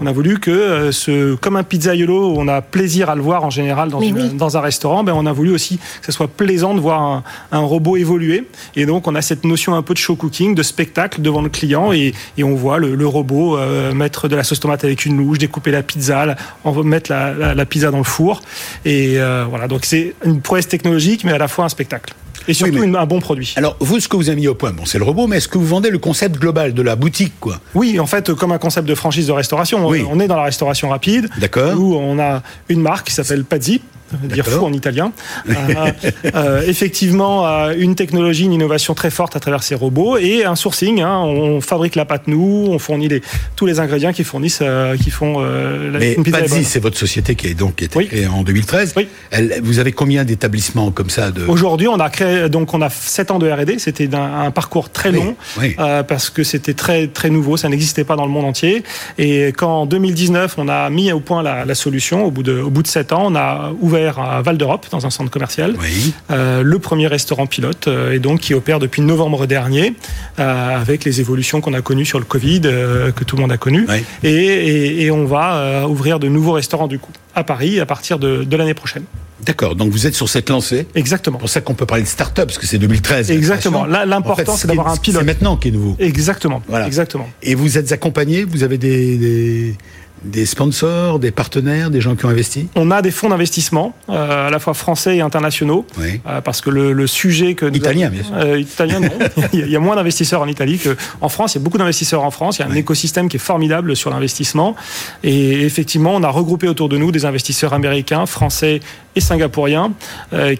On 0.00 0.06
a 0.06 0.12
voulu 0.12 0.38
que, 0.40 0.50
euh, 0.50 0.92
ce, 0.92 1.34
comme 1.34 1.56
un 1.56 1.62
pizzaiolo, 1.62 2.34
on 2.36 2.48
a 2.48 2.62
plaisir 2.62 3.10
à 3.10 3.14
le 3.14 3.22
voir 3.22 3.44
en 3.44 3.50
général 3.50 3.90
dans, 3.90 4.00
Mais 4.00 4.08
une- 4.08 4.16
oui. 4.16 4.28
dans 4.34 4.56
un 4.56 4.60
restaurant, 4.60 5.04
ben 5.04 5.12
on 5.14 5.26
a 5.26 5.32
voulu 5.32 5.52
aussi 5.52 5.76
que 5.78 6.06
ce 6.06 6.12
soit 6.12 6.28
plaisant 6.28 6.74
de 6.74 6.80
voir 6.80 7.02
un, 7.02 7.22
un 7.52 7.58
robot 7.60 7.96
évoluer. 7.96 8.46
Et 8.76 8.86
donc, 8.86 9.06
on 9.06 9.14
a 9.14 9.22
cette 9.22 9.44
notion 9.44 9.74
un 9.74 9.82
peu 9.82 9.94
de 9.94 9.98
show 9.98 10.16
cooking, 10.16 10.54
de 10.54 10.62
spectacle 10.62 11.20
devant 11.20 11.42
le 11.42 11.48
client, 11.48 11.92
et, 11.92 12.14
et 12.38 12.44
on 12.44 12.54
voit 12.54 12.78
le, 12.78 12.94
le 12.94 13.06
robot 13.06 13.56
euh, 13.58 13.92
mettre 13.92 14.28
de 14.28 14.36
la 14.36 14.44
sauce 14.44 14.60
tomate 14.60 14.84
avec 14.84 15.04
une 15.04 15.16
louche, 15.18 15.38
découper 15.38 15.70
la 15.70 15.82
pizza, 15.82 16.24
la- 16.26 16.36
on 16.64 16.70
va 16.72 16.82
mettre 16.82 17.10
la, 17.10 17.32
la- 17.34 17.54
la 17.54 17.66
pizza 17.66 17.90
dans 17.90 17.98
le 17.98 18.04
four. 18.04 18.40
Et 18.84 19.14
euh, 19.18 19.44
voilà, 19.48 19.68
donc 19.68 19.84
c'est 19.84 20.14
une 20.24 20.40
prouesse 20.40 20.68
technologique, 20.68 21.24
mais 21.24 21.32
à 21.32 21.38
la 21.38 21.48
fois 21.48 21.64
un 21.66 21.68
spectacle. 21.68 22.14
Et 22.48 22.54
surtout 22.54 22.78
mais- 22.78 22.86
une- 22.86 22.96
un 22.96 23.06
bon 23.06 23.20
produit. 23.20 23.52
Alors, 23.56 23.76
vous, 23.78 24.00
ce 24.00 24.08
que 24.08 24.16
vous 24.16 24.28
avez 24.28 24.40
mis 24.40 24.48
au 24.48 24.54
point, 24.54 24.72
bon, 24.72 24.84
c'est 24.86 24.98
le 24.98 25.04
robot, 25.04 25.26
mais 25.26 25.36
est-ce 25.36 25.48
que 25.48 25.58
vous 25.58 25.66
vendez 25.66 25.90
le 25.90 25.98
concept 25.98 26.36
global 26.38 26.72
de 26.74 26.82
la 26.82 26.96
boutique, 26.96 27.34
quoi? 27.38 27.60
Oui, 27.74 28.00
en 28.00 28.06
fait, 28.06 28.32
comme 28.34 28.52
un 28.52 28.58
concept 28.58 28.88
de 28.88 28.94
franchise 28.94 29.26
de 29.26 29.32
restauration. 29.32 29.86
Oui. 29.86 30.02
On 30.10 30.18
est 30.18 30.26
dans 30.28 30.36
la 30.36 30.44
restauration 30.44 30.88
rapide. 30.88 31.28
D'accord. 31.38 31.78
Où 31.78 31.94
on 31.96 32.18
a 32.18 32.42
une 32.68 32.80
marque 32.80 33.08
qui 33.08 33.14
s'appelle 33.14 33.44
Pazzi. 33.44 33.82
Dire 34.24 34.46
fou 34.46 34.64
en 34.64 34.72
italien. 34.72 35.12
Euh, 35.48 35.90
euh, 36.34 36.62
effectivement, 36.66 37.46
euh, 37.46 37.74
une 37.76 37.94
technologie, 37.94 38.44
une 38.44 38.52
innovation 38.52 38.94
très 38.94 39.10
forte 39.10 39.36
à 39.36 39.40
travers 39.40 39.62
ces 39.62 39.74
robots 39.74 40.16
et 40.18 40.44
un 40.44 40.56
sourcing. 40.56 41.00
hein, 41.00 41.18
on 41.20 41.60
fabrique 41.60 41.94
la 41.94 42.04
pâte 42.04 42.22
nous, 42.26 42.66
on 42.70 42.78
fournit 42.78 43.08
les, 43.08 43.22
tous 43.56 43.66
les 43.66 43.80
ingrédients 43.80 44.12
qui 44.12 44.24
fournissent, 44.24 44.62
qui 45.02 45.10
font 45.10 45.40
la 45.40 45.98
Mais 45.98 46.16
Pazzi, 46.30 46.64
c'est 46.64 46.80
votre 46.80 46.96
société 46.96 47.34
qui, 47.34 47.48
est 47.48 47.54
donc, 47.54 47.76
qui 47.76 47.84
a 47.84 47.86
été 47.86 47.98
Oui. 47.98 48.06
créée 48.08 48.26
en 48.26 48.42
2013. 48.42 48.94
Oui. 48.96 49.08
Elle- 49.30 49.60
vous 49.62 49.78
avez 49.78 49.92
combien 49.92 50.24
d'établissements 50.24 50.90
comme 50.90 51.10
ça 51.10 51.30
de... 51.30 51.44
Aujourd'hui, 51.46 51.88
on 51.88 51.98
a 52.00 52.10
créé 52.10 52.48
donc 52.48 52.72
on 52.74 52.82
a 52.82 52.90
7 52.90 53.30
ans 53.30 53.38
de 53.38 53.50
R&D. 53.50 53.78
C'était 53.78 54.08
un 54.14 54.50
parcours 54.50 54.90
très 54.90 55.12
long 55.12 55.36
oui. 55.58 55.76
parce 56.06 56.30
que 56.30 56.42
c'était 56.44 56.74
très 56.74 57.08
très 57.08 57.30
nouveau, 57.30 57.56
ça 57.56 57.68
n'existait 57.68 58.04
pas 58.04 58.16
dans 58.16 58.26
le 58.26 58.32
monde 58.32 58.44
entier. 58.46 58.82
Et 59.18 59.48
quand 59.56 59.82
en 59.82 59.86
2019, 59.86 60.54
on 60.58 60.68
a 60.68 60.88
mis 60.90 61.12
au 61.12 61.20
point 61.20 61.42
la, 61.42 61.64
la 61.64 61.74
solution, 61.74 62.24
au 62.24 62.30
bout 62.30 62.42
de 62.42 62.60
au 62.60 62.70
bout 62.70 62.82
de 62.82 62.88
7 62.88 63.12
ans, 63.12 63.24
on 63.26 63.34
a 63.36 63.72
ouvert 63.80 63.97
ouvert 63.98 64.18
à 64.18 64.42
Val 64.42 64.56
d'Europe, 64.58 64.86
dans 64.90 65.06
un 65.06 65.10
centre 65.10 65.30
commercial. 65.30 65.74
Oui. 65.80 66.12
Euh, 66.30 66.62
le 66.62 66.78
premier 66.78 67.06
restaurant 67.06 67.46
pilote, 67.46 67.88
euh, 67.88 68.12
et 68.12 68.18
donc 68.18 68.40
qui 68.40 68.54
opère 68.54 68.78
depuis 68.78 69.02
novembre 69.02 69.46
dernier, 69.46 69.94
euh, 70.38 70.80
avec 70.80 71.04
les 71.04 71.20
évolutions 71.20 71.60
qu'on 71.60 71.74
a 71.74 71.80
connues 71.82 72.06
sur 72.06 72.18
le 72.18 72.24
Covid, 72.24 72.60
que 72.62 73.24
tout 73.24 73.36
le 73.36 73.42
monde 73.42 73.52
a 73.52 73.56
connues. 73.56 73.86
Oui. 73.88 74.04
Et, 74.22 74.30
et- 74.34 75.02
et 75.02 75.10
on 75.10 75.24
va 75.24 75.86
ouvrir 75.88 76.18
de 76.18 76.28
nouveaux 76.28 76.52
restaurants 76.52 76.88
du 76.88 76.98
coup 76.98 77.12
à 77.34 77.44
Paris 77.44 77.78
à 77.80 77.86
partir 77.86 78.18
de, 78.18 78.42
de 78.44 78.56
l'année 78.56 78.74
prochaine. 78.74 79.04
D'accord. 79.44 79.76
Donc 79.76 79.90
vous 79.92 80.06
êtes 80.06 80.14
sur 80.14 80.28
cette 80.28 80.50
lancée. 80.50 80.86
Exactement. 80.96 81.38
C'est 81.38 81.40
pour 81.40 81.48
ça 81.50 81.60
qu'on 81.60 81.74
peut 81.74 81.86
parler 81.86 82.02
de 82.02 82.08
start-up, 82.08 82.46
parce 82.48 82.58
que 82.58 82.66
c'est 82.66 82.78
2013. 82.78 83.28
la 83.28 83.34
Exactement. 83.34 83.84
l'important, 83.86 84.32
En 84.32 84.36
fait, 84.56 84.60
c'est 84.60 84.66
d'avoir 84.68 84.88
un 84.88 84.96
pilote. 84.96 85.20
C'est 85.20 85.26
maintenant 85.26 85.56
qui 85.56 85.68
est 85.68 85.70
nouveau. 85.70 85.94
Exactement. 86.00 86.60
Voilà. 86.68 86.86
Exactement. 86.86 87.28
Et 87.42 87.54
vous 87.54 87.78
êtes 87.78 87.92
accompagné, 87.92 88.44
vous 88.44 88.64
avez 88.64 88.78
des, 88.78 89.16
des, 89.16 89.74
des 90.22 90.46
sponsors, 90.46 91.18
des 91.18 91.30
partenaires, 91.30 91.90
des 91.90 92.00
gens 92.00 92.16
qui 92.16 92.24
ont 92.24 92.28
investi 92.28 92.68
On 92.74 92.90
a 92.90 93.02
des 93.02 93.10
fonds 93.10 93.28
d'investissement, 93.28 93.94
euh, 94.08 94.48
à 94.48 94.50
la 94.50 94.58
fois 94.58 94.74
français 94.74 95.16
et 95.16 95.20
internationaux, 95.20 95.86
Oui. 95.98 96.20
euh, 96.26 96.40
parce 96.40 96.60
que 96.60 96.70
le, 96.70 96.92
le 96.92 97.06
sujet 97.06 97.54
que 97.54 97.66
Italien, 97.74 98.10
bien 98.10 98.22
sûr. 98.24 98.34
Euh, 98.36 98.58
italien, 98.58 99.00
non. 99.00 99.10
il, 99.52 99.68
y 99.70 99.76
a, 99.76 99.80
moins 99.80 99.96
d'investisseurs 99.96 100.40
en 100.42 100.48
Italie 100.48 100.78
qu'en 100.80 101.28
France. 101.28 101.54
Il 101.54 101.58
y 101.58 101.60
a 101.60 101.64
beaucoup 101.64 101.78
d'investisseurs 101.78 102.22
en 102.22 102.30
France. 102.30 102.58
Il 102.58 102.62
y 102.62 102.64
a 102.64 102.68
un 102.68 102.72
Oui. 102.72 102.78
écosystème 102.78 103.28
qui 103.28 103.36
est 103.36 103.40
formidable 103.40 103.94
sur 103.96 104.10
l'investissement. 104.10 104.74
Et 105.22 105.64
effectivement, 105.64 106.14
on 106.14 106.22
a 106.22 106.28
regroupé 106.28 106.68
autour 106.68 106.88
de 106.88 106.96
nous 106.98 107.12
des 107.12 107.24
investisseurs 107.24 107.72
américains, 107.72 108.26
français 108.26 108.80
et 109.14 109.20
singapouriens 109.20 109.92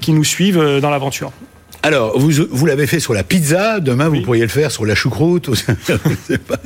qui 0.00 0.12
nous 0.12 0.24
suivent 0.24 0.78
dans 0.80 0.90
l'aventure. 0.90 1.32
Alors, 1.84 2.18
vous, 2.18 2.30
vous 2.50 2.66
l'avez 2.66 2.88
fait 2.88 2.98
sur 2.98 3.14
la 3.14 3.22
pizza, 3.22 3.78
demain 3.78 4.08
vous 4.08 4.20
pourriez 4.22 4.42
le 4.42 4.48
faire 4.48 4.70
sur 4.72 4.84
la 4.84 4.96
choucroute, 4.96 5.46
ou, 5.48 5.52
pas, 6.48 6.56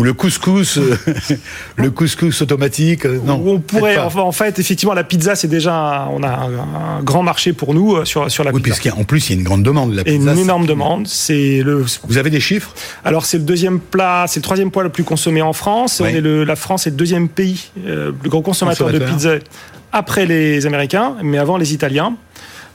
le 0.00 0.12
couscous, 0.12 0.76
euh, 0.76 0.94
le 1.76 1.90
couscous 1.90 2.42
automatique. 2.42 3.06
euh, 3.06 3.18
Non, 3.24 3.42
on 3.46 3.60
pourrait, 3.60 3.96
enfin, 3.96 4.20
en 4.20 4.30
fait, 4.32 4.58
effectivement, 4.58 4.92
la 4.94 5.04
pizza, 5.04 5.34
c'est 5.34 5.48
déjà, 5.48 5.74
un- 5.74 6.08
on 6.08 6.22
a 6.22 6.28
un, 6.28 6.98
un 6.98 7.02
grand 7.02 7.22
marché 7.22 7.54
pour 7.54 7.72
nous 7.72 7.96
euh, 7.96 8.04
sur, 8.04 8.30
sur 8.30 8.44
la 8.44 8.52
Oui, 8.52 8.60
pizza. 8.60 8.78
puisqu'en 8.78 9.04
plus 9.04 9.30
il 9.30 9.32
y 9.32 9.36
a 9.36 9.38
une 9.38 9.44
grande 9.44 9.62
demande 9.62 9.92
de 9.92 9.96
la 9.96 10.04
pizza. 10.04 10.32
une 10.32 10.38
énorme 10.38 10.66
demande. 10.66 11.08
C'est 11.08 11.62
le, 11.64 11.84
Vous 12.06 12.18
avez 12.18 12.30
des 12.30 12.40
chiffres? 12.40 12.74
Alors 13.04 13.24
c'est 13.24 13.38
le 13.38 13.44
deuxième 13.44 13.80
plat, 13.80 14.26
c'est 14.28 14.40
le 14.40 14.44
troisième 14.44 14.70
poids 14.70 14.82
le 14.82 14.90
plus 14.90 15.04
consommé 15.04 15.40
en 15.40 15.54
France. 15.54 16.00
Oui. 16.04 16.10
On 16.12 16.14
est 16.16 16.20
le, 16.20 16.44
la 16.44 16.56
France 16.56 16.86
est 16.86 16.90
le 16.90 16.96
deuxième 16.96 17.28
pays 17.28 17.70
euh, 17.86 18.06
le 18.06 18.12
plus 18.12 18.28
gros 18.28 18.42
consommateur, 18.42 18.88
de 18.88 18.98
Consommateur. 18.98 19.38
pizza 19.38 19.50
après 19.92 20.26
les 20.26 20.66
Américains, 20.66 21.14
mais 21.22 21.38
avant 21.38 21.56
les 21.56 21.72
Italiens. 21.72 22.14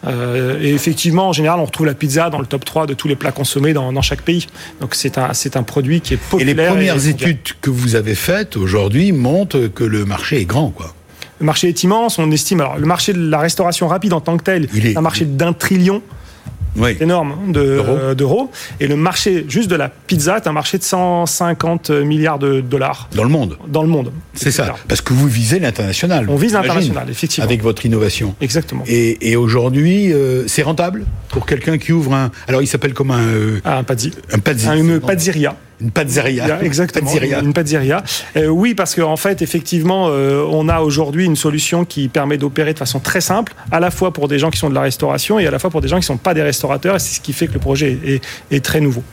Euh, 0.06 0.60
et 0.62 0.74
effectivement, 0.74 1.30
en 1.30 1.34
général, 1.34 1.60
on 1.60 1.66
retrouve 1.66 1.86
la 1.86 1.94
pizza 1.94 2.30
dans 2.30 2.40
le 2.40 2.46
top 2.46 2.66
3 2.66 2.86
de 2.88 2.94
tous 2.94 3.08
les 3.08 3.16
plats 3.16 3.32
consommés 3.32 3.74
dans, 3.74 3.94
dans 3.94 4.02
chaque 4.02 4.22
pays. 4.22 4.48
Donc 4.82 4.96
c'est 4.96 5.18
un, 5.18 5.34
c'est 5.34 5.56
un 5.56 5.64
produit 5.64 6.02
qui 6.02 6.14
est 6.14 6.18
Et 6.18 6.20
populaire. 6.30 6.56
les 6.56 6.70
premières 6.70 7.08
études 7.08 7.40
que 7.62 7.70
vous 7.70 7.96
avez 7.96 8.16
faites 8.16 8.58
aujourd'hui 8.58 9.12
montrent 9.14 9.68
que 9.68 9.84
le 9.84 10.06
marché 10.06 10.42
est 10.42 10.46
grand, 10.46 10.70
quoi. 10.70 10.94
Le 11.40 11.46
marché 11.46 11.68
est 11.70 11.84
immense. 11.84 12.20
On 12.20 12.30
estime 12.32 12.62
alors 12.62 12.78
le 12.78 12.86
marché 12.86 13.12
de 13.14 13.20
la 13.30 13.40
restauration 13.40 13.88
rapide 13.88 14.14
en 14.14 14.22
tant 14.22 14.38
que 14.38 14.44
tel, 14.44 14.68
Il 14.74 14.86
est- 14.88 14.98
un 14.98 15.02
marché 15.02 15.26
d'un 15.26 15.54
trillion. 15.54 16.02
Oui. 16.76 16.98
énorme 17.00 17.36
D'euros. 17.52 17.88
euh, 17.90 18.16
d'euros. 18.16 18.52
Et 18.80 18.88
le 18.88 18.96
marché 18.96 19.46
juste 19.48 19.70
de 19.70 19.76
la 19.76 19.90
pizza 19.90 20.38
est 20.38 20.48
un 20.48 20.52
marché 20.52 20.78
de 20.78 20.84
150 20.84 21.90
milliards 21.92 22.40
de 22.40 22.62
dollars 22.62 23.10
Dans 23.16 23.24
le 23.24 23.30
monde. 23.30 23.58
dans 23.68 23.84
le 23.84 23.90
monde. 23.90 24.12
C'est 24.34 24.52
ça. 24.52 24.76
Parce 24.88 25.02
que 25.02 25.14
vous 25.14 25.28
visez 25.28 25.60
l'international. 25.60 26.26
On 26.30 26.36
vise 26.36 26.54
l'international, 26.54 27.10
effectivement. 27.10 27.46
Avec 27.46 27.62
votre 27.62 27.86
innovation. 27.86 28.36
Exactement. 28.42 28.84
Et, 28.88 29.30
et 29.32 29.36
aujourd'hui, 29.36 30.12
euh, 30.14 30.48
c'est 30.48 30.64
rentable 30.64 31.06
pour 31.30 31.46
quelqu'un 31.46 31.78
qui 31.78 31.92
ouvre 31.94 32.14
un. 32.14 32.32
Alors, 32.48 32.62
il 32.62 32.68
s'appelle 32.68 32.94
comme 32.94 33.12
un. 33.12 33.20
euh, 33.20 33.60
Ah, 33.64 33.78
un 33.78 33.84
pazzi. 33.84 34.12
un 34.32 34.40
pazzi. 34.40 34.68
Un- 34.68 34.76
Une 34.78 35.00
pazzeria. 35.00 35.56
Une 35.82 35.92
pizzeria. 35.92 36.62
Exactement. 36.64 37.08
Pizzeria. 37.08 37.42
Une 37.42 37.54
pizzeria. 37.54 38.04
Euh, 38.38 38.48
oui, 38.48 38.74
parce 38.74 38.96
qu'en 38.96 39.18
fait, 39.18 39.42
effectivement, 39.42 40.08
euh, 40.10 40.46
on 40.50 40.70
a 40.70 40.80
aujourd'hui 40.82 41.26
une 41.26 41.36
solution 41.36 41.86
qui 41.86 42.08
permet 42.08 42.38
d'opérer 42.38 42.74
de 42.74 42.80
façon 42.80 43.00
très 43.00 43.22
simple, 43.22 43.54
à 43.72 43.80
la 43.80 43.92
fois 43.92 44.14
pour 44.14 44.28
des 44.28 44.40
gens 44.40 44.50
qui 44.50 44.60
sont 44.60 44.70
de 44.70 44.76
la 44.76 44.82
restauration 44.82 45.40
et 45.40 45.48
à 45.48 45.52
la 45.52 45.60
fois 45.60 45.70
pour 45.70 45.82
des 45.82 45.88
gens 45.88 45.98
qui 45.98 46.02
ne 46.02 46.06
sont 46.06 46.18
pas 46.18 46.34
des 46.34 46.44
restaurateurs. 46.44 46.96
Et 46.96 47.00
c'est 47.00 47.16
ce 47.16 47.22
qui 47.22 47.34
fait 47.34 47.48
que 47.48 47.54
le 47.54 47.60
projet 47.60 47.98
est, 48.06 48.24
est 48.52 48.64
très 48.64 48.82
nouveau. 48.82 49.04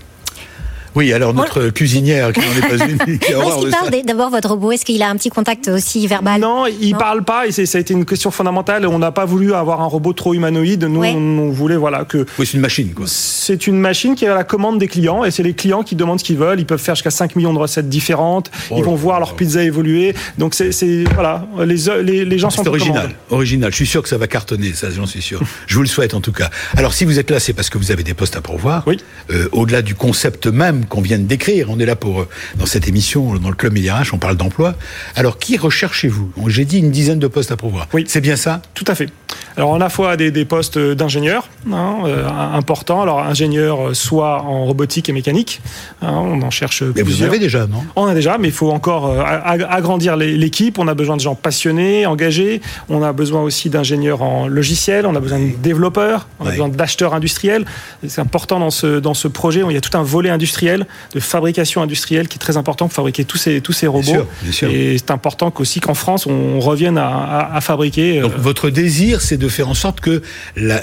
Oui, 0.95 1.13
alors 1.13 1.33
notre 1.35 1.69
cuisinière, 1.71 2.33
qui 2.33 2.41
n'en 2.41 2.47
est 2.67 2.79
pas 2.79 2.85
une, 2.89 3.19
qui 3.19 3.33
a 3.33 3.39
est-ce 3.39 3.61
qu'il 3.61 3.71
parle 3.71 3.91
d'abord 4.05 4.31
votre 4.31 4.49
robot 4.51 4.73
Est-ce 4.73 4.85
qu'il 4.85 5.03
a 5.03 5.09
un 5.09 5.17
petit 5.17 5.31
contact 5.31 5.69
aussi 5.69 6.07
verbal 6.07 6.41
Non, 6.41 6.67
il 6.67 6.93
Non. 6.93 6.99
parle 6.99 7.25
pas 7.25 7.47
et 7.47 7.53
ça 7.53 7.79
a 7.79 7.81
été 7.81 7.95
une 7.95 8.05
question 8.05 8.31
fondamentale. 8.31 8.87
On 8.87 8.99
n'a 8.99 9.13
pas 9.13 9.25
voulu 9.25 9.55
avoir 9.55 9.81
un 9.81 9.87
robot 9.87 10.13
trop 10.13 10.35
humanoïde. 10.35 10.85
Nous, 10.85 11.01
Ouais. 11.01 11.13
on, 11.17 11.39
on 11.39 11.51
voulait 11.51 11.77
voilà 11.77 12.05
que 12.05 12.27
Oui, 12.39 12.47
c'est 12.47 12.55
une 12.55 12.61
machine, 12.61 12.93
quoi. 12.93 13.05
c'est 13.09 13.67
une 13.67 13.79
machine 13.79 14.15
qui 14.15 14.25
est 14.25 14.29
à 14.29 14.35
la 14.35 14.45
commande 14.45 14.79
des 14.79 14.89
clients 14.89 15.25
et 15.25 15.31
c'est 15.31 15.43
les 15.43 15.55
clients 15.55 15.83
qui 15.83 15.95
demandent 15.97 16.19
ce 16.19 16.25
qu'ils 16.25 16.39
veulent. 16.39 16.59
Ils 16.61 16.67
peuvent 16.67 16.81
faire 16.81 16.95
jusqu'à 16.97 17.11
5 17.11 17.37
millions 17.37 17.53
de 17.55 17.59
recettes 17.59 17.89
différentes. 17.89 18.51
Oh 18.71 18.75
Ils 18.79 18.85
vont 18.85 18.95
voir 18.97 19.19
leur 19.21 19.37
pizza 19.37 19.63
évoluer. 19.63 20.15
Donc 20.39 20.55
c'est 20.55 21.05
voilà, 21.15 21.47
les, 21.65 21.77
les, 22.03 22.25
les 22.25 22.39
gens 22.39 22.51
sont 22.51 22.63
C'est 22.65 22.69
original, 22.69 23.11
original. 23.31 23.71
Je 23.71 23.77
suis 23.77 23.87
sûr 23.87 24.03
que 24.03 24.09
ça 24.09 24.19
va 24.19 24.27
cartonner, 24.27 24.73
ça, 24.73 24.89
j'en 24.91 25.07
suis 25.07 25.23
sûr. 25.23 25.41
Je 25.67 25.75
vous 25.77 25.83
le 25.83 25.89
souhaite 25.89 26.15
en 26.15 26.21
tout 26.21 26.33
cas. 26.33 26.51
Alors, 26.77 26.93
si 26.95 27.05
vous 27.05 27.19
êtes 27.19 27.31
là, 27.31 27.39
c'est 27.41 27.53
parce 27.53 27.71
que 27.71 27.79
vous 27.79 27.91
avez 27.93 28.03
des 28.03 28.15
postes 28.15 28.37
à 28.37 28.41
pourvoir. 28.41 28.83
Oui. 28.87 28.99
Euh, 29.31 29.49
Au-delà 29.53 29.83
du 29.83 29.95
concept 29.95 30.47
même 30.47 30.80
qu'on 30.87 31.01
vient 31.01 31.19
de 31.19 31.25
décrire, 31.25 31.71
on 31.71 31.79
est 31.79 31.87
là 31.87 31.97
pour 31.97 32.23
euh, 32.23 32.29
dans 32.57 32.67
cette 32.67 32.89
émission, 32.89 33.37
dans 33.37 33.49
le 33.49 33.55
club 33.55 33.73
Médiarach, 33.73 34.13
on 34.13 34.19
parle 34.19 34.37
d'emploi. 34.37 34.75
Alors, 35.17 35.39
qui 35.39 35.57
recherchez-vous? 35.57 36.33
J'ai 36.49 36.65
dit 36.65 36.79
une 36.79 36.91
dizaine 36.91 37.19
de 37.19 37.27
postes 37.27 37.53
à 37.53 37.57
pourvoir. 37.57 37.89
Oui. 37.93 38.05
C'est 38.09 38.21
bien 38.21 38.37
ça? 38.37 38.63
Tout 38.75 38.85
à 38.87 38.95
fait. 38.95 39.09
Alors, 39.57 39.71
on 39.71 39.81
a 39.81 39.89
fois 39.89 40.17
des, 40.17 40.31
des 40.31 40.45
postes 40.45 40.79
d'ingénieurs 40.79 41.49
hein, 41.73 41.97
euh, 42.07 42.27
importants. 42.55 43.03
Alors, 43.03 43.21
ingénieurs 43.21 43.89
euh, 43.89 43.95
soit 43.95 44.43
en 44.43 44.65
robotique 44.65 45.09
et 45.09 45.13
mécanique. 45.13 45.61
hein, 46.03 46.13
on 46.13 46.41
en 46.43 46.51
cherche 46.51 46.83
Mais 46.83 47.03
vous 47.03 47.23
en 47.23 47.27
avez 47.27 47.39
déjà, 47.39 47.67
non? 47.67 47.83
On 47.97 48.07
a 48.07 48.15
déjà, 48.15 48.39
mais 48.39 48.49
il 48.49 48.55
faut 48.55 48.71
encore 48.71 49.07
euh, 49.07 49.23
ag- 49.23 49.67
agrandir 49.69 50.17
l'équipe. 50.17 50.79
On 50.79 50.89
a 50.89 50.95
besoin 50.95 51.17
de 51.17 51.21
gens 51.21 51.35
passionnés, 51.35 52.07
engagés. 52.07 52.61
On 52.89 53.03
a 53.03 53.13
besoin 53.13 53.43
aussi 53.43 53.71
d'ingénieurs 53.71 54.23
en 54.23 54.47
logiciel. 54.47 55.07
On 55.07 55.15
a 55.17 55.21
besoin 55.21 55.39
de 55.39 55.51
développeurs. 55.63 56.29
On 56.39 56.47
a 56.47 56.51
besoin 56.51 56.69
d'acheteurs 56.69 57.15
industriels. 57.15 57.65
C'est 58.07 58.21
important 58.21 58.61
dans 58.61 58.71
ce, 58.71 58.99
dans 59.01 59.15
ce 59.15 59.29
projet. 59.29 59.63
Il 59.69 59.73
y 59.75 59.77
a 59.77 59.81
tout 59.81 59.97
un 59.99 60.03
volet 60.03 60.31
industriel, 60.31 60.87
de 61.15 61.21
fabrication 61.21 61.83
industrielle 61.83 62.29
qui 62.29 62.37
est 62.37 62.41
très 62.41 62.57
important 62.57 62.87
pour 62.87 62.95
fabriquer 62.95 63.25
tous 63.25 63.37
ces, 63.39 63.61
tous 63.61 63.73
ces 63.73 63.87
robots. 63.87 64.05
sûr, 64.11 64.27
bien 64.43 64.53
sûr. 64.53 64.71
Et 64.71 64.97
c'est 64.99 65.11
important 65.11 65.51
qu'aussi 65.51 65.81
qu'en 65.81 65.95
France, 65.95 66.27
on 66.27 66.61
revienne 66.61 66.99
à, 66.99 67.09
à- 67.09 67.57
à 67.57 67.61
fabriquer. 67.61 68.21
Donc, 68.21 68.33
votre 68.37 68.71
désir, 68.71 69.21
c'est 69.21 69.37
de 69.41 69.49
faire 69.49 69.69
en 69.69 69.75
sorte 69.75 69.99
que 70.01 70.23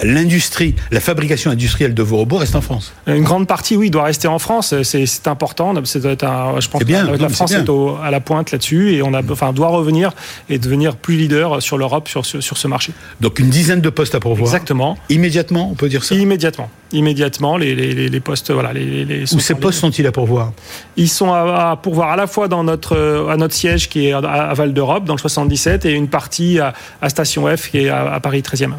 l'industrie, 0.04 0.76
la, 0.92 1.00
fabrication 1.00 1.52
industrielle 1.52 1.94
de 1.94 2.04
vos 2.04 2.18
robots 2.18 2.38
reste 2.38 2.56
en 2.56 2.62
France. 2.62 2.92
Une 3.08 3.24
grande 3.24 3.48
partie, 3.48 3.78
oui, 3.78 3.90
doit 3.90 4.04
rester 4.04 4.28
en 4.28 4.40
France. 4.40 4.74
C'est 4.84 5.28
important. 5.28 5.74
C'est 5.86 6.02
doit 6.02 6.12
être 6.12 6.26
un- 6.26 6.60
je 6.60 6.68
pense 6.68 6.84
bien, 6.84 7.06
que 7.06 7.12
non, 7.12 7.18
la 7.18 7.30
France 7.30 7.52
est, 7.54 7.70
au- 7.70 7.98
à 8.04 8.12
la 8.12 8.20
pointe 8.20 8.52
là-dessus 8.52 8.94
et 8.94 9.02
on 9.02 9.14
a, 9.14 9.22
enfin, 9.32 9.54
doit 9.54 9.70
revenir 9.70 10.12
et 10.50 10.58
devenir 10.60 10.96
plus 10.98 11.16
leader 11.16 11.62
sur 11.62 11.78
l'Europe 11.78 12.08
sur, 12.10 12.26
ce- 12.26 12.42
sur 12.42 12.58
ce 12.58 12.68
marché. 12.68 12.92
Donc, 13.22 13.40
une 13.40 13.50
dizaine 13.50 13.82
de 13.82 13.90
postes 13.90 14.16
à 14.16 14.20
pourvoir. 14.20 14.48
Exactement. 14.48 14.98
Immédiatement, 15.10 15.70
on 15.72 15.76
peut 15.76 15.88
dire 15.90 16.04
ça? 16.04 16.16
Immédiatement. 16.16 16.70
Immédiatement, 16.94 17.58
les, 17.58 17.76
les, 17.76 18.10
les- 18.10 18.20
postes, 18.22 18.50
voilà, 18.52 18.72
les, 18.74 19.04
les 19.06 19.34
Où 19.34 19.40
ces 19.40 19.56
postes 19.56 19.80
sont-ils 19.80 20.08
à 20.08 20.12
pourvoir? 20.12 20.54
Ils 20.96 21.10
sont 21.10 21.32
à, 21.34 21.72
à 21.72 21.76
pourvoir 21.76 22.12
à 22.12 22.16
la 22.16 22.28
fois 22.28 22.48
dans 22.48 22.64
notre, 22.64 22.96
euh, 22.96 23.28
à 23.30 23.36
notre 23.38 23.54
siège 23.54 23.90
qui 23.90 24.08
est 24.08 24.14
à, 24.14 24.20
à 24.20 24.54
Val 24.54 24.74
d'Europe, 24.74 25.04
dans 25.06 25.14
le 25.14 25.20
77, 25.20 25.86
et 25.86 25.92
une 25.92 26.08
partie 26.08 26.60
à, 26.60 26.74
à 27.02 27.10
Station 27.10 27.46
F 27.56 27.70
qui 27.72 27.80
est 27.80 27.90
à, 27.90 28.14
à 28.14 28.20
Paris 28.22 28.42
13e. 28.48 28.74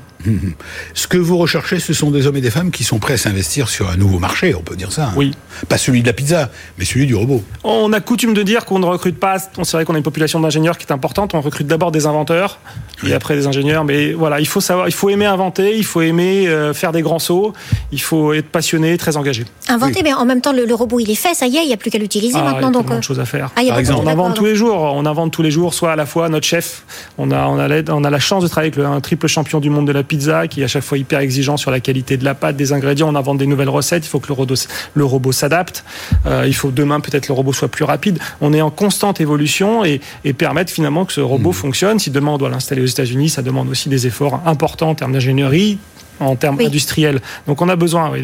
Ce 0.95 1.07
que 1.07 1.17
vous 1.19 1.37
recherchez, 1.39 1.79
ce 1.79 1.93
sont 1.93 2.11
des 2.11 2.27
hommes 2.27 2.37
et 2.37 2.41
des 2.41 2.51
femmes 2.51 2.71
qui 2.71 2.85
sont 2.85 2.99
prêts 2.99 3.15
à 3.15 3.17
s'investir 3.19 3.69
sur 3.69 3.89
un 3.91 3.97
nouveau 3.97 4.19
marché, 4.19 4.55
on 4.55 4.63
peut 4.63 4.77
dire 4.77 4.93
ça. 4.93 5.07
hein. 5.09 5.13
Oui. 5.17 5.33
Pas 5.69 5.79
celui 5.79 6.03
de 6.03 6.07
la 6.07 6.13
pizza, 6.13 6.51
mais 6.79 6.85
celui 6.85 7.07
du 7.07 7.15
robot. 7.15 7.43
On 7.65 7.93
a 7.93 8.01
coutume 8.01 8.35
de 8.35 8.43
dire 8.43 8.65
qu'on 8.65 8.79
ne 8.79 8.87
recrute 8.87 9.19
pas. 9.19 9.37
C'est 9.39 9.73
vrai 9.73 9.85
qu'on 9.85 9.95
a 9.95 9.99
une 9.99 10.03
population 10.03 10.41
d'ingénieurs 10.41 10.79
qui 10.79 10.87
est 10.87 10.93
importante. 10.93 11.35
On 11.35 11.41
recrute 11.41 11.67
d'abord 11.67 11.91
des 11.93 12.07
inventeurs 12.07 12.59
et 13.07 13.13
après 13.15 13.35
des 13.37 13.47
ingénieurs. 13.47 13.85
Mais 13.85 14.13
voilà, 14.13 14.41
il 14.41 14.47
faut 14.47 14.61
savoir, 14.61 14.89
il 14.89 14.93
faut 14.95 15.11
aimer 15.11 15.27
inventer, 15.27 15.77
il 15.77 15.85
faut 15.85 16.01
aimer 16.01 16.49
euh, 16.49 16.75
faire 16.75 16.93
des 16.93 17.03
grands 17.03 17.19
sauts, 17.19 17.53
il 17.93 18.01
faut 18.01 18.33
être 18.33 18.49
passionné, 18.49 18.97
très 18.99 19.17
engagé. 19.17 19.45
Inventé, 19.69 20.03
mais 20.03 20.13
en 20.15 20.25
même 20.25 20.41
temps, 20.41 20.53
le, 20.53 20.65
le 20.65 20.75
robot, 20.75 21.01
il 21.01 21.11
est 21.11 21.15
fait, 21.15 21.35
ça 21.35 21.47
y 21.47 21.57
est, 21.57 21.63
il 21.63 21.69
n'y 21.69 21.73
a 21.75 21.77
plus 21.77 21.91
qu'à 21.91 21.99
l'utiliser 21.99 22.35
Ah, 22.37 22.41
il 22.41 22.45
y 22.45 22.49
a 22.49 22.53
maintenant. 22.53 22.71
Donc, 22.71 22.83
tellement 22.83 22.97
euh, 22.97 22.99
de 23.01 23.05
choses 23.05 23.21
à 23.21 23.25
faire. 23.25 23.51
ah, 23.57 23.61
il 23.63 23.67
y 23.67 23.69
a 23.69 23.73
Par 23.73 23.79
exemple. 23.81 24.03
On 24.05 24.09
invente 24.11 24.35
tous 24.37 24.45
les 24.45 24.55
jours. 24.55 24.77
On 24.95 25.05
invente 25.07 25.33
tous 25.33 25.43
les 25.43 25.51
jours. 25.51 25.75
Soit 25.75 25.93
à 25.93 25.97
la 25.97 26.07
fois 26.07 26.29
notre 26.29 26.47
chef, 26.47 26.83
on 27.19 27.31
a, 27.31 27.47
on 27.47 27.59
a, 27.59 27.69
l'aide- 27.69 27.91
on 27.91 28.05
a 28.05 28.11
la 28.11 28.19
chance 28.21 28.43
de 28.43 28.49
travailler 28.49 28.73
avec 28.73 28.77
le- 28.79 28.87
un 28.87 29.01
triple 29.01 29.27
champion 29.27 29.58
du 29.61 29.71
monde 29.71 29.87
de 29.87 29.93
la 29.93 30.03
pizza, 30.03 30.49
qui 30.49 30.61
est 30.61 30.65
à 30.65 30.69
chaque 30.69 30.83
fois 30.83 30.99
hyper 30.99 31.21
exigeant 31.21 31.57
sur 31.57 31.71
la 31.71 31.81
qualité 31.81 32.17
de 32.17 32.25
la 32.25 32.35
pâte, 32.35 32.57
des 32.57 32.73
ingrédients. 32.73 33.09
On 33.09 33.15
invente 33.15 33.39
des 33.39 33.47
nouvelles 33.47 33.69
recettes. 33.69 34.05
Il 34.07 34.09
faut 34.09 34.21
que 34.21 34.29
le 34.29 34.35
robot, 34.35 34.55
le 34.95 35.05
robot 35.05 35.33
s'adapte. 35.33 35.85
Euh, 36.27 36.45
il 36.47 36.55
faut 36.55 36.71
demain 36.71 37.01
peut-être 37.01 37.29
le 37.29 37.35
robot 37.35 37.53
soit 37.53 37.69
plus 37.69 37.85
rapide. 37.85 38.19
On 38.41 38.53
est 38.53 38.61
en 38.61 38.71
constante 38.71 39.21
évolution 39.21 39.85
et, 39.85 40.01
et 40.25 40.33
permettre 40.33 40.73
finalement 40.73 41.05
que 41.05 41.13
ce 41.13 41.21
robot 41.21 41.53
fonctionne. 41.53 41.99
Si 41.99 42.11
demain 42.11 42.33
on 42.33 42.39
doit 42.39 42.51
l'installer 42.51 42.83
aux 42.83 42.87
États-Unis, 42.87 43.31
ça 43.31 43.43
demande 43.43 43.69
aussi 43.69 43.89
des 43.89 44.07
efforts 44.07 44.41
importants 44.47 44.91
en 44.91 44.95
termes 44.95 45.13
d'ingénierie 45.13 45.79
en 46.21 46.37
termes 46.37 46.61
industriels. 46.61 47.21
Donc 47.47 47.63
on 47.63 47.69
a 47.69 47.77
besoin 47.77 48.11
oui, 48.11 48.23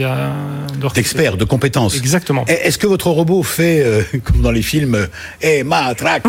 d'experts, 0.94 1.36
de 1.36 1.44
compétences. 1.44 1.96
Exactement. 1.96 2.44
Est-ce 2.46 2.78
que 2.78 2.86
votre 2.86 3.08
robot 3.10 3.42
fait, 3.42 3.80
euh, 3.80 4.02
comme 4.24 4.40
dans 4.40 4.50
les 4.50 4.62
films, 4.62 5.08
Eh, 5.42 5.62
ma, 5.62 5.94
trac 5.94 6.24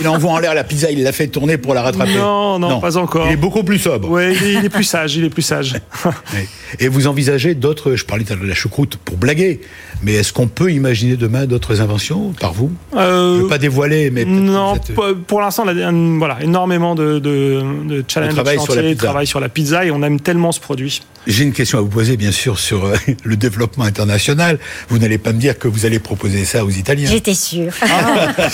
il, 0.00 0.08
envoie 0.08 0.32
en 0.32 0.38
l'air 0.38 0.54
la 0.54 0.64
pizza, 0.64 0.90
il 0.90 1.02
la 1.02 1.12
fait 1.12 1.28
tourner 1.28 1.58
pour 1.58 1.74
la 1.74 1.82
rattraper 1.82 2.14
non, 2.14 2.58
non, 2.58 2.80
pas 2.80 2.96
encore. 2.96 3.26
Il 3.26 3.32
est 3.32 3.36
beaucoup 3.36 3.62
plus 3.62 3.78
sobre. 3.78 4.10
Oui, 4.10 4.36
il, 4.42 4.64
est 4.64 4.68
plus 4.68 4.84
sage, 4.84 5.16
il 5.16 5.24
est 5.24 5.30
plus 5.30 5.42
sage. 5.42 5.74
Et 6.78 6.88
vous 6.88 7.06
envisagez 7.06 7.54
d'autres, 7.54 7.94
je 7.94 8.04
parlais 8.04 8.24
de 8.24 8.34
la 8.34 8.54
choucroute 8.54 8.96
pour 8.96 9.16
blaguer, 9.16 9.60
mais 10.02 10.14
est-ce 10.14 10.32
qu'on 10.32 10.48
peut 10.48 10.72
imaginer 10.72 11.16
demain 11.16 11.46
d'autres 11.46 11.80
inventions 11.80 12.32
par 12.40 12.52
vous? 12.52 12.70
Euh, 12.94 13.34
Je 13.34 13.36
ne 13.38 13.42
veux 13.42 13.48
pas 13.48 13.58
dévoiler, 13.58 14.10
mais... 14.10 14.24
Non, 14.24 14.74
pour 15.26 15.40
l'instant, 15.40 15.64
voilà, 15.64 16.42
énormément 16.42 16.94
de, 16.94 17.18
de, 17.18 17.62
de 17.86 18.04
challenges, 18.06 18.34
travail, 18.34 18.60
sur 18.60 18.74
la 18.74 18.94
travail 18.94 19.26
sur 19.26 19.40
la 19.40 19.48
pizza, 19.48 19.84
et 19.84 19.90
on 19.90 20.02
aime 20.02 20.20
tellement 20.20 20.52
ce 20.52 20.60
produit. 20.60 20.75
J'ai 21.26 21.44
une 21.44 21.52
question 21.52 21.78
à 21.78 21.80
vous 21.80 21.88
poser, 21.88 22.16
bien 22.16 22.30
sûr, 22.30 22.58
sur 22.58 22.84
euh, 22.84 22.96
le 23.24 23.36
développement 23.36 23.84
international. 23.84 24.58
Vous 24.88 24.98
n'allez 24.98 25.18
pas 25.18 25.32
me 25.32 25.38
dire 25.38 25.58
que 25.58 25.68
vous 25.68 25.86
allez 25.86 25.98
proposer 25.98 26.44
ça 26.44 26.64
aux 26.64 26.70
Italiens. 26.70 27.10
J'étais 27.10 27.34
sûr. 27.34 27.72
Ah. 27.82 28.32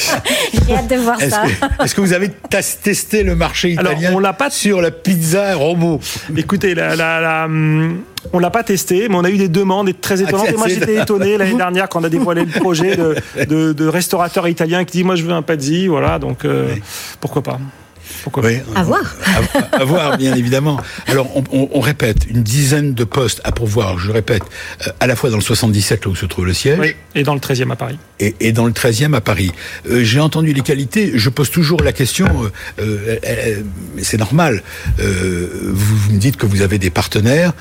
J'ai 0.53 0.75
hâte 0.75 0.89
de 0.89 0.97
voir 0.97 1.21
ça. 1.21 1.45
Est-ce 1.83 1.95
que 1.95 2.01
vous 2.01 2.13
avez 2.13 2.31
testé 2.49 3.23
le 3.23 3.37
marché 3.37 3.73
italien 3.73 4.09
Alors, 4.09 4.17
on 4.17 4.21
l'a 4.21 4.33
pas 4.33 4.51
sur 4.51 4.81
la 4.81 4.91
pizza 4.91 5.55
robot 5.55 6.01
Écoutez, 6.37 6.75
la, 6.75 6.97
la, 6.97 7.21
la 7.21 7.45
hum, 7.45 8.01
on 8.33 8.39
l'a 8.39 8.51
pas 8.51 8.63
testé, 8.63 9.09
mais 9.09 9.17
on 9.17 9.25
a 9.25 9.31
eu 9.31 9.37
des 9.37 9.49
demandes 9.49 9.93
très 10.01 10.23
étonnantes. 10.23 10.49
et 10.49 10.57
moi, 10.57 10.69
j'étais 10.69 11.01
étonné 11.01 11.37
l'année 11.37 11.57
dernière 11.57 11.89
quand 11.89 12.01
on 12.01 12.05
a 12.05 12.09
dévoilé 12.09 12.45
le 12.45 12.61
projet 12.61 12.97
de, 12.97 13.73
de, 13.73 13.87
restaurateur 13.87 14.49
italien 14.49 14.85
qui 14.85 14.99
dit 14.99 15.05
moi 15.05 15.17
je 15.17 15.25
veux 15.25 15.33
un 15.33 15.43
pazzi, 15.43 15.89
voilà. 15.89 16.19
Donc 16.19 16.45
euh, 16.45 16.75
pourquoi 17.21 17.43
pas. 17.43 17.59
Pourquoi 18.23 18.45
oui, 18.45 18.59
à 18.75 18.83
voir. 18.83 19.17
À, 19.73 19.85
voir, 19.85 20.17
bien 20.17 20.35
évidemment. 20.35 20.81
Alors, 21.07 21.29
on, 21.53 21.81
répète, 21.81 22.27
une 22.29 22.43
dizaine 22.43 22.95
de 22.95 23.05
postes 23.05 23.41
à 23.45 23.53
pourvoir, 23.53 23.99
je 23.99 24.11
répète, 24.11 24.43
euh, 24.87 24.91
à 25.01 25.07
la 25.07 25.17
fois 25.17 25.31
dans 25.31 25.37
le 25.37 25.43
77, 25.43 26.05
là 26.05 26.11
où 26.11 26.17
se 26.17 26.27
trouve 26.27 26.47
le 26.47 26.55
siège. 26.55 26.79
Oui, 26.79 26.95
et 27.15 27.23
dans 27.23 27.35
le 27.35 27.41
13e 27.41 27.71
à 27.73 27.77
Paris. 27.77 27.99
Et, 28.21 28.53
dans 28.53 28.67
le 28.67 28.73
13e 28.73 29.15
à 29.15 29.21
Paris. 29.21 29.53
Euh, 29.89 30.05
j'ai 30.05 30.21
entendu 30.21 30.53
les 30.53 30.61
qualités, 30.61 31.13
je 31.15 31.29
pose 31.31 31.51
toujours 31.51 31.83
la 31.83 31.93
question, 31.93 32.29
c'est 34.01 34.19
normal, 34.19 34.63
vous 34.99 36.13
me 36.13 36.19
dites 36.19 36.37
que 36.37 36.47
vous 36.47 36.63
avez 36.63 36.79
des 36.79 36.91
partenaires, 36.91 37.53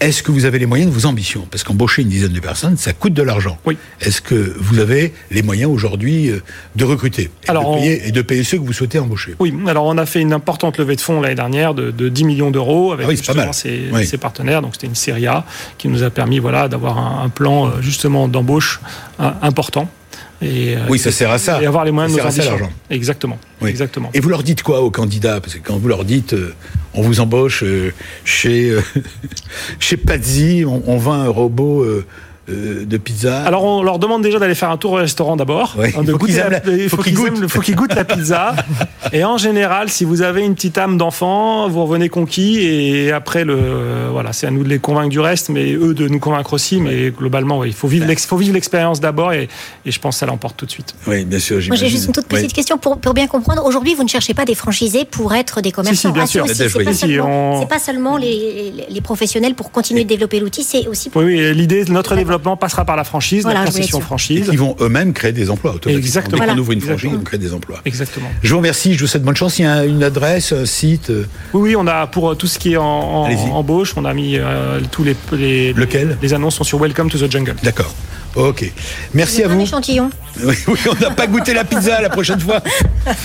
est-ce 0.00 0.22
que 0.22 0.32
vous 0.32 0.46
avez 0.46 0.58
les 0.58 0.66
moyens 0.66 0.90
de 0.90 0.98
vos 0.98 1.06
ambitions 1.06 1.46
Parce 1.50 1.62
qu'embaucher 1.62 2.02
une 2.02 2.08
dizaine 2.08 2.32
de 2.32 2.40
personnes, 2.40 2.76
ça 2.76 2.92
coûte 2.92 3.12
de 3.12 3.22
l'argent. 3.22 3.58
Oui. 3.66 3.76
Est-ce 4.00 4.20
que 4.22 4.54
vous 4.58 4.78
avez 4.78 5.12
les 5.30 5.42
moyens 5.42 5.70
aujourd'hui 5.70 6.30
euh, 6.30 6.42
de 6.74 6.84
recruter 6.84 7.30
et, 7.44 7.50
alors, 7.50 7.74
de 7.74 7.80
payer, 7.80 8.08
et 8.08 8.12
de 8.12 8.22
payer 8.22 8.42
ceux 8.42 8.58
que 8.58 8.64
vous 8.64 8.72
souhaitez 8.72 8.98
embaucher? 8.98 9.34
Oui, 9.38 9.54
alors 9.66 9.84
on 9.84 9.98
a 9.98 10.06
fait 10.06 10.20
une 10.20 10.32
importante 10.32 10.78
levée 10.78 10.96
de 10.96 11.00
fonds 11.00 11.20
l'année 11.20 11.34
dernière 11.34 11.74
de, 11.74 12.08
10 12.08 12.24
millions 12.24 12.50
d'euros 12.50 12.92
avec 12.92 13.06
ah 13.06 13.10
justement 13.10 13.52
ses, 13.52 14.18
partenaires. 14.18 14.62
Donc 14.62 14.74
c'était 14.74 14.86
une 14.86 14.94
série 14.94 15.26
A 15.26 15.44
qui 15.76 15.88
nous 15.88 16.02
a 16.02 16.10
permis 16.10 16.38
voilà, 16.38 16.68
d'avoir 16.68 16.98
un, 16.98 17.28
plan 17.28 17.66
euh, 17.66 17.70
justement 17.80 18.26
d'embauche 18.26 18.80
euh, 19.20 19.30
important. 19.42 19.88
Et, 20.42 20.74
oui, 20.88 20.98
ça 20.98 21.12
sert 21.12 21.30
à 21.30 21.38
ça. 21.38 21.62
Et 21.62 21.66
avoir 21.66 21.84
les 21.84 21.90
moyens 21.90 22.16
de 22.16 22.20
nos 22.20 22.26
ambitions. 22.26 22.70
Exactement. 22.88 23.38
Oui. 23.60 23.70
Exactement. 23.70 24.10
Et 24.14 24.20
vous 24.20 24.28
leur 24.30 24.42
dites 24.42 24.62
quoi 24.62 24.80
aux 24.80 24.90
candidats 24.90 25.40
Parce 25.40 25.54
que 25.54 25.60
quand 25.60 25.76
vous 25.76 25.88
leur 25.88 26.04
dites 26.04 26.34
on 26.94 27.02
vous 27.02 27.20
embauche 27.20 27.62
euh, 27.62 27.92
chez, 28.24 28.70
euh, 28.70 28.82
chez 29.78 29.96
Pazzi, 29.96 30.64
on, 30.66 30.82
on, 30.86 30.96
vend 30.96 31.12
un 31.12 31.28
robot 31.28 31.84
euh, 32.50 32.84
de 32.84 32.96
pizza 32.96 33.42
Alors 33.44 33.64
on 33.64 33.82
leur 33.82 33.98
demande 33.98 34.22
déjà 34.22 34.38
d'aller 34.38 34.54
faire 34.54 34.70
un 34.70 34.76
tour 34.76 34.92
au 34.92 34.96
restaurant 34.96 35.36
d'abord. 35.36 35.76
il 35.86 36.88
faut 36.88 36.98
qu'ils 36.98 37.76
goûtent. 37.76 37.94
la 37.94 38.04
pizza. 38.04 38.54
et 39.12 39.24
en 39.24 39.38
général, 39.38 39.88
si 39.88 40.04
vous 40.04 40.22
avez 40.22 40.42
une 40.44 40.54
petite 40.54 40.78
âme 40.78 40.98
d'enfant, 40.98 41.68
vous 41.68 41.84
revenez 41.84 42.08
conquis. 42.08 42.60
Et 42.60 43.12
après, 43.12 43.44
le, 43.44 44.08
voilà, 44.10 44.32
c'est 44.32 44.46
à 44.46 44.50
nous 44.50 44.64
de 44.64 44.68
les 44.68 44.78
convaincre 44.78 45.08
du 45.08 45.20
reste, 45.20 45.48
mais 45.48 45.72
eux 45.72 45.94
de 45.94 46.08
nous 46.08 46.18
convaincre 46.18 46.52
aussi. 46.54 46.80
Mais 46.80 47.10
globalement, 47.10 47.64
il 47.64 47.72
faut 47.72 47.88
vivre 47.88 48.06
l'expérience 48.06 49.00
d'abord 49.00 49.32
et, 49.32 49.48
je 49.86 49.98
pense 49.98 50.16
que 50.16 50.20
ça 50.20 50.26
l'emporte 50.26 50.56
tout 50.56 50.66
de 50.66 50.70
suite. 50.70 50.94
Oui, 51.06 51.24
bien 51.24 51.38
sûr. 51.38 51.60
Moi, 51.66 51.76
j'ai 51.76 51.88
juste 51.88 52.06
une 52.06 52.12
toute 52.12 52.26
petite 52.26 52.52
question 52.52 52.78
pour, 52.78 52.96
bien 53.14 53.26
comprendre. 53.26 53.64
Aujourd'hui, 53.64 53.94
vous 53.94 54.04
ne 54.04 54.08
cherchez 54.08 54.34
pas 54.34 54.44
des 54.44 54.54
franchisés 54.54 55.04
pour 55.04 55.34
être 55.34 55.60
des 55.60 55.72
commerçants. 55.72 56.08
Si, 56.08 56.12
bien 56.12 56.26
sûr. 56.26 56.46
C'est 56.48 57.68
pas, 57.68 57.78
seulement, 57.78 58.16
les, 58.16 59.00
professionnels 59.02 59.54
pour 59.54 59.72
continuer 59.72 60.04
de 60.04 60.08
développer 60.08 60.40
l'outil, 60.40 60.62
c'est 60.62 60.86
aussi 60.86 61.08
pour... 61.08 61.22
Oui, 61.22 61.54
l'idée 61.54 61.84
de 61.84 61.90
notre 61.90 62.14
développement 62.14 62.39
passera 62.56 62.84
par 62.84 62.96
la 62.96 63.04
franchise, 63.04 63.44
la 63.46 63.64
concession 63.64 64.00
franchise. 64.00 64.48
Ils 64.50 64.58
vont 64.58 64.76
eux-mêmes 64.80 65.12
créer 65.12 65.32
des 65.32 65.50
emplois. 65.50 65.76
Exactement. 65.86 66.44
Dès 66.44 66.52
qu'on 66.52 66.58
ouvre 66.58 66.72
une 66.72 66.80
franchise, 66.80 67.10
on 67.14 67.22
crée 67.22 67.38
des 67.38 67.52
emplois. 67.52 67.80
Exactement. 67.84 68.28
Je 68.42 68.50
vous 68.50 68.58
remercie, 68.58 68.94
je 68.94 69.00
vous 69.00 69.06
souhaite 69.06 69.22
bonne 69.22 69.36
chance. 69.36 69.58
Il 69.58 69.62
y 69.62 69.66
a 69.66 69.84
une 69.84 70.02
adresse, 70.02 70.52
un 70.52 70.66
site 70.66 71.10
euh, 71.10 71.26
Oui, 71.52 71.70
oui, 71.70 71.76
on 71.76 71.86
a 71.86 72.06
pour 72.06 72.30
euh, 72.30 72.34
tout 72.34 72.46
ce 72.46 72.58
qui 72.58 72.72
est 72.72 72.76
en, 72.76 73.28
embauche, 73.52 73.94
on 73.96 74.04
a 74.04 74.14
mis 74.14 74.36
euh, 74.36 74.80
tous 74.90 75.04
les, 75.04 75.16
les, 75.32 75.72
Lequel? 75.72 76.18
les 76.20 76.34
annonces 76.34 76.56
sont 76.56 76.64
sur 76.64 76.78
Welcome 76.78 77.10
to 77.10 77.18
the 77.18 77.30
Jungle. 77.30 77.56
D'accord. 77.62 77.94
Ok. 78.36 78.70
Merci 79.14 79.42
à 79.42 79.48
vous. 79.48 79.60
échantillon. 79.60 80.10
Oui, 80.42 80.56
on 80.88 80.94
n'a 80.94 81.10
pas 81.10 81.26
goûté 81.26 81.52
la 81.52 81.64
pizza 81.64 82.00
la 82.00 82.08
prochaine 82.08 82.40
fois. 82.40 82.62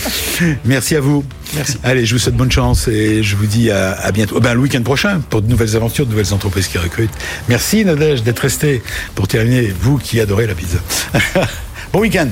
Merci 0.66 0.96
à 0.96 1.02
vous. 1.02 1.24
Merci. 1.56 1.78
Allez, 1.84 2.06
je 2.06 2.16
vous 2.16 2.20
souhaite 2.20 2.36
bonne 2.36 2.52
chance 2.52 2.88
et 2.88 3.24
je 3.24 3.36
vous 3.36 3.46
dis 3.46 3.70
à, 3.72 4.12
bientôt. 4.12 4.40
Ben, 4.40 4.54
le 4.54 4.60
week-end 4.60 4.82
prochain 4.82 5.22
pour 5.30 5.42
de 5.42 5.48
nouvelles 5.48 5.76
aventures, 5.76 6.06
de 6.06 6.12
nouvelles 6.12 6.34
entreprises 6.34 6.68
qui 6.68 6.78
recrutent. 6.78 7.14
Merci 7.48 7.86
Nadège 7.86 8.24
d'être 8.24 8.40
resté 8.40 8.82
pour 9.14 9.28
terminer, 9.28 9.72
vous 9.80 9.98
qui 9.98 10.20
adorez 10.20 10.48
la 10.48 10.56
pizza. 10.56 10.80
bon 11.94 12.00
week-end. 12.00 12.28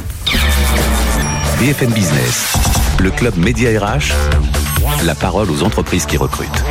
BFM 1.59 1.91
Business, 1.91 2.53
le 2.99 3.11
club 3.11 3.37
Média 3.37 3.69
RH, 3.79 4.11
la 5.05 5.15
parole 5.15 5.49
aux 5.51 5.63
entreprises 5.63 6.05
qui 6.05 6.17
recrutent. 6.17 6.63